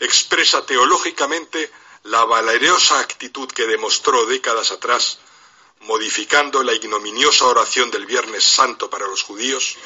expresa 0.00 0.64
teológicamente 0.66 1.70
la 2.04 2.24
valerosa 2.24 3.00
actitud 3.00 3.48
que 3.48 3.66
demostró 3.66 4.26
décadas 4.26 4.70
atrás, 4.70 5.18
modificando 5.80 6.62
la 6.62 6.74
ignominiosa 6.74 7.46
oración 7.46 7.90
del 7.90 8.06
Viernes 8.06 8.44
Santo 8.44 8.90
para 8.90 9.06
los 9.06 9.22
judíos 9.22 9.76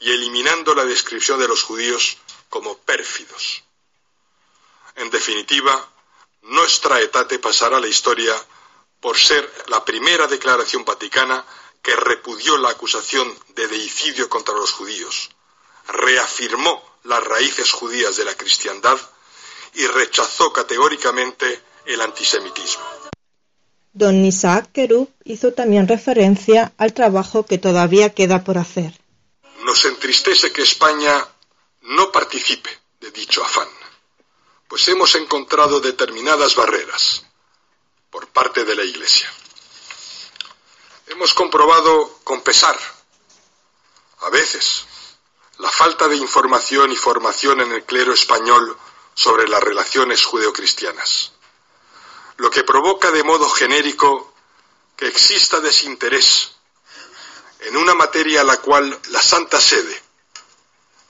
y 0.00 0.10
eliminando 0.10 0.74
la 0.74 0.84
descripción 0.84 1.38
de 1.38 1.48
los 1.48 1.62
judíos 1.62 2.16
como 2.48 2.78
pérfidos. 2.78 3.62
En 4.96 5.10
definitiva, 5.10 5.88
nuestra 6.42 7.00
etate 7.00 7.38
pasará 7.38 7.76
a 7.76 7.80
la 7.80 7.88
historia 7.88 8.34
por 9.00 9.18
ser 9.18 9.50
la 9.68 9.84
primera 9.84 10.26
declaración 10.26 10.84
vaticana 10.84 11.44
que 11.82 11.96
repudió 11.96 12.58
la 12.58 12.70
acusación 12.70 13.32
de 13.54 13.68
deicidio 13.68 14.28
contra 14.28 14.54
los 14.54 14.72
judíos, 14.72 15.30
reafirmó 15.88 16.82
las 17.04 17.24
raíces 17.24 17.72
judías 17.72 18.16
de 18.16 18.24
la 18.24 18.34
cristiandad 18.36 18.98
y 19.74 19.86
rechazó 19.86 20.52
categóricamente 20.52 21.62
el 21.86 22.00
antisemitismo. 22.00 22.84
Don 23.92 24.24
Isaac 24.24 24.70
Kerub 24.72 25.10
hizo 25.24 25.52
también 25.52 25.88
referencia 25.88 26.72
al 26.76 26.94
trabajo 26.94 27.44
que 27.44 27.58
todavía 27.58 28.14
queda 28.14 28.44
por 28.44 28.58
hacer. 28.58 28.92
Nos 29.64 29.84
entristece 29.84 30.52
que 30.52 30.62
España 30.62 31.26
no 31.82 32.12
participe 32.12 32.70
de 33.00 33.10
dicho 33.10 33.42
afán, 33.42 33.68
pues 34.68 34.86
hemos 34.88 35.14
encontrado 35.16 35.80
determinadas 35.80 36.54
barreras 36.54 37.24
por 38.10 38.28
parte 38.28 38.64
de 38.64 38.76
la 38.76 38.84
Iglesia. 38.84 39.28
Hemos 41.10 41.34
comprobado 41.34 42.20
con 42.22 42.40
pesar, 42.42 42.78
a 44.20 44.30
veces, 44.30 44.84
la 45.58 45.68
falta 45.68 46.06
de 46.06 46.14
información 46.14 46.92
y 46.92 46.96
formación 46.96 47.60
en 47.60 47.72
el 47.72 47.82
clero 47.82 48.12
español 48.14 48.78
sobre 49.12 49.48
las 49.48 49.60
relaciones 49.60 50.24
judeocristianas, 50.24 51.32
lo 52.36 52.48
que 52.48 52.62
provoca 52.62 53.10
de 53.10 53.24
modo 53.24 53.50
genérico 53.50 54.32
que 54.96 55.08
exista 55.08 55.58
desinterés 55.58 56.52
en 57.58 57.76
una 57.76 57.94
materia 57.94 58.42
a 58.42 58.44
la 58.44 58.58
cual 58.58 58.96
la 59.08 59.20
Santa 59.20 59.60
Sede 59.60 60.00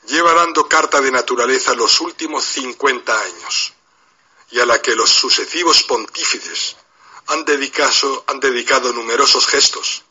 lleva 0.07 0.33
dando 0.33 0.67
carta 0.67 1.03
de 1.03 1.11
naturaleza 1.11 1.75
los 1.75 2.01
últimos 2.01 2.43
50 2.45 3.21
años 3.21 3.75
y 4.51 4.61
a 4.61 4.67
la 4.67 4.81
que 4.81 4.97
los 4.97 5.11
sucesivos 5.11 5.83
pontífices 5.83 6.77
han 7.31 7.45
dedicado, 7.45 8.24
han 8.26 8.41
dedicado 8.41 8.93
numerosos 8.93 9.47
gestos, 9.47 10.03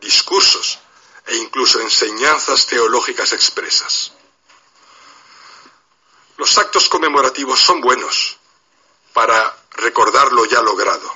discursos 0.00 0.78
e 1.26 1.36
incluso 1.36 1.80
enseñanzas 1.80 2.66
teológicas 2.66 3.32
expresas. 3.32 4.12
Los 6.36 6.58
actos 6.58 6.88
conmemorativos 6.88 7.58
son 7.58 7.80
buenos 7.80 8.36
para 9.14 9.56
recordar 9.76 10.32
lo 10.32 10.44
ya 10.44 10.60
logrado, 10.60 11.10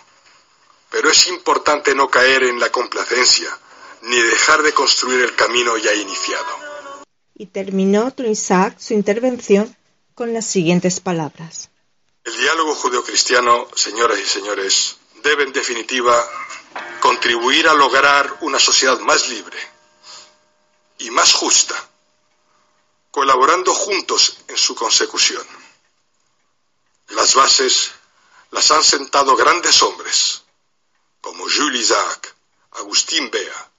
pero 0.91 1.11
es 1.11 1.27
importante 1.27 1.95
no 1.95 2.09
caer 2.09 2.45
en 2.45 2.59
la 2.59 2.71
complacencia 2.73 3.59
ni 4.03 4.19
dejar 4.21 4.63
de 4.63 4.73
construir 4.73 5.21
el 5.21 5.35
camino 5.35 5.77
ya 5.77 5.93
iniciado. 5.95 6.67
Y 7.35 7.47
terminó 7.47 8.15
Isaac 8.17 8.79
su 8.79 8.95
intervención 8.95 9.77
con 10.15 10.33
las 10.33 10.47
siguientes 10.47 11.01
palabras. 11.01 11.69
El 12.25 12.37
diálogo 12.39 12.75
judeocristiano, 12.75 13.69
señoras 13.75 14.19
y 14.19 14.25
señores, 14.25 14.97
debe 15.23 15.45
en 15.45 15.53
definitiva 15.53 16.15
contribuir 17.01 17.69
a 17.69 17.75
lograr 17.75 18.39
una 18.41 18.59
sociedad 18.59 18.99
más 19.01 19.29
libre 19.29 19.59
y 20.99 21.11
más 21.11 21.33
justa, 21.33 21.75
colaborando 23.11 23.73
juntos 23.75 24.39
en 24.49 24.57
su 24.57 24.75
consecución. 24.75 25.47
Las 27.09 27.35
bases 27.35 27.93
las 28.51 28.71
han 28.71 28.83
sentado 28.83 29.37
grandes 29.37 29.83
hombres 29.83 30.43
como 31.21 31.45
Jules 31.45 31.83
Isaac, 31.83 32.35
Agustín 32.73 33.31
Bea, 33.31 33.71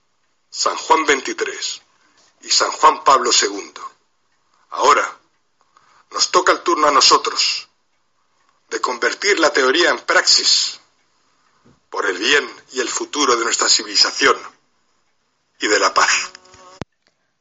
San 0.50 0.76
Juan 0.76 1.06
XXIII 1.06 1.82
y 2.42 2.50
San 2.50 2.70
Juan 2.72 3.04
Pablo 3.04 3.30
II. 3.30 3.72
Ahora 4.70 5.18
nos 6.10 6.30
toca 6.30 6.52
el 6.52 6.62
turno 6.62 6.88
a 6.88 6.90
nosotros 6.90 7.68
de 8.70 8.80
convertir 8.80 9.38
la 9.38 9.52
teoría 9.52 9.90
en 9.90 9.98
praxis 10.00 10.80
por 11.90 12.06
el 12.06 12.18
bien 12.18 12.44
y 12.72 12.80
el 12.80 12.88
futuro 12.88 13.36
de 13.36 13.44
nuestra 13.44 13.68
civilización 13.68 14.36
y 15.60 15.68
de 15.68 15.78
la 15.78 15.92
paz. 15.94 16.30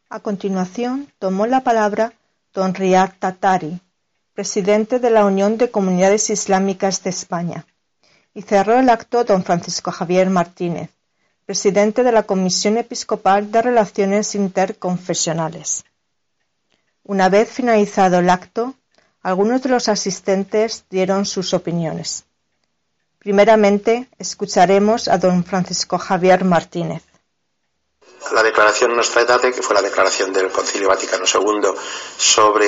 A 0.09 0.19
continuación 0.19 1.11
tomó 1.19 1.45
la 1.47 1.63
palabra 1.63 2.13
don 2.53 2.73
Riad 2.73 3.13
Tatari, 3.19 3.81
presidente 4.33 4.99
de 4.99 5.09
la 5.09 5.25
Unión 5.25 5.57
de 5.57 5.69
Comunidades 5.69 6.29
Islámicas 6.29 7.03
de 7.03 7.09
España, 7.09 7.65
y 8.33 8.41
cerró 8.41 8.79
el 8.79 8.89
acto 8.89 9.23
don 9.23 9.43
Francisco 9.43 9.91
Javier 9.91 10.29
Martínez, 10.29 10.91
presidente 11.45 12.03
de 12.03 12.11
la 12.11 12.23
Comisión 12.23 12.77
Episcopal 12.77 13.51
de 13.51 13.61
Relaciones 13.61 14.35
Interconfesionales. 14.35 15.85
Una 17.03 17.29
vez 17.29 17.49
finalizado 17.49 18.19
el 18.19 18.29
acto, 18.29 18.75
algunos 19.21 19.61
de 19.63 19.69
los 19.69 19.89
asistentes 19.89 20.85
dieron 20.89 21.25
sus 21.25 21.53
opiniones. 21.53 22.25
Primeramente, 23.27 24.07
escucharemos 24.17 25.09
a 25.09 25.17
don 25.17 25.43
Francisco 25.43 25.97
Javier 25.97 26.45
Martínez. 26.45 27.03
La 28.31 28.41
declaración 28.41 28.95
Nostra 28.95 29.19
Aetate, 29.19 29.51
que 29.51 29.61
fue 29.61 29.75
la 29.75 29.81
declaración 29.81 30.31
del 30.31 30.49
Concilio 30.49 30.87
Vaticano 30.87 31.25
II 31.27 31.67
sobre 32.17 32.65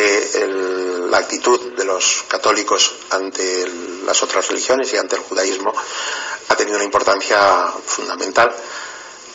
la 1.10 1.18
actitud 1.18 1.78
de 1.78 1.86
los 1.86 2.26
católicos 2.28 2.94
ante 3.12 3.70
las 4.06 4.22
otras 4.22 4.50
religiones 4.50 4.94
y 4.94 4.98
ante 4.98 5.16
el 5.16 5.22
judaísmo, 5.22 5.74
ha 6.50 6.56
tenido 6.58 6.76
una 6.76 6.84
importancia 6.84 7.40
fundamental 7.86 8.54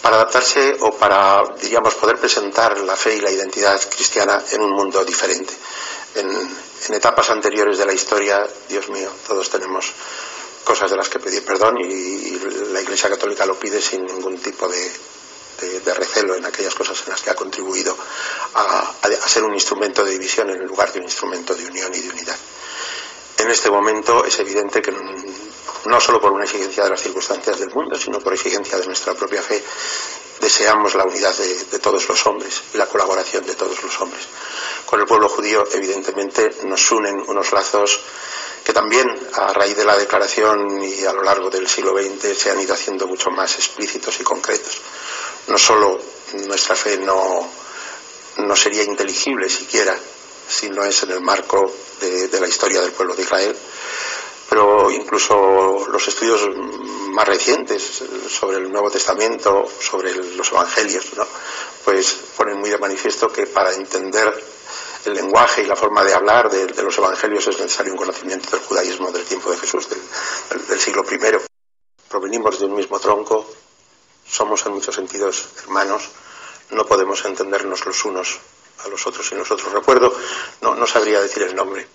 para 0.02 0.16
adaptarse 0.16 0.76
o 0.80 0.92
para, 0.92 1.42
diríamos, 1.58 1.94
poder 1.94 2.18
presentar 2.18 2.78
la 2.80 2.96
fe 2.96 3.16
y 3.16 3.22
la 3.22 3.30
identidad 3.30 3.80
cristiana 3.88 4.42
en 4.52 4.60
un 4.60 4.72
mundo 4.72 5.02
diferente. 5.06 5.54
en 6.16 6.92
etapas 6.92 7.30
anteriores 7.30 7.78
de 7.78 7.86
la 7.86 7.94
historia, 7.94 8.46
Dios 8.68 8.90
mío, 8.90 9.08
todos 9.26 9.48
tenemos 9.48 9.90
cosas 10.64 10.90
de 10.90 10.96
las 10.96 11.08
que 11.08 11.20
pedir 11.20 11.44
perdón 11.44 11.78
y, 11.78 12.38
la 12.72 12.80
Iglesia 12.80 13.08
Católica 13.08 13.46
lo 13.46 13.58
pide 13.58 13.80
sin 13.80 14.04
ningún 14.04 14.38
tipo 14.38 14.66
de, 14.68 14.90
recelo 15.94 16.34
en 16.34 16.44
aquellas 16.44 16.74
cosas 16.74 17.00
en 17.04 17.10
las 17.10 17.22
que 17.22 17.30
ha 17.30 17.34
contribuido 17.34 17.96
a, 18.54 18.92
ser 19.26 19.44
un 19.44 19.54
instrumento 19.54 20.04
de 20.04 20.12
división 20.12 20.50
en 20.50 20.66
lugar 20.66 20.92
de 20.92 20.98
un 20.98 21.04
instrumento 21.04 21.54
de 21.54 21.66
unión 21.66 21.94
y 21.94 22.00
de 22.00 22.10
unidad. 22.10 22.36
En 23.38 23.50
este 23.50 23.70
momento 23.70 24.24
es 24.24 24.38
evidente 24.40 24.82
que 24.82 24.92
no 24.92 26.00
solo 26.00 26.20
por 26.20 26.32
una 26.32 26.44
exigencia 26.44 26.84
de 26.84 26.90
las 26.90 27.02
circunstancias 27.02 27.58
del 27.58 27.70
mundo, 27.70 27.96
sino 27.96 28.20
por 28.20 28.32
exigencia 28.34 28.78
de 28.78 28.86
nuestra 28.86 29.14
propia 29.14 29.42
fe, 29.42 29.62
deseamos 30.40 30.94
la 30.94 31.04
unidad 31.04 31.34
de, 31.36 31.78
todos 31.78 32.08
los 32.08 32.26
hombres 32.26 32.62
y 32.72 32.76
la 32.76 32.86
colaboración 32.86 33.44
de 33.46 33.54
todos 33.54 33.82
los 33.82 34.00
hombres. 34.00 34.26
Con 34.86 35.00
el 35.00 35.06
pueblo 35.06 35.28
judío, 35.28 35.64
evidentemente, 35.72 36.56
nos 36.64 36.90
unen 36.92 37.22
unos 37.26 37.52
lazos 37.52 38.00
que 38.64 38.72
también 38.72 39.06
a 39.34 39.52
raíz 39.52 39.76
de 39.76 39.84
la 39.84 39.96
declaración 39.96 40.82
y 40.82 41.04
a 41.04 41.12
lo 41.12 41.22
largo 41.22 41.50
del 41.50 41.68
siglo 41.68 41.92
XX 41.92 42.36
se 42.36 42.50
han 42.50 42.60
ido 42.60 42.72
haciendo 42.72 43.06
mucho 43.06 43.30
más 43.30 43.54
explícitos 43.56 44.18
y 44.20 44.24
concretos. 44.24 44.80
No 45.48 45.58
solo 45.58 46.00
nuestra 46.46 46.74
fe 46.74 46.96
no, 46.96 47.46
no 48.38 48.56
sería 48.56 48.82
inteligible 48.82 49.50
siquiera 49.50 49.94
si 50.48 50.70
no 50.70 50.82
es 50.82 51.02
en 51.02 51.10
el 51.10 51.20
marco 51.20 51.70
de, 52.00 52.40
la 52.40 52.48
historia 52.48 52.80
del 52.80 52.92
pueblo 52.92 53.14
de 53.14 53.22
Israel, 53.22 53.56
pero 54.48 54.90
incluso 54.90 55.86
los 55.90 56.08
estudios 56.08 56.48
más 57.10 57.28
recientes 57.28 58.02
sobre 58.28 58.58
el 58.58 58.72
Nuevo 58.72 58.90
Testamento, 58.90 59.64
sobre 59.80 60.14
los 60.14 60.50
Evangelios, 60.50 61.06
pues 61.84 62.16
ponen 62.36 62.58
muy 62.58 62.70
de 62.70 62.78
manifiesto 62.78 63.30
que 63.30 63.46
para 63.46 63.72
entender 63.74 64.53
el 65.06 65.14
lenguaje 65.14 65.62
y 65.62 65.66
la 65.66 65.76
forma 65.76 66.04
de 66.04 66.14
hablar 66.14 66.50
de, 66.50 66.82
los 66.82 66.96
evangelios 66.98 67.46
es 67.46 67.58
necesario 67.58 67.92
un 67.92 67.98
conocimiento 67.98 68.50
del 68.50 68.60
judaísmo 68.60 69.10
del 69.10 69.24
tiempo 69.24 69.50
de 69.50 69.58
Jesús, 69.58 69.88
del, 69.88 70.80
siglo 70.80 71.04
I. 71.10 71.18
Provenimos 72.08 72.58
de 72.58 72.66
un 72.66 72.74
mismo 72.74 72.98
tronco, 73.00 73.46
somos 74.26 74.64
en 74.66 74.72
muchos 74.72 74.94
sentidos 74.94 75.48
hermanos, 75.62 76.10
no 76.70 76.86
podemos 76.86 77.24
entendernos 77.24 77.84
los 77.86 78.04
unos 78.04 78.38
a 78.84 78.88
los 78.88 79.06
otros 79.06 79.30
y 79.32 79.34
nosotros. 79.34 79.72
Recuerdo, 79.72 80.14
no, 80.60 80.74
no 80.74 80.86
sabría 80.86 81.20
decir 81.20 81.42
el 81.42 81.54
nombre, 81.54 81.86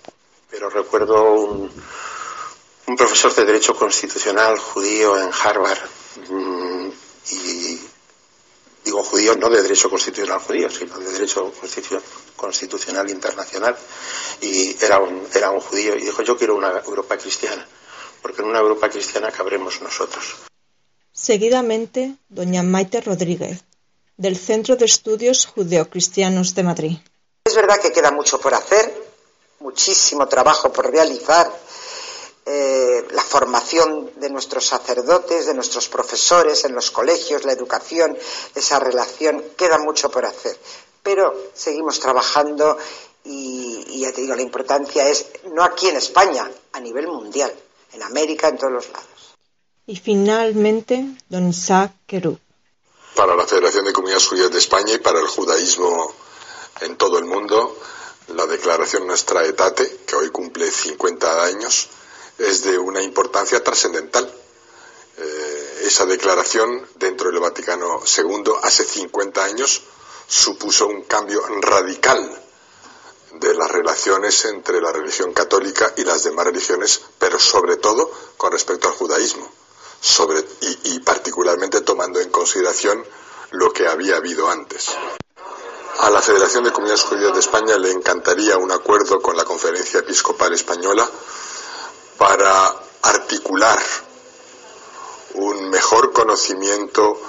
pero 0.50 0.68
recuerdo 0.70 1.32
un, 1.32 1.70
profesor 2.96 3.34
de 3.34 3.44
Derecho 3.44 3.74
Constitucional 3.74 4.58
judío 4.58 5.16
en 5.16 5.30
Harvard 5.32 5.78
mm, 6.28 6.88
y 7.30 7.80
digo 8.84 9.02
judío 9.02 9.36
no 9.36 9.48
de 9.48 9.62
derecho 9.62 9.88
constitucional 9.90 10.40
judío, 10.40 10.70
sino 10.70 10.98
de 10.98 11.12
derecho 11.12 11.52
constitucional 12.40 13.10
internacional, 13.10 13.76
y 14.40 14.74
era 14.82 14.98
un, 14.98 15.28
era 15.34 15.50
un 15.50 15.60
judío, 15.60 15.94
y 15.96 16.02
dijo, 16.08 16.22
yo 16.22 16.38
quiero 16.38 16.56
una 16.56 16.70
Europa 16.90 17.18
cristiana, 17.18 17.66
porque 18.22 18.40
en 18.40 18.48
una 18.48 18.60
Europa 18.60 18.88
cristiana 18.88 19.30
cabremos 19.30 19.82
nosotros. 19.82 20.24
Seguidamente, 21.12 22.14
doña 22.30 22.62
Maite 22.62 23.02
Rodríguez, 23.02 23.64
del 24.16 24.36
Centro 24.38 24.76
de 24.76 24.86
Estudios 24.86 25.44
Judeocristianos 25.52 26.54
de 26.54 26.62
Madrid. 26.62 26.96
Es 27.44 27.54
verdad 27.54 27.80
que 27.80 27.92
queda 27.92 28.10
mucho 28.10 28.40
por 28.40 28.54
hacer, 28.54 28.86
muchísimo 29.60 30.26
trabajo 30.26 30.72
por 30.72 30.90
realizar, 30.90 31.46
eh, 32.46 33.06
la 33.12 33.22
formación 33.22 34.12
de 34.16 34.30
nuestros 34.30 34.64
sacerdotes, 34.66 35.46
de 35.46 35.54
nuestros 35.54 35.88
profesores 35.88 36.64
en 36.64 36.74
los 36.74 36.90
colegios, 36.90 37.44
la 37.44 37.52
educación, 37.52 38.16
esa 38.54 38.78
relación, 38.80 39.44
queda 39.56 39.78
mucho 39.78 40.10
por 40.10 40.24
hacer. 40.24 40.56
Pero 41.02 41.50
seguimos 41.54 41.98
trabajando 42.00 42.76
y, 43.24 43.84
y 43.88 44.00
ya 44.00 44.12
te 44.12 44.20
digo, 44.20 44.34
la 44.34 44.42
importancia 44.42 45.08
es 45.08 45.26
no 45.52 45.62
aquí 45.64 45.88
en 45.88 45.96
España, 45.96 46.50
a 46.72 46.80
nivel 46.80 47.06
mundial, 47.08 47.52
en 47.92 48.02
América, 48.02 48.48
en 48.48 48.58
todos 48.58 48.72
los 48.72 48.88
lados. 48.90 49.08
Y 49.86 49.96
finalmente, 49.96 51.04
don 51.28 51.48
Isaac 51.48 51.92
Kerub. 52.06 52.38
Para 53.16 53.34
la 53.34 53.46
Federación 53.46 53.84
de 53.84 53.92
Comunidades 53.92 54.28
Judías 54.28 54.50
de 54.50 54.58
España 54.58 54.94
y 54.94 54.98
para 54.98 55.18
el 55.18 55.26
judaísmo 55.26 56.14
en 56.80 56.96
todo 56.96 57.18
el 57.18 57.24
mundo, 57.24 57.76
la 58.28 58.46
declaración 58.46 59.06
Nuestra 59.06 59.44
Etate, 59.44 60.02
que 60.06 60.14
hoy 60.14 60.30
cumple 60.30 60.70
50 60.70 61.44
años, 61.44 61.88
es 62.38 62.62
de 62.62 62.78
una 62.78 63.02
importancia 63.02 63.62
trascendental. 63.62 64.32
Eh, 65.18 65.82
esa 65.86 66.06
declaración 66.06 66.86
dentro 66.96 67.30
del 67.30 67.40
Vaticano 67.40 68.00
II 68.16 68.52
hace 68.62 68.84
50 68.84 69.44
años 69.44 69.82
supuso 70.30 70.86
un 70.86 71.02
cambio 71.02 71.42
radical 71.60 72.40
de 73.32 73.54
las 73.54 73.68
relaciones 73.68 74.44
entre 74.44 74.80
la 74.80 74.92
religión 74.92 75.32
católica 75.32 75.92
y 75.96 76.04
las 76.04 76.22
demás 76.22 76.46
religiones, 76.46 77.00
pero 77.18 77.40
sobre 77.40 77.76
todo 77.76 78.08
con 78.36 78.52
respecto 78.52 78.86
al 78.86 78.94
judaísmo, 78.94 79.50
y 80.60 81.00
particularmente 81.00 81.80
tomando 81.80 82.20
en 82.20 82.30
consideración 82.30 83.04
lo 83.50 83.72
que 83.72 83.88
había 83.88 84.16
habido 84.16 84.48
antes. 84.48 84.90
A 85.98 86.10
la 86.10 86.22
Federación 86.22 86.62
de 86.62 86.72
Comunidades 86.72 87.04
Judías 87.04 87.32
de 87.32 87.40
España 87.40 87.76
le 87.76 87.90
encantaría 87.90 88.56
un 88.56 88.70
acuerdo 88.70 89.20
con 89.20 89.36
la 89.36 89.44
Conferencia 89.44 90.00
Episcopal 90.00 90.52
Española 90.54 91.10
para 92.16 92.72
articular 93.02 93.80
un 95.34 95.70
mejor 95.70 96.12
conocimiento 96.12 97.20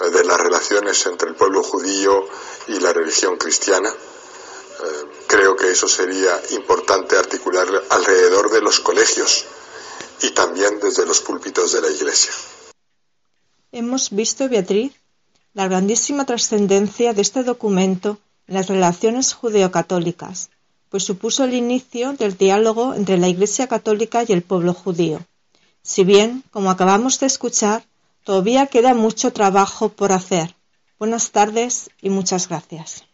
de 0.00 0.24
las 0.24 0.38
relaciones 0.38 1.06
entre 1.06 1.30
el 1.30 1.34
pueblo 1.34 1.62
judío 1.62 2.28
y 2.68 2.78
la 2.80 2.92
religión 2.92 3.36
cristiana. 3.36 3.88
Eh, 3.88 5.04
creo 5.26 5.56
que 5.56 5.70
eso 5.70 5.88
sería 5.88 6.40
importante 6.50 7.16
articular 7.16 7.66
alrededor 7.90 8.50
de 8.50 8.60
los 8.60 8.80
colegios 8.80 9.46
y 10.22 10.30
también 10.30 10.80
desde 10.80 11.06
los 11.06 11.20
púlpitos 11.20 11.72
de 11.72 11.80
la 11.80 11.90
Iglesia. 11.90 12.32
Hemos 13.72 14.10
visto, 14.10 14.48
Beatriz, 14.48 14.92
la 15.54 15.68
grandísima 15.68 16.26
trascendencia 16.26 17.14
de 17.14 17.22
este 17.22 17.42
documento 17.42 18.18
en 18.46 18.54
las 18.54 18.68
relaciones 18.68 19.32
judeocatólicas, 19.32 20.50
pues 20.90 21.04
supuso 21.04 21.44
el 21.44 21.54
inicio 21.54 22.12
del 22.12 22.36
diálogo 22.36 22.94
entre 22.94 23.18
la 23.18 23.28
Iglesia 23.28 23.66
católica 23.66 24.24
y 24.26 24.32
el 24.32 24.42
pueblo 24.42 24.74
judío. 24.74 25.20
Si 25.82 26.04
bien, 26.04 26.42
como 26.50 26.70
acabamos 26.70 27.18
de 27.20 27.26
escuchar, 27.26 27.84
todavía 28.26 28.66
queda 28.66 28.92
mucho 28.92 29.32
trabajo 29.32 29.90
por 29.90 30.10
hacer. 30.10 30.56
Buenas 30.98 31.30
tardes 31.30 31.90
y 32.02 32.10
muchas 32.10 32.48
gracias. 32.48 33.04